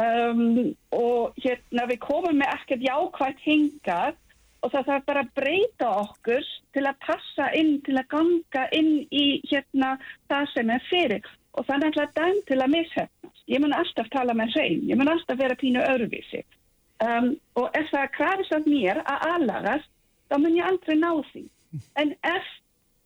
[0.00, 4.20] um, og hérna við komum með ekkert jákvægt hingað
[4.64, 8.92] og það þarf bara að breyta okkur til að passa inn, til að ganga inn
[9.12, 9.94] í hérna
[10.32, 13.42] það sem er fyrir og það er alltaf dæm til að mishefnast.
[13.52, 16.42] Ég mun alltaf tala með hrein, ég mun alltaf vera pínu öðruvísi.
[17.04, 19.90] Um, og ef það krafist af mér að aðlagast,
[20.30, 21.44] þá mun ég aldrei ná því.
[22.00, 22.50] En ef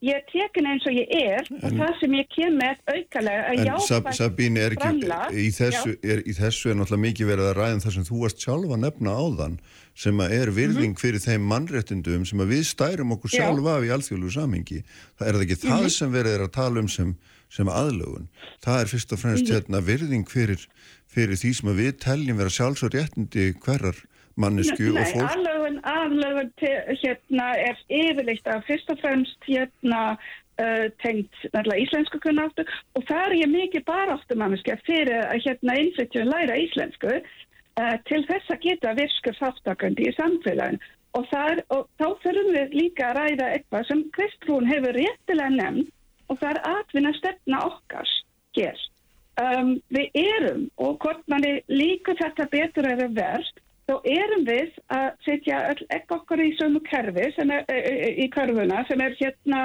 [0.05, 3.59] ég er tekin eins og ég er, og það sem ég kem með aukalega að
[3.59, 6.11] En Sab jákvægt Sabín er ekki, framlag, í þessu, já.
[6.13, 8.77] er, í þessu er náttúrulega mikið verið að ræða um það sem þú varst sjálfa
[8.77, 9.57] að nefna áðan
[9.99, 13.35] sem að er virðing fyrir þeim mannréttindum sem að við stærum okkur Mhm.
[13.35, 13.41] Já.
[13.43, 14.83] sjálfa af í alþjóðlu samhengi.
[15.19, 15.89] Það er það ekki það Mhm.
[15.97, 17.15] sem verið er að tala um sem,
[17.49, 18.27] sem aðlögun.
[18.63, 19.53] Það er fyrst og fremst Mhm.
[19.55, 20.67] hérna virðing fyrir,
[21.09, 23.95] fyrir því sem að við teljum vera sjálfsög réttindi hverjar
[24.37, 25.35] mannesku og fólk.
[25.35, 26.51] aðlögun, aðlögun
[27.03, 30.17] hérna er yfirleitt að fyrst og fremst hérna
[31.03, 32.65] tengt náttúrulega íslensku kunnáttu
[32.95, 37.21] og það er ég mikið baráttumanniska fyrir að hérna innflytjum læra íslensku
[38.09, 40.79] til þess að geta virkur þáttakandi í samfélagin
[41.17, 45.55] og, það er, og þá þurfum við líka að ræða eitthvað sem Kristrún hefur réttilega
[45.55, 45.91] nefnd
[46.29, 48.13] og það er atvinna stefna okkar
[48.57, 48.85] hér.
[49.39, 55.07] Um, við erum og hvort manni líka þetta betur eða verst þá erum við að
[55.25, 59.63] setja öll ekk okkar í sömu kerfi er, e, e, í körfuna sem er hérna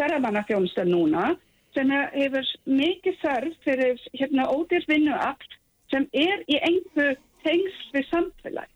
[0.00, 1.34] ferðamannafjónustan núna
[1.76, 5.58] sem er, hefur mikið þörf fyrir hérna ódýr vinnuafl
[5.92, 8.70] sem er í einhver tengsl við samfélag.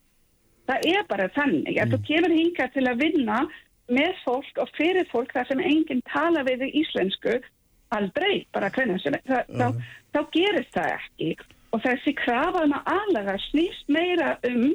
[0.64, 3.40] Það er bara þannig að þú kemur hinga til að vinna
[3.92, 7.36] með fólk og fyrir fólk þar sem enginn tala við í íslensku
[7.94, 9.24] aldrei, bara hvernig sem er.
[9.28, 9.66] Það, þá,
[10.14, 11.34] þá gerist það ekki
[11.74, 14.74] og þessi krafa um að aðlaga snýst meira um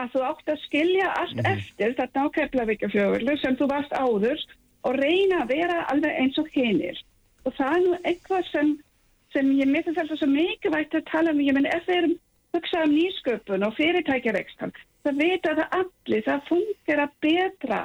[0.00, 4.42] að þú átt að skilja allt eftir þetta á Keflavíkjafjögurlu sem þú varst áður
[4.88, 6.98] og reyna að vera alveg eins og hinir.
[7.44, 8.72] Og það er nú eitthvað sem,
[9.34, 12.16] sem ég myndi þetta svo mikilvægt að tala um, ég menn ef við erum
[12.54, 14.72] hugsað um nýsköpun og fyrirtækjarekstan,
[15.04, 17.82] það vita það allir, það fungera betra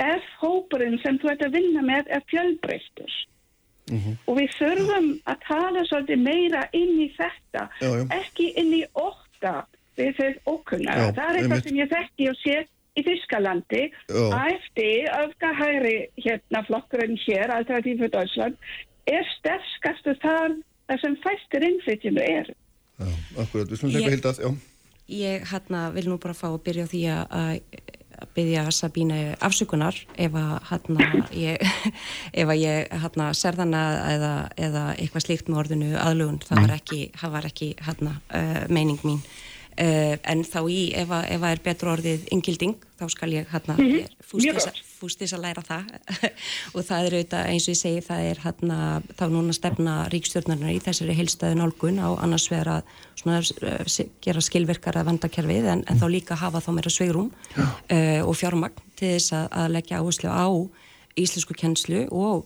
[0.00, 3.18] ef hópurinn sem þú ert að vinna með er fjölbreyttur.
[4.30, 8.04] Og við þurfum að tala svolítið meira inn í þetta, Já, já.
[8.20, 9.64] ekki inn í ótta
[9.98, 10.94] við ókunna.
[10.94, 12.56] Já, það er eitthvað sem ég þekki og sé
[12.96, 13.82] í Þískalandi.
[14.36, 14.80] AFD,
[15.24, 18.70] öfgahæri hérna flokkurinn hér, Alternativ fyrir Deutschland,
[19.10, 20.56] er sterskastu þar
[20.90, 22.50] þar sem fæstir innflytjum er.
[23.00, 23.08] Já,
[23.44, 24.50] akkurat, við slum Ég- hleypa heilt að, já.
[25.10, 27.62] Ég hérna, vil nú bara fá að byrja á því að,
[28.36, 31.62] byggja Sabínu afsökunar ef að hérna, ég,
[32.40, 33.82] ef að ég hérna, serðana
[34.12, 38.60] eða, eða eitthvað slíkt með orðinu aðlugun, það var ekki, það var ekki hérna, uh,
[38.72, 39.24] meining mín.
[39.80, 43.50] Uh, en þá í, ef að, ef að er betur orðið yngilding, þá skal ég
[43.54, 44.60] hérna, ég er fúst mjög
[45.08, 45.32] þess gott.
[45.32, 45.84] að- læra það
[46.76, 48.78] og það er auðvitað eins og ég segi það er hérna
[49.16, 53.40] þá núna stefna ríkstjórnarnar í þessari heilstæðu nálgun á annars vegar að svona,
[53.88, 58.34] se- gera skilvirkar að vandakerfið en, en þá líka hafa þá meira sveigrum uh, og
[58.36, 60.46] fjármagn til þess að, að leggja áherslu á
[61.20, 62.44] íslensku kennslu og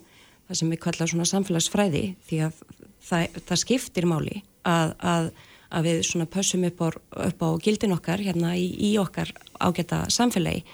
[0.49, 2.63] það sem við kalla svona samfélagsfræði því að
[3.05, 5.29] það, það skiptir máli að, að,
[5.75, 6.89] að við svona pössum upp á,
[7.29, 10.65] upp á gildin okkar hérna í, í okkar ágæta samfélagi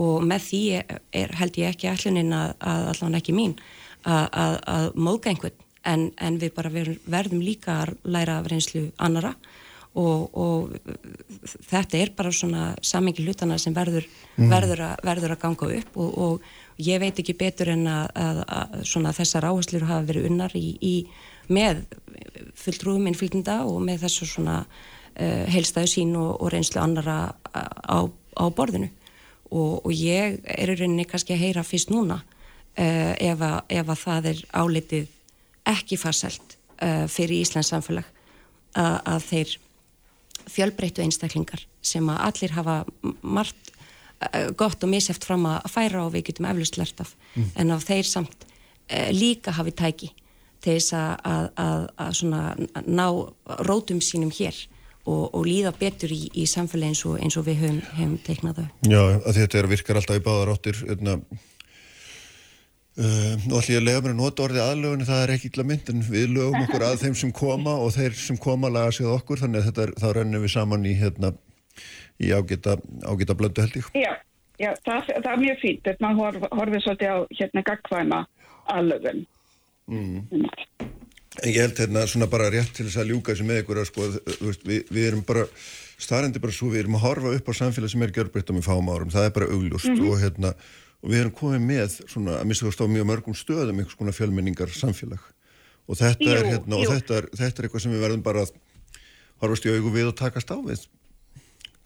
[0.00, 3.54] og með því er, held ég ekki ætlunin að, að allan ekki mín
[4.04, 5.62] að, að, að móðga einhvern.
[5.86, 9.36] En, en við bara ver, verðum líka að læra af reynslu annara
[9.96, 10.72] og, og
[11.70, 16.00] þetta er bara svona samengi hlutana sem verður, verður, að, verður að ganga upp.
[16.02, 20.28] Og, og ég veit ekki betur en að, að, að svona þessar áherslur hafa verið
[20.32, 20.94] unnar í, í
[21.48, 21.86] með
[22.58, 27.18] fulltrúum innflytenda og með þessu svona uh, heilstæðu sín og, og reynslu annara
[27.54, 28.90] á, á borðinu
[29.50, 33.92] og, og ég er í rauninni kannski að heyra fyrst núna uh, ef, að, ef
[33.92, 35.06] að það er álitið
[35.66, 38.08] ekki farselt uh, fyrir Íslands samfélag
[38.76, 39.54] að, að þeir
[40.46, 42.76] fjölbreyttu einstaklingar sem að allir hafa
[43.22, 47.50] margt uh, gott og misjæft fram að færa og við getum eflust lært af Mm.
[47.60, 48.46] en á þeir samt
[49.12, 50.06] líka hafi tæki
[50.64, 51.50] til þess að,
[52.00, 53.04] að, ná
[53.68, 54.56] rótum sínum hér
[55.06, 58.60] og, og líða betur í, í samfélagi eins og, eins og við höfum, höfum teiknað
[58.60, 58.66] þau.
[58.90, 61.16] Já, að þetta er virkar alltaf í báðar áttir hérna,
[62.98, 65.66] uh, Nú ætlum ég að lega mér að nota orðið aðlögun það er ekki illa
[65.70, 69.06] mynd en við lögum okkur að þeim sem koma og þeir sem koma laga sig
[69.06, 71.32] að okkur þannig að þetta er, þá rennum við saman í hérna,
[72.18, 74.12] í ágita, ágita blöndu held ég Já,
[74.58, 75.66] já það, það er mjög
[76.02, 78.22] maður horf, horfið svolítið á hérna gagkvæma
[78.74, 79.26] aðlöfun.
[79.86, 80.94] mm.
[81.42, 83.88] En ég held hérna svona bara rétt til þess að ljúka þessu með ykkur að
[83.90, 84.06] sko,
[84.64, 85.44] við, við erum bara
[86.00, 88.66] staðrendi bara svo, við erum að horfa upp á samfélag sem er gjörbreytt á með
[88.68, 90.08] fáum árum, það er bara augljóst Mhm.
[90.10, 90.54] og hérna,
[91.02, 94.16] og við erum komið með svona, að mista þú á mjög mörgum stöðum einhvers konar
[94.16, 95.20] fjölmenningar samfélag
[95.88, 96.90] og þetta Jú, er hérna, og jú.
[96.96, 98.50] þetta er, þetta er eitthvað sem við verðum bara að
[99.40, 100.86] horfast í augu við og takast á við.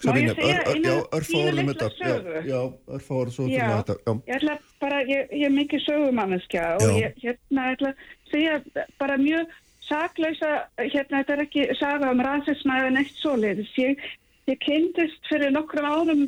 [0.01, 1.89] Eina já, örfá orðum þetta.
[2.01, 2.15] Já,
[2.49, 6.95] já, örfá orðum þetta já, ég ætla bara, ég, ég er mikið sögumanneskja og Já.
[7.03, 7.91] ég hérna ætla
[8.31, 9.51] segja bara mjög
[9.91, 13.73] saklausa, hérna þetta er ekki saga um rasisma eða neitt svoleiðis.
[13.81, 14.05] Ég,
[14.51, 16.27] ég kynntist fyrir nokkrum árum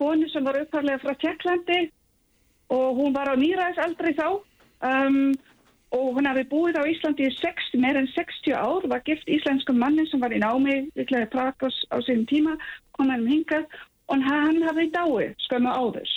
[0.00, 1.86] konu sem var upphæflega frá Tjekklandi
[2.74, 4.26] og hún var á nýræðsaldri þá
[4.90, 5.36] um,
[5.94, 9.78] og hún hafi búið á Íslandi í 60, meir en 60 ár, var gift íslenskum
[9.78, 12.56] manni sem var í námi, viklega Prakos á sínum tíma,
[12.98, 13.68] hann hingað
[14.10, 16.10] og hann hafi dáið skömmu áður.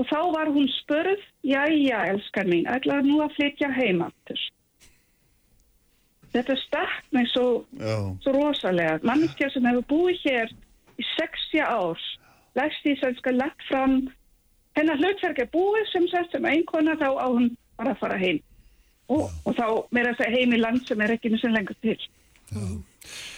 [0.00, 4.40] Og þá var hún spurð, jæja, elskar mín, ætlaði nú að flytja heim aftur.
[6.30, 9.00] Þetta stakk mig svo, já, svo rosalega.
[9.04, 10.52] Manneskja sem hefur búið hér
[10.96, 12.04] í 60 ár,
[12.56, 13.98] læst í sem skal lagt fram,
[14.78, 18.40] hennar hlutverk er búið sem sett sem einkona, þá á hún bara að fara heim.
[19.10, 21.80] Og, og þá meira að segja heim í land sem er ekki mjög sem lengur
[21.82, 21.98] til.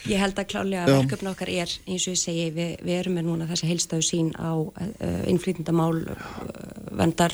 [0.09, 0.95] Ég held að klálega Já.
[0.99, 4.31] verkefni okkar er, eins og ég segi, við, við erum með núna þessi heilstöðu sín
[4.35, 6.17] á uh, innflýtendamál, uh,
[6.99, 7.31] vendar,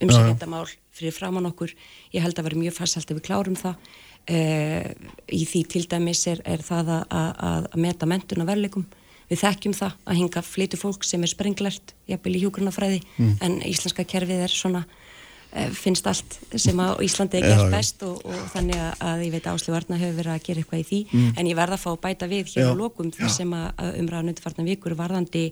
[0.00, 1.72] umsækjandamál fyrir framann okkur.
[2.14, 3.90] Ég held að vera mjög fastalt ef við klárum það.
[4.30, 4.90] Uh,
[5.32, 8.86] í því til dæmis er, er það að, að, að meta mentun af verleikum.
[9.30, 13.36] Við þekkjum það að hinga flytu fólk sem er sprenglert, jafnvel í hjúgrunafræði, Mm.
[13.46, 14.99] en íslenska kerfið er svona eh,
[15.74, 17.70] finnst allt sem á Íslandi er Já, gert já.
[17.76, 20.80] best og, og þannig að, ég veit að Áslu Arna hefur verið að gera eitthvað
[20.82, 21.32] í því Mm.
[21.38, 22.70] en ég verða að fá að bæta við hér Já.
[22.70, 25.44] á lokum því sem að, umræðan undirfartan vikur varðandi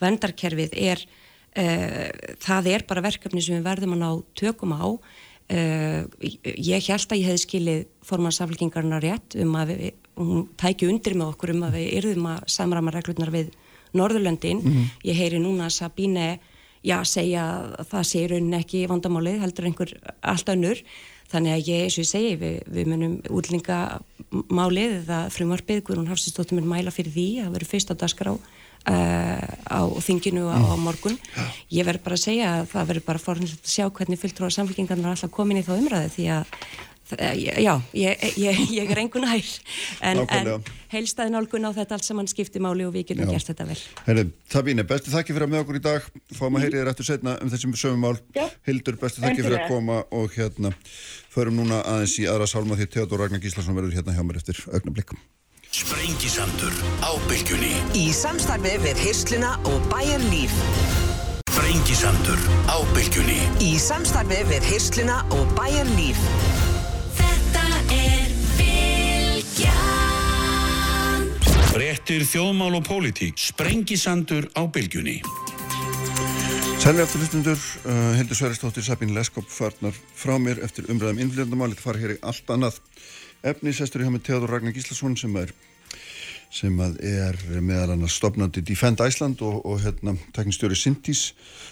[0.00, 2.08] vendarkerfið er uh,
[2.40, 4.10] það er bara verkefni sem við verðum að ná
[4.40, 9.92] tökum á uh, ég held að ég hefði skilið forman samfélkingarna rétt um að við,
[10.16, 13.52] hún tæki undir með okkur um að við yrðum að samrama reglurnar við
[13.92, 14.84] Norðurlöndin Mhm.
[15.04, 16.38] ég heyri núna að Sabine
[16.86, 17.46] já, segja
[17.78, 20.82] að það sé í rauninni ekki vandamálið, heldur einhver allt önnur,
[21.32, 26.58] þannig að ég, eins og ég segi við, við munum útlingamálið eða frumvarpið, Guðrún Hafsistóttir
[26.58, 31.18] mun mæla fyrir því að vera fyrst á dagskrá uh, á þinginu á, á morgun.
[31.72, 35.12] Ég verður bara að segja að það verður bara fornilegt að sjá hvernig fulltrúar samfélkingarnar
[35.12, 36.82] er alltaf komin í þá umræði því að eh,
[37.18, 39.42] Já, ég, ég, ég er engun hær
[40.00, 40.74] en, en Nákvæmlega.
[40.92, 43.34] heilstæði nálgun á þetta allt saman skipti máli og við getum Já.
[43.36, 43.78] gert þetta vel.
[44.06, 46.08] Herri, Sabíne, bestu þakki fyrir að með okkur í dag
[46.38, 48.16] fáum að heyri þér eftir setna um þessum sögumál
[48.68, 50.72] Hildur, bestu þakki fyrir að koma og hérna
[51.32, 54.60] förum núna aðeins í aðra sálma því Theodor Ragnar Gíslason verður hérna hjá mér eftir
[54.72, 55.20] augnablikum
[55.72, 60.52] Sprengisandur á bylgjunni Í samstarfi við Hirsluna og Bæjar Líf.
[61.48, 66.20] Sprengisandur á bylgjunni Í samstarfi við Hirsluna og Bæjar Líf.
[67.18, 67.64] Þetta
[67.96, 68.28] er
[68.58, 69.72] Bilgjan
[71.72, 73.36] Fréttir þjóðmál og pólitík.
[73.40, 75.18] Sprengisandur á bylgjunni.
[76.82, 81.84] Sælvi eftir hlustundur, uh, Hildur Sveristóttir, Sabín Leskop farnar frá mér eftir umræðum innflýjandamál, þetta
[81.84, 82.80] fara hér í allt annað.
[83.46, 85.54] Efni, sestur hjá mig Theodor Ragnar Gíslason sem er
[86.52, 91.30] sem að er meðal annars stopnandi Defend Iceland og, og hérna teknistjóri Sintís,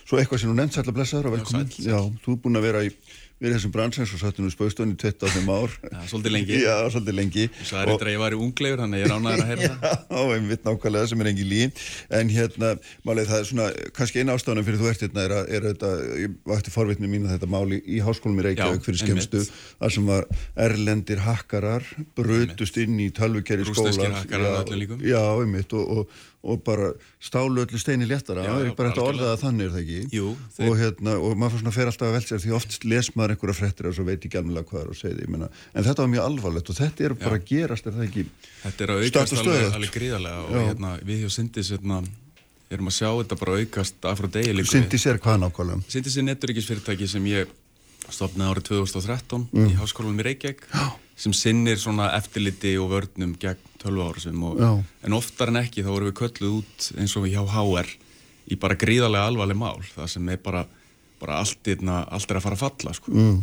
[0.08, 1.68] svo eitthvað sem þú nefnt sætla blessaður og velkomin.
[1.76, 2.92] Já, þú er búin að vera í
[3.40, 5.76] við þessum bransins og sattu nú spauðstöðin í 25 ár.
[5.80, 6.58] Já, svolítið lengi.
[6.60, 7.46] Já, svolítið lengi.
[7.64, 9.70] Svo er þetta að ég var í unglegur, þannig að ég er ánæður að heyra
[9.70, 10.02] það.
[10.10, 11.74] Já, einmitt nákvæmlega sem er engi lín
[12.20, 12.72] en hérna,
[13.08, 15.92] málið það er svona kannski eina ástæðanum fyrir þú ert hérna er, að, er þetta,
[16.20, 20.10] ég vakti forvitni mín að þetta máli í háskólum í Reykjavík fyrir skemmstu þar sem
[20.12, 20.28] var
[20.68, 21.86] erlendir hakkarar
[22.18, 25.00] brutust inn í tölvukerri að líkum.
[25.04, 26.86] Já, einmitt og, og, og bara
[27.20, 30.28] stálu öllu steini léttara Já, já, já, bara þetta orðaða þannig er það ekki Jú,
[30.64, 33.34] og, hérna, og maður fyrir svona fer alltaf að velja sér því oft les maður
[33.34, 36.10] einhverja fréttir og svo veit ekki alveg hvað er að segja því en þetta var
[36.14, 38.24] mjög alvarlegt og þetta er bara að gerast er það ekki
[38.64, 40.64] Þetta er að aukast alveg, alveg gríðarlega og Já.
[40.70, 42.00] hérna, við hjá Sindis hérna,
[42.70, 44.64] erum að sjá þetta bara aukast af frá degi.
[44.70, 45.84] Sindis er hvað nákvæmlega?
[45.92, 47.52] Sindis er netturíkisfyrirtæki sem ég
[48.10, 49.68] stopnaði árið 2013 Mm.
[49.70, 50.64] í háskólanum í Reykjavík
[51.20, 54.70] sem sinnir svona eftirliti og vörnum gegn 12 ára og, Já.
[55.06, 57.88] en oftar en ekki þá vorum við kölluð út eins og hjá HR
[58.50, 60.66] í bara gríðarlega alvarleg mál það sem er bara,
[61.20, 63.14] bara allt, einna, allt er að fara að falla sko.
[63.14, 63.40] Mm.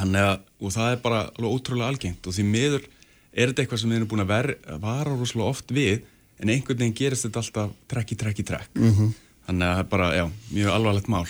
[0.00, 2.86] Að, og það er bara alveg ótrúlega algengt og því miður
[3.30, 6.04] er þetta eitthvað sem við erum búin að vara rosalega oft við
[6.40, 8.70] en einhvern veginn gerist þetta alltaf trekk í trekk í trekk.
[8.78, 9.14] Mhm.
[9.46, 11.26] Þannig að það er bara, já, mjög alvarlegt mál.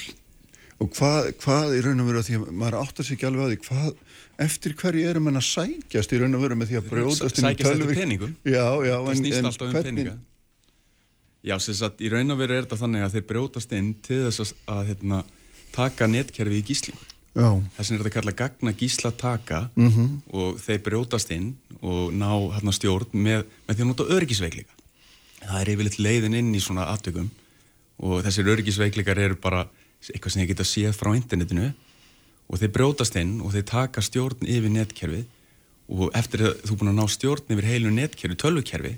[0.80, 3.44] Og hvað, hvað í raun og veru að því að maður áttar sig ekki alveg
[3.44, 3.90] að því hvað,
[4.40, 7.70] eftir hverju erum en að sækjast í raun og veru með því að í Sækjast
[7.74, 8.34] eftir peningum.
[8.44, 10.16] Já, já, Það snýst alltaf um peninga.
[11.44, 14.18] Já, sem sagt, í raun og veru er þetta þannig að þeir brjótast inn til
[14.26, 15.20] þess að, að hérna,
[15.72, 17.06] taka netkerfi í gíslingu.
[17.30, 17.46] Já.
[17.78, 20.06] Þessin er þetta kalla gagna gísla taka Mhm.
[20.34, 24.74] og þeir brjótast inn og ná hérna, stjórn með, með því að nota örgisveikleika.
[25.40, 27.30] Það er yfirleitt leiðin inn í svona atvikum
[28.00, 29.62] og þessir örgisveikleikar eru bara
[30.12, 31.70] eitthvað sem þeir geta séð frá internetinu
[32.50, 35.24] og þeir brjótast inn og þeir taka stjórn yfir netkerfið
[35.90, 38.92] og eftir að þú er búin að ná stjórn yfir heilu netkerfi, tölvukerfi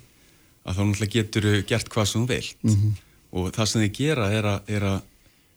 [0.65, 2.91] að þá náttúrulega getur gert hvað sem þú vilt Mhm.
[3.33, 4.99] og það sem þeir gera er að, er að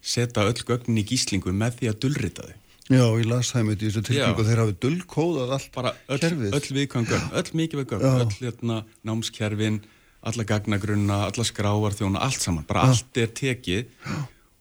[0.01, 3.77] setja öll gögnin í gíslingu með því að dullrita þau Já, ég las það með
[3.81, 4.47] þessu tilkynningu Já.
[4.49, 6.51] þeir hafi dullkóðað allt bara öll, kerfið.
[6.53, 7.51] öll viðkvæm gögn, öll
[7.85, 8.11] gögn Já.
[8.21, 9.79] öll hérna, námskerfin,
[10.21, 12.89] alla gagnagrunna alla skráarþjóna, allt saman bara Já.
[12.89, 13.85] allt er tekið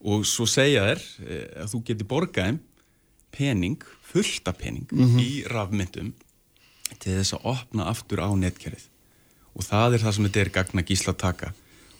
[0.05, 2.59] og svo segja þér eh, að þú getur borgað þeim
[3.35, 5.19] pening, fullta pening Mhm.
[5.20, 6.12] í rafmyndum
[7.01, 8.86] til þess að opna aftur á netkerfið.
[9.56, 11.52] Og það er það sem þetta er gagna gísla taka.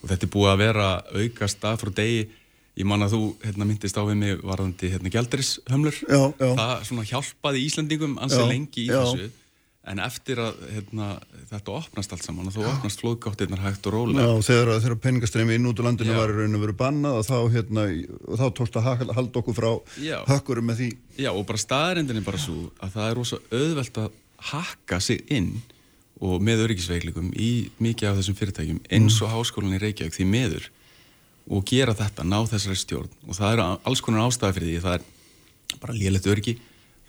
[0.03, 2.29] Og þetta er búið að vera aukast dag frá degi.
[2.77, 5.95] Ég man að þú hérna, myndist á við mig varðandi hérna, gjaldarishömlur
[6.59, 8.99] það svona hjálpaði Íslandingum ansi Já, lengi í já.
[9.05, 9.31] þessu
[9.93, 11.07] en eftir að hérna,
[11.51, 15.59] þetta opnast allt saman og þú opnast flóðgáttirnar hægt og Já, rólega þegar, þegar peningastremi
[15.59, 16.17] inn út úr landinu Já.
[16.23, 17.85] var í raun og veru bannað og þá, hérna,
[18.41, 19.71] þá tókst að ha- halda okkur frá
[20.01, 20.17] Já.
[20.31, 20.89] hökkurum með því.
[21.21, 24.11] Já, og bara staðarendin er bara svo að það er rosa auðvelt að
[24.55, 25.51] hakka sig inn
[26.25, 27.51] og með öryggisveiklikum í
[27.83, 30.69] mikið af þessum fyrirtækjum eins og háskólan í Reykjavík því meður
[31.51, 34.95] og gera þetta, ná þessari stjórn og það eru alls konar ástæði fyrir því það
[34.95, 35.03] er
[35.83, 36.55] bara lélegt öryggi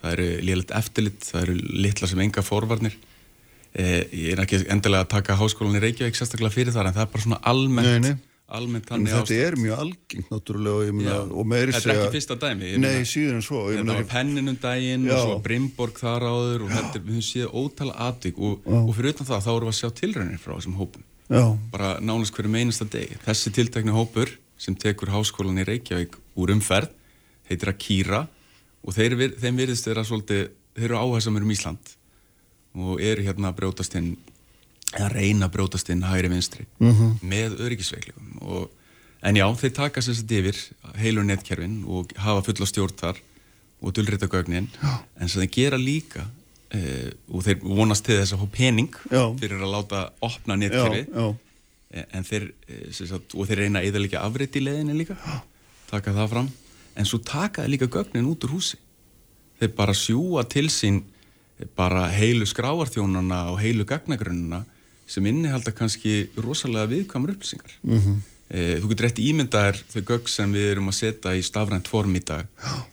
[0.06, 2.94] það eru lélegt eftirlit, það eru litla sem enga forvarnir
[3.76, 7.04] eh, ég er ekki endilega að taka háskólan í Reykjavík sérstaklega fyrir það en það
[7.06, 8.22] er bara svona almennt Nei, nei.
[8.56, 9.42] almennt En þannig þetta ástand.
[9.46, 11.48] er mjög algengt náttúrulega og, Já.
[11.52, 13.62] meiri Þetta er ekki fyrsta dæmi Nei, síður en svo.
[13.74, 15.16] Þetta var penninum daginn Já.
[15.16, 18.78] og svo Brimborg þar áður og þetta, er- við höfum séð ótala atvik og, Já.
[18.86, 21.42] og fyrir utan það þá erum við að sjá tilraunir frá þessum hópum Já.
[21.74, 26.94] bara nánast hverju einasta degi þessi tiltekni hópur sem tekur háskólan í Reykjavík úr umferð
[27.50, 28.20] heitir að Kýra
[28.86, 31.92] og þeir, þeim virðist þeirra svolítið þeir eru áhersamur um Ísland.
[32.76, 34.16] Og eru hérna að brjótast inn
[34.94, 36.66] eða reyna að brjótast inn hægri vinstri.
[36.78, 37.18] Mhm.
[37.22, 38.70] með öryggisveiklegum og,
[39.22, 40.58] en já, þeir taka sér sér yfir
[41.00, 43.16] heilur netkerfin og hafa fulla stjórn þar
[43.82, 44.68] og dullrita gögnin
[45.20, 46.26] en sem þeir gera líka
[46.70, 49.24] eh, og þeir vonast til þess að fá pening Já.
[49.40, 51.34] fyrir að láta opna netkerfi Já, já.
[51.96, 55.16] Eh, en þeir, eh, sagt, og þeir reyna að eða afrit í leiðinni líka.
[55.90, 56.48] Taka það fram,
[56.96, 58.78] en svo taka þeir líka gögnin út úr húsi
[59.60, 61.02] þeir bara sjúa til sín
[61.76, 64.64] bara heilu skráarþjónana og heilu gagnagrunnuna
[65.06, 68.22] sem innihalda kannski rosalega viðkvæmur upplýsingar Mhm.
[68.48, 72.14] Eh, þú getur rétt ímyndaðir þau gögg sem við erum að setja í stafrænt form
[72.14, 72.46] í dag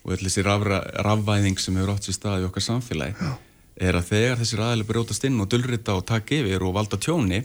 [0.04, 3.38] og öll þessi rafvæðing sem hefur átt sér stað í okkar samfélagi Já.
[3.78, 7.44] er að þegar þessi ræðilega brjótast inn og dullrita og taka yfir og valda tjóni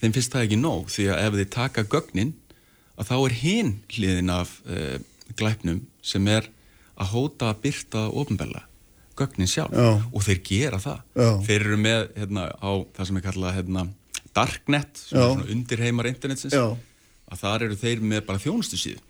[0.00, 2.32] þeim finnst það ekki nóg því að ef þið taka gögnin
[2.98, 4.98] að þá er hinn hliðin af uh,
[5.38, 6.46] glæpnum sem er
[7.00, 8.62] að hóta að byrta ofinbella
[9.18, 9.88] gögnin sjálf Já.
[10.12, 11.28] og þeir gera það Já.
[11.46, 13.84] þeir eru með hérna, á það sem er kallað hérna,
[14.34, 16.64] darknet, er undirheimar internetsins Já.
[17.30, 19.02] að þar eru þeir með bara þjónustu síðu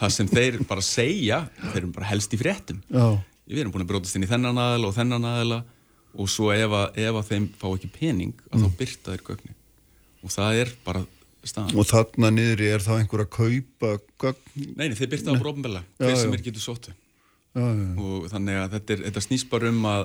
[0.00, 3.04] það sem þeir bara segja þeir eru bara helst í fréttum Já.
[3.46, 5.60] við erum búin að brótast inn í þennan aðila og þennan aðila
[6.18, 8.64] og svo ef að, ef að þeim fá ekki pening að Mm.
[8.66, 9.58] þá byrta þeir gögnin
[10.26, 11.04] og það er bara
[11.44, 11.76] staðan.
[11.78, 14.74] Og þarna niðri er þá einhver að kaupa gögn.
[14.76, 15.34] Nei, nei, þeir byrta á
[15.98, 16.92] hver Já, sem er getur sóttu
[17.98, 20.04] og þannig að þetta, er, þetta snýst bara um að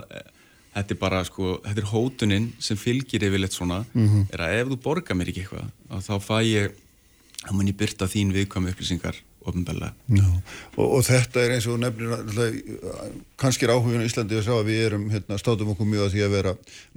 [0.76, 4.26] þetta er bara sko, þetta er hótunin sem fylgir yfirleitt svona Mhm.
[4.34, 6.72] er að ef þú borgar mér ekki eitthvað að þá fæ ég
[7.46, 9.16] þá mun ég byrta þín viðkvæmi upplýsingar
[9.50, 10.26] ofnbella Já,
[10.76, 12.12] og, og þetta er eins og nefnir
[13.42, 16.14] kannski er áhugin í Íslandi að sjá að við erum, hérna, státum okkur mjög að
[16.16, 16.54] því að vera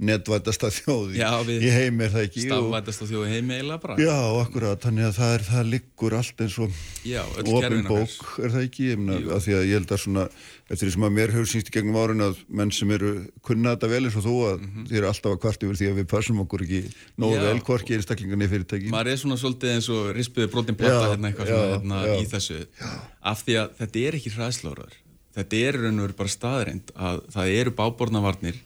[0.09, 2.45] netvætasta þjóð í, Já, í heimi er það ekki?
[2.45, 3.97] Og, stafvætast á þjóðu heimi eiginlega bara.
[3.99, 7.83] Já, akkurat, þannig að það er, það liggur allt eins og Já, öll opin kerfin
[7.83, 8.05] okkar.
[8.05, 8.87] bók, er það ekki?
[8.93, 10.25] Ég meina, að því að ég held að svona,
[10.69, 13.11] eftir því sem að mér hefur sýnst í gegnum árun að menn sem eru
[13.45, 14.59] kunna þetta vel eins og þú að
[14.89, 16.81] þið eru alltaf að kvart yfir því að við passum okkur ekki
[17.17, 17.35] nógu.
[17.35, 17.41] Já.
[17.47, 18.91] vel hvorki einstaklingan í fyrirtæki.
[18.93, 22.01] maður er svona svolítið eins og rispiði brotin plata Já, hérna eitthvað já, svona hérna
[22.05, 22.15] já.
[22.21, 22.59] í þessu
[23.33, 24.97] af því að þetta er ekki hræðslóraður
[25.39, 28.61] þetta er raun og veru bara staðreind að það eru bábornavarnir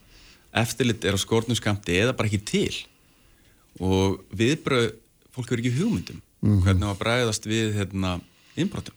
[0.64, 2.76] eftirlit er á skortnum skamti eða bara ekki til
[3.80, 4.92] og viðbröð
[5.34, 6.60] fólk er ekki hugmyndum Mhm.
[6.66, 8.18] hvernig maður bræðast við hérna
[8.60, 8.94] innbrotum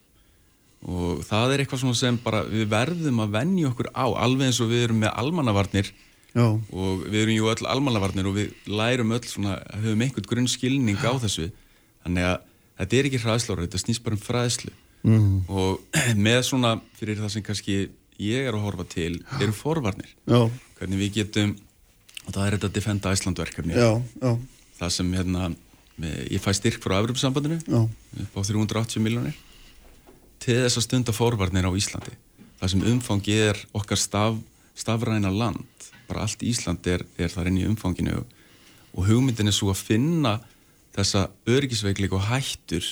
[0.86, 4.60] og það er eitthvað svona sem bara við verðum að venja okkur á alveg eins
[4.62, 5.88] og við erum með almannavarnir
[6.36, 6.46] Já.
[6.46, 10.98] og við erum jú öll almannavarnir og við lærum öll svona, höfum einhvern grunn skilning
[11.02, 11.48] á þessu
[12.04, 12.36] þannig að
[12.76, 14.74] þetta er ekki hræðslára, þetta snýst bara um fræðslu
[15.06, 15.44] Mhm.
[15.48, 15.80] og
[16.26, 17.74] með svona fyrir það sem kannski
[18.18, 20.40] ég er að horfa til eru forvarnir Já.
[20.80, 21.52] hvernig við getum
[22.26, 23.90] og það er þetta Defenda Æsland verkefni Já,
[24.22, 24.32] já.
[24.80, 25.50] það sem hérna
[26.26, 27.84] ég fæ styrk frá Evropasambandinu Já.
[27.86, 29.36] upp á 380 miljónir
[30.46, 32.14] til þess að stunda forvarnir á Íslandi.
[32.56, 34.38] Það sem umfangi er okkar staf,
[34.78, 35.66] stafræna land
[36.06, 38.34] bara allt Ísland er, er þar inn í umfanginu og,
[39.06, 40.38] hugmyndin er svo að finna
[40.96, 42.86] þessa örgisveikleik og hættur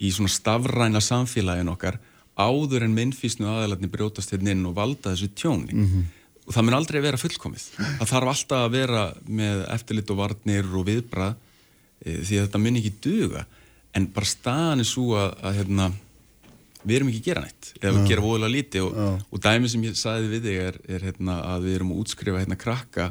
[0.00, 1.98] í svona stafræna samfélagin okkar
[2.40, 5.74] áður en minnfísnu aðalarni brjótast hérna inn og valda þessu tjóni.
[5.74, 6.06] Mhm.
[6.44, 7.62] og það mun aldrei vera fullkomið.
[7.98, 11.36] Það þarf alltaf að vera með eftirlit og varnir og viðbrað
[12.04, 13.44] e, því að þetta mun ekki duga.
[13.96, 15.86] En bara staðan er svo að, að hérna,
[16.84, 19.84] við erum ekki að gera neitt eða við gera voðalega lítið og, og dæmi sem
[19.86, 23.06] ég sagði við þig er, er hérna, að við erum að útskrifa hérna krakka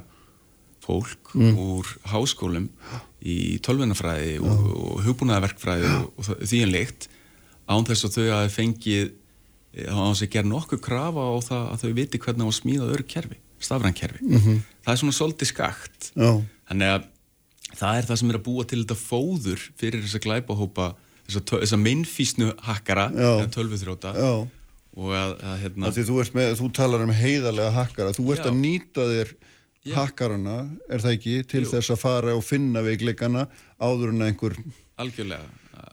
[0.83, 1.55] fólk Mm.
[1.57, 2.67] úr háskólum
[3.25, 7.07] í tölvunafræði og, og hugbúnaðarverkfræði og, og það- því en leikt
[7.71, 9.07] án þess að þau að fengið
[9.73, 12.59] þá án þess að gera nokkuð krafa á það að þau viti hvernig á að
[12.59, 14.19] smíða öru kerfi stafræn kerfi.
[14.27, 14.59] Mhm.
[14.83, 16.29] Það er svona svolítið skakt Já.
[16.69, 17.03] þannig að
[17.79, 21.61] það er það sem er að búa til þetta fóður fyrir þessa glæpahópa þessa, tö-
[21.63, 23.31] þessa meinfísnu hakkara Já.
[23.53, 24.31] tölvuþróta Já.
[24.97, 28.51] og að, að hérna því þú, með, þú talar um heiðarlega hakkara, þú ert Já.
[28.51, 29.33] að nýta þér
[29.93, 30.57] hakkarana,
[30.89, 31.71] er það ekki, til Jú.
[31.73, 33.47] þess að fara og finna veikleikana
[33.81, 34.57] áður en að einhver
[34.97, 35.49] algjörlega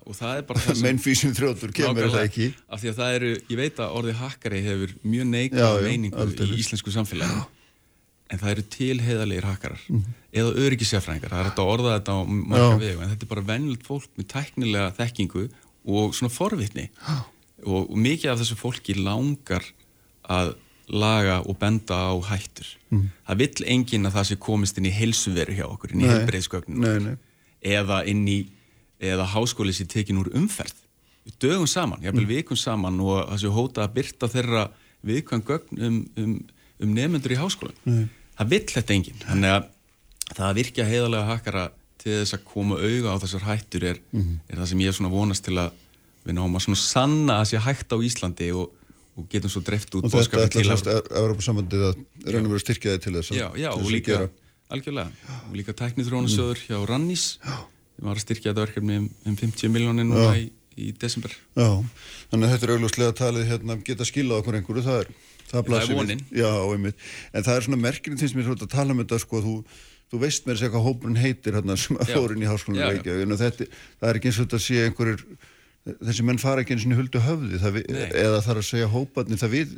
[0.06, 2.46] og það er bara það sem mennfísin þrjótur kemur það ekki.
[2.70, 5.86] af því að það eru, ég veit að orðið hakkari hefur mjög Já, neikvæða já,
[5.86, 7.42] meiningu í íslensku samfélagi
[8.30, 10.04] en það eru til heiðarlegir hakkarar Mhm.
[10.32, 13.46] eða öryggisjafræðingar, það er hægt að orða þetta á marga vegu, en þetta er bara
[13.48, 15.48] venjulegt fólk með tæknilega þekkingu
[15.86, 16.88] og svona forvitni
[17.66, 19.64] og, og mikið af þessu fólki langar
[20.30, 20.54] að
[20.90, 23.10] laga og benda á hættur Mhm.
[23.28, 26.06] það vill enginn að það sé komist inn í heilsuveru hjá okkur, inn í
[27.04, 27.16] nei.
[27.62, 28.46] eða inn í
[29.00, 30.74] eða háskóli sér tekin úr umferð
[31.40, 32.28] dögum saman, jafnvel Mm.
[32.28, 34.70] vikum saman og að þessu hóta að byrta þeirra
[35.06, 36.44] viðkvæm gögn um, um,
[36.80, 38.08] um nefnendur í háskólan Nei.
[38.40, 39.20] Það vill þetta enginn.
[39.26, 39.68] Þannig að
[40.34, 41.64] það að virkja heiðarlega hakkara
[42.00, 44.36] til þess að koma auga á þessar hættur er, Mhm.
[44.48, 45.72] er það sem ég er svona vonast til að
[46.24, 48.70] við náum að svona sanna að sé hægt á Íslandi og,
[49.18, 51.96] og getum svo dreift út Og þetta boðskapinn ætla til sérst að Európa-sambandið að
[52.26, 54.12] reyna að vera styrkja þig til þess að já, já, til og þess að líka,
[54.16, 54.28] gera.
[54.70, 55.10] algjörlega.
[55.50, 57.24] Og líka tæknithrónasjóður hjá Rannís.
[57.40, 60.40] Við varum að styrkja þetta verkefni um, um 50 miljónir núna Já.
[60.40, 60.50] í,
[60.80, 61.34] í desember.
[61.56, 61.68] Já,
[62.30, 65.10] þannig að þetta er augljóslega talið hérna geta skilað okkur einhverju, það er
[65.50, 66.00] það, Það er blasir við.
[66.00, 66.24] vonin.
[66.40, 67.06] Já, einmitt.
[67.34, 69.54] En það er svona merkirinn til sem ég er að tala um þetta sko, þú,
[70.10, 72.14] þú veist mér sér hvað hópurinn heitir hérna sem Já.
[72.14, 73.70] fór inn í en þetta,
[74.00, 75.26] það er ekki eins og þetta sé einhverjir
[75.80, 79.54] þessi menn fara ekki eins og huldu höfði það, eða þarf að segja hóparnir það
[79.54, 79.70] við,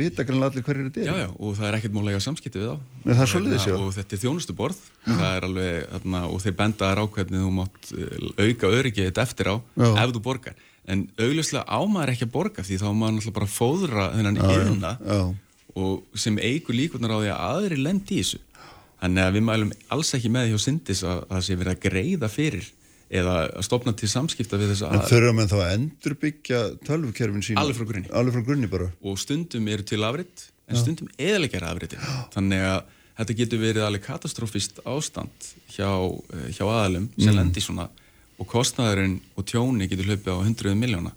[0.00, 2.68] vita grannlega allir hverjir þetta er Já, já, og það er ekkert múlega samskipti við
[2.68, 2.74] þá
[3.08, 3.14] Nei,
[3.72, 3.76] já.
[3.80, 4.82] og þetta er þjónustuborð
[5.38, 9.50] er alveg, þarna, og þeir benda þær á hvernig þú mátt eh, auka öryggið eftir
[9.50, 9.88] á Já.
[10.04, 10.60] ef þú borgar
[10.90, 14.40] en augljóslega ámaður ekki að borga því þá maður náttúrulega bara að fóðra þennan
[15.00, 15.20] já.
[15.80, 18.40] og sem eigur líkurnar á því að aðri lendi í þessu
[19.00, 21.82] þannig að við mælum alls ekki með hjá Sindis að að það sé verið að
[21.86, 22.70] greiða fyrir
[23.10, 27.42] eða að stopna til samskipta við þessa En aðri þurfa menn þá að endurbyggja tölvukerfin
[27.46, 28.10] sín Alveg frá grunni.
[28.14, 28.68] Alveg frá grunni
[29.02, 30.82] og stundum eru til afrit en Já.
[30.84, 31.98] stundum eðalegjar afriti
[32.34, 32.84] þannig að
[33.20, 37.40] þetta getur verið alveg katastrófist ástand hjá, eh, hjá aðalum sem Mm.
[37.40, 37.88] lendir svona
[38.40, 41.12] og kostnaðurinn og tjóni getur hlaupið á hundruðu miljóna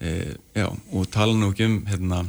[0.00, 2.22] e, já, og tala nú ekki um hérna,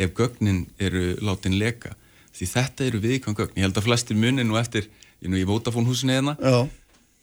[0.00, 1.94] ef gögnin eru látin leka.
[2.34, 3.58] Því þetta eru viðkvæm gögn.
[3.58, 4.88] Ég held að flestir munir nú eftir
[5.22, 6.34] ég nú í Vodafone húsinu hérna.
[6.40, 6.66] Já.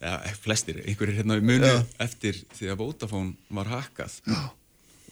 [0.02, 1.82] ja, flestir, einhverjir hérna munir Já.
[2.06, 4.16] eftir því að Vodafone var hakkað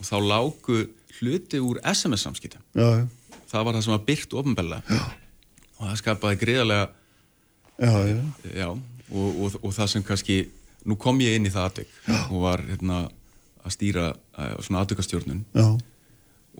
[0.00, 0.78] og þá lágu
[1.20, 6.00] hluti úr SMS samskiptum Já, já, það var það sem var byrt ofinbella og það
[6.00, 6.88] skapaði greiðarlega
[7.76, 8.16] já, já.
[8.56, 10.38] já, og, og, og það sem kannski
[10.88, 11.96] nú kom ég inn í það aðtök
[12.30, 13.00] og var hérna
[13.60, 15.44] að stýra uh, svona aðtökastjórnun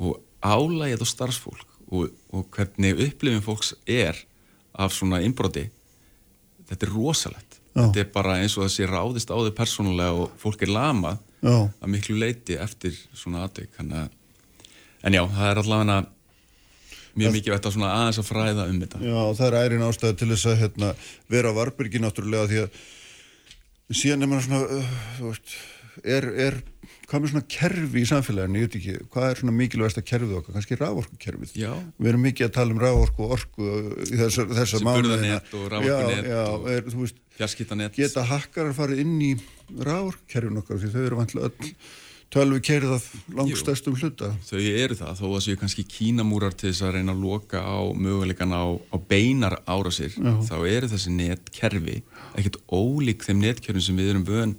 [0.00, 4.18] og álægið á starfsfólk og, og hvernig upplifin fólks er
[4.72, 5.66] af svona innbroti
[6.68, 7.56] þetta er rosalegt.
[7.70, 7.84] Já.
[7.86, 11.18] þetta er bara eins og það sé ráðist á þau persónulega og fólk er lamað
[11.40, 11.70] Já.
[11.70, 14.08] að miklu leiti eftir svona aðtök að
[15.00, 16.00] en já, það er allavega
[17.18, 19.00] mjög mikið vett að svona aðeins að fræða um þetta.
[19.02, 20.90] Já, það er ærin ástæða til þess að hérna,
[21.30, 22.80] vera varbyrgi náttúrulega því að
[23.90, 25.54] síðan er maður svona, uh, þú veist,
[26.04, 26.58] er, er,
[27.10, 30.56] hvað með svona kerfi í samfélaginu, ég veit ekki, hvað er svona mikilvægsta kerfið okkar,
[30.56, 31.54] kannski raforkukerfið.
[31.58, 31.72] Já.
[31.98, 33.70] Við erum mikið að tala um raforku og orku
[34.06, 35.40] í þessa, þessa Þessi mánuðina.
[35.40, 35.66] burðarnet og
[36.30, 37.18] já, og er, veist,
[37.98, 39.32] geta hakkarar farið inn í
[39.80, 41.74] raforkukerfin okkar því þau eru vantilega öll
[42.30, 44.30] tölvi keirið af langstæstum hluta.
[44.46, 47.78] Þau eru það, þó að séu kannski kínamúrar til þess að reyna að loka á
[47.90, 50.36] möguleikan á, á beinar árásir, Já.
[50.46, 51.96] þá eru þessi netkerfi
[52.38, 54.54] ekkert ólík þeim netkerfin sem við erum vön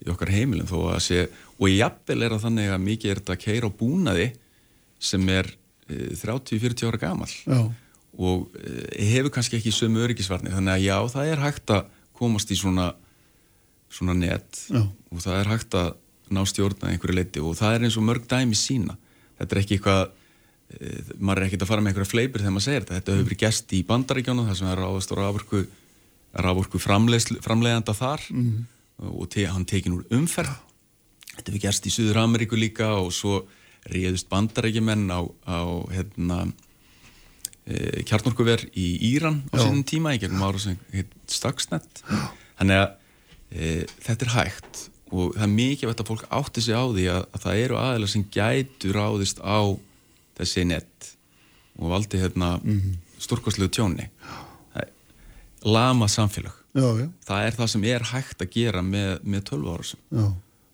[0.00, 1.24] í okkar heimilum þó að sé,
[1.58, 4.28] og jafnvel er það þannig að mikið er þetta að keira á búnaði
[5.10, 5.50] sem er
[5.90, 7.60] e, 30-40 ára gamal Já.
[8.20, 8.76] og e,
[9.10, 12.92] hefur kannski ekki sömu öryggisvarni, þannig að já, það er hægt að komast í svona,
[13.90, 14.84] svona net Já.
[14.86, 15.90] og það er hægt að
[16.30, 18.96] ná stjórna einhverju leiti og það er eins og mörg dæmi sína
[19.40, 20.02] þetta er ekki eitthvað
[20.70, 22.98] e, maður er ekkert að fara með einhverja fleipur þegar maður segir þetta.
[23.00, 25.62] Þetta hefur verið gest í bandaríkjónu þar sem er ráðast á rávorku,
[26.46, 28.66] rávorku framleiðanda þar Mhm.
[29.00, 30.52] og te, hann tekin úr umferð.
[31.36, 33.46] Þetta hefur gerst í Suður Ameríku líka og svo
[33.88, 35.58] réðust bandaríkjumenn á, á
[35.88, 36.52] hérna
[37.66, 42.02] e, kjarnorkuver í Íran á sínum tíma í gegnum ára sem heit Stuxnet.
[42.58, 42.90] Þannig að
[43.50, 47.06] e, þetta er hægt og það er mikið vett að fólk átti sig á því
[47.10, 49.58] að, að það eru aðeins sem gætu ráðist á
[50.38, 51.10] þessi net
[51.80, 52.94] og valdi hérna Mhm.
[53.20, 54.06] stórkostlegu tjóni.
[54.72, 54.92] Það er
[55.64, 56.54] lama samfélag.
[56.74, 60.00] Já, já, það er það sem er hægt að gera með, með 12 ára sem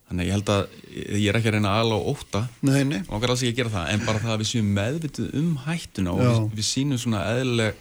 [0.06, 2.98] þannig ég held að ég er ekki að reyna að ala á óta Nei, nei.
[3.08, 5.48] og okkar alls ekki að gera það en bara það að við séum meðvituð um
[5.64, 7.74] hættuna og við, við sínum svona eðlilega,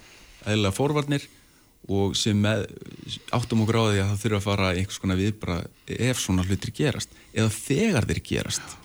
[0.46, 1.26] eðlilega forvarnir
[1.86, 2.64] og sem með,
[3.36, 7.14] áttum á því að það þurfa að fara einhvers konar viðbara ef svona hlutir gerast
[7.32, 8.76] eða þegar þeir gerast.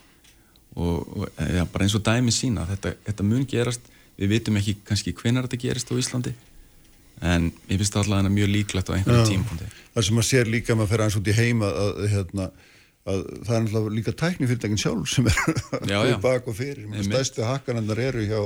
[0.72, 4.78] Og, og ja, bara eins og dæmi sína þetta, þetta mun gerast, við vitum ekki
[4.86, 6.32] kannski hvenar þetta gerist á Íslandi
[7.22, 9.28] en ég finnst það allavega mjög líklegt á einhverju Já.
[9.30, 9.68] tímapunkti.
[9.94, 12.46] Það sem maður sér líka maður fer aðeins út í heima að, að, hérna,
[13.02, 15.38] að það er náttúrulega líka tæknifyrirtækin sjálf sem er
[15.90, 16.14] Já, já.
[16.22, 16.86] bak og fyrir.
[17.02, 18.40] Stærstu hakkanandar eru hjá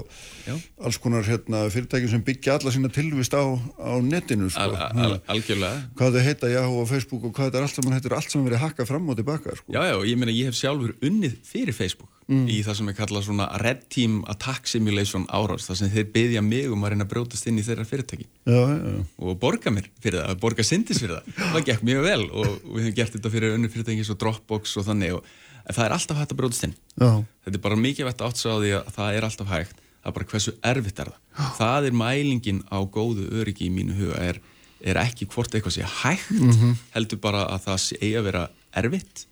[0.46, 0.54] Já.
[0.80, 3.44] alls konar hérna, fyrirtækin sem byggja alla sína tilvist á,
[3.76, 4.48] á netinu.
[4.48, 4.64] Sko.
[4.64, 7.68] al, al, algjörlega Hvað þau heita, Yahoo og Facebook og hvað þetta er
[8.16, 9.56] allt saman verið hakkað fram og tilbaka.
[9.60, 9.76] Sko.
[9.76, 12.48] Já, já, ég meina ég hef sjálfur unnið fyrir Facebook Mm.
[12.50, 16.40] í það sem er kallað svona Red Team Attack Simulation árás þar sem þeir byggja
[16.42, 19.86] mig um að reyna að brjótast inn í þeirra fyrirtæki Já, já, og borga mér
[20.02, 23.30] fyrir það, borga syndis fyrir það það gekk mjög vel og, við hefum gert þetta
[23.30, 25.28] fyrir unnu fyrirtæki eins og Dropbox og þannig og,
[25.70, 27.10] en það er alltaf hægt að brjótast inn Já.
[27.46, 30.10] þetta er bara mikið vett átt svo á því að það er alltaf hægt það
[30.10, 34.18] er bara hversu erfitt er það það er mælingin á góðu öryggi í mínu huga
[34.32, 34.40] er,
[34.82, 36.74] er ekki hvort eitthvað sé hægt Mhm.
[36.98, 38.44] heldur bara að það eigi að vera
[38.82, 39.26] erfitt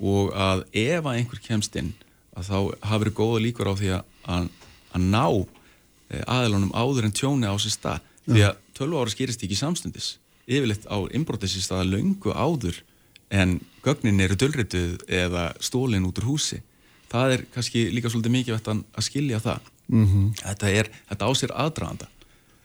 [0.00, 1.90] og að ef að einhver kemst inn
[2.36, 4.04] að þá hafi verið góða líkur á því að,
[4.36, 4.46] að,
[4.94, 5.24] að ná
[6.10, 8.06] eh, aðilunum áður en tjóni á sér stað.
[8.30, 10.12] Því að 12 ára skýrist ekki samstundis.
[10.50, 12.80] Yfirleitt á innbrotis í staða löngu áður
[13.30, 16.60] en gögnin eru dölrituð eða stólin út úr húsi.
[17.10, 19.68] Það er kannski líka svolítið mikið að, skilja það.
[19.90, 20.26] Mhm.
[20.38, 22.06] þetta, er, þetta á sér aðdraðanda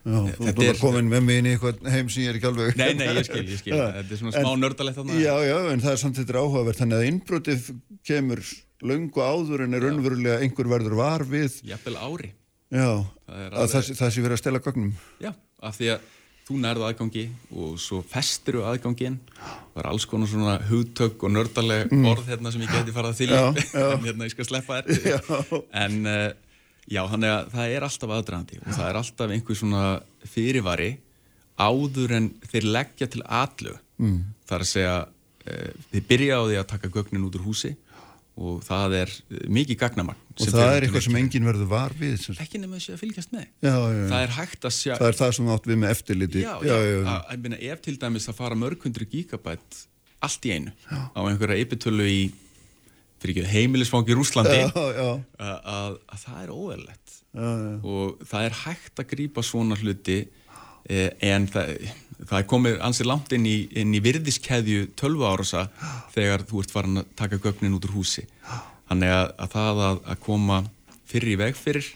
[0.06, 2.38] Já, þú ert er- bara komin með mig inn í eitthvað heim sem ég er
[2.40, 3.74] ekki alveg Nei, nei, ég skil, ég skil.
[3.80, 3.86] Já.
[3.96, 5.16] Þetta er svona smá nördalegt þarna.
[5.18, 7.70] Já, já, en það er samt er áhugavert þannig að innbrotið
[8.06, 8.42] kemur
[8.86, 12.30] löngu áður en er raunverulega einhver verður var við jafnvel ári
[12.76, 12.92] Já,
[13.30, 13.96] að það, sé-
[14.26, 15.32] verið að stela gögnum Já,
[15.64, 16.12] af því að
[16.46, 17.24] þú nærðu aðgangi
[17.58, 22.06] og svo festir þú aðgangin það er alls konar svona hugtök og nördaleg Mm.
[22.12, 23.88] orð hérna sem ég geti farað til Já, já.
[23.96, 24.28] en hérna
[26.86, 29.84] ég já, þannig að það er alltaf aðdragandi og það er alltaf einhver svona
[30.36, 30.92] fyrirvari
[31.56, 34.26] áður en þeir leggja til allu Mm.
[34.44, 37.70] það er að segja uh, þeir byrja á því að taka gögnin út úr húsi
[38.36, 42.18] og það er uh, mikið gagnamagn og það er eitthvað sem enginn verður var við
[42.26, 43.46] sem ekki nema þessi að fylgjast með.
[43.64, 44.08] Já, já, já.
[44.12, 46.44] það er hægt að sjá það er það sem átt við með eftirliti.
[46.44, 46.76] Já, já,
[47.14, 49.80] að, meina, ef til dæmis að fara mörg hundru gigabæt
[50.28, 52.20] allt í einu á einhverja epitölu í
[53.52, 54.62] heimilisfangi í Rúslandi.
[54.70, 56.54] Að, að, að það er
[57.36, 57.80] já.
[57.84, 60.20] og það er hægt að grípa svona hluti
[60.90, 61.74] eh, en það,
[62.22, 65.66] það er komið ansið langt inn í, inn í virðiskeðju 12 árasa
[66.16, 68.26] þegar þú ert farin að taka gögnin út úr húsi
[68.90, 70.62] þannig að, að það að, að koma
[71.10, 71.92] fyrir í veg fyrir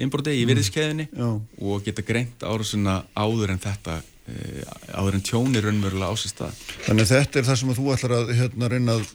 [0.00, 1.28] innbroti í virðiskeðjunni Já.
[1.36, 4.64] og geta greint árasuna áður en þetta eh,
[4.96, 7.94] áður en tjónir raunverulega á sér stað Þannig að þetta er það sem að þú
[7.94, 9.10] ætlar að hérna, reyna að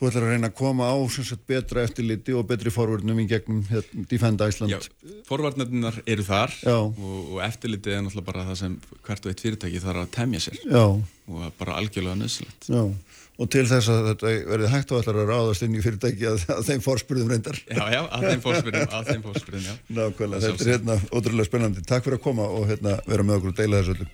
[0.00, 3.60] þú ætlar að reyna að koma á sagt, betra eftirliti og betri forvörnum í gegnum
[3.68, 4.72] hérna, Defend Iceland.
[4.72, 9.44] Já, forvarnarnar eru þar og, og eftirlitið er náttúrulega bara það sem hvert og eitt
[9.44, 10.60] fyrirtæki þarf að temja sér.
[10.64, 10.84] Já.
[11.30, 12.80] og bara algjörlega nöðsilegt Já.
[12.80, 16.48] og til þess að þetta verði hægt og ætlar að ráðast inn í fyrirtæki að,
[16.56, 17.60] að þeim forspurðum reyndar.
[17.68, 19.78] Já, já, að þeim fórspyrðum, að þeim fórspyrðum, já.
[20.00, 21.84] Nákvæmlega, þetta er hérna ótrúlega spennandi.
[21.92, 24.10] Takk fyrir að koma og hérna vera með okkur og deila þessu öllu.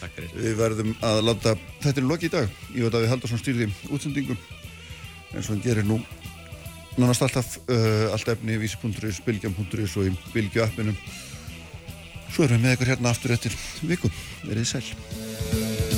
[0.00, 0.34] Takk fyrir.
[0.36, 1.56] Við verðum að láta,
[1.86, 2.60] þetta er loki í dag.
[2.74, 4.40] Ég veit að við Haldarsson stýrði útsendingum
[5.34, 6.00] eins og hann gerir nú.
[6.94, 10.98] Nánast alltaf uh, allt efni í vísi.is, bilgjum.is og í bilgju appinum
[12.34, 14.10] Svo erum við með ykkur hérna aftur eftir viku.
[14.42, 15.93] Verið sæl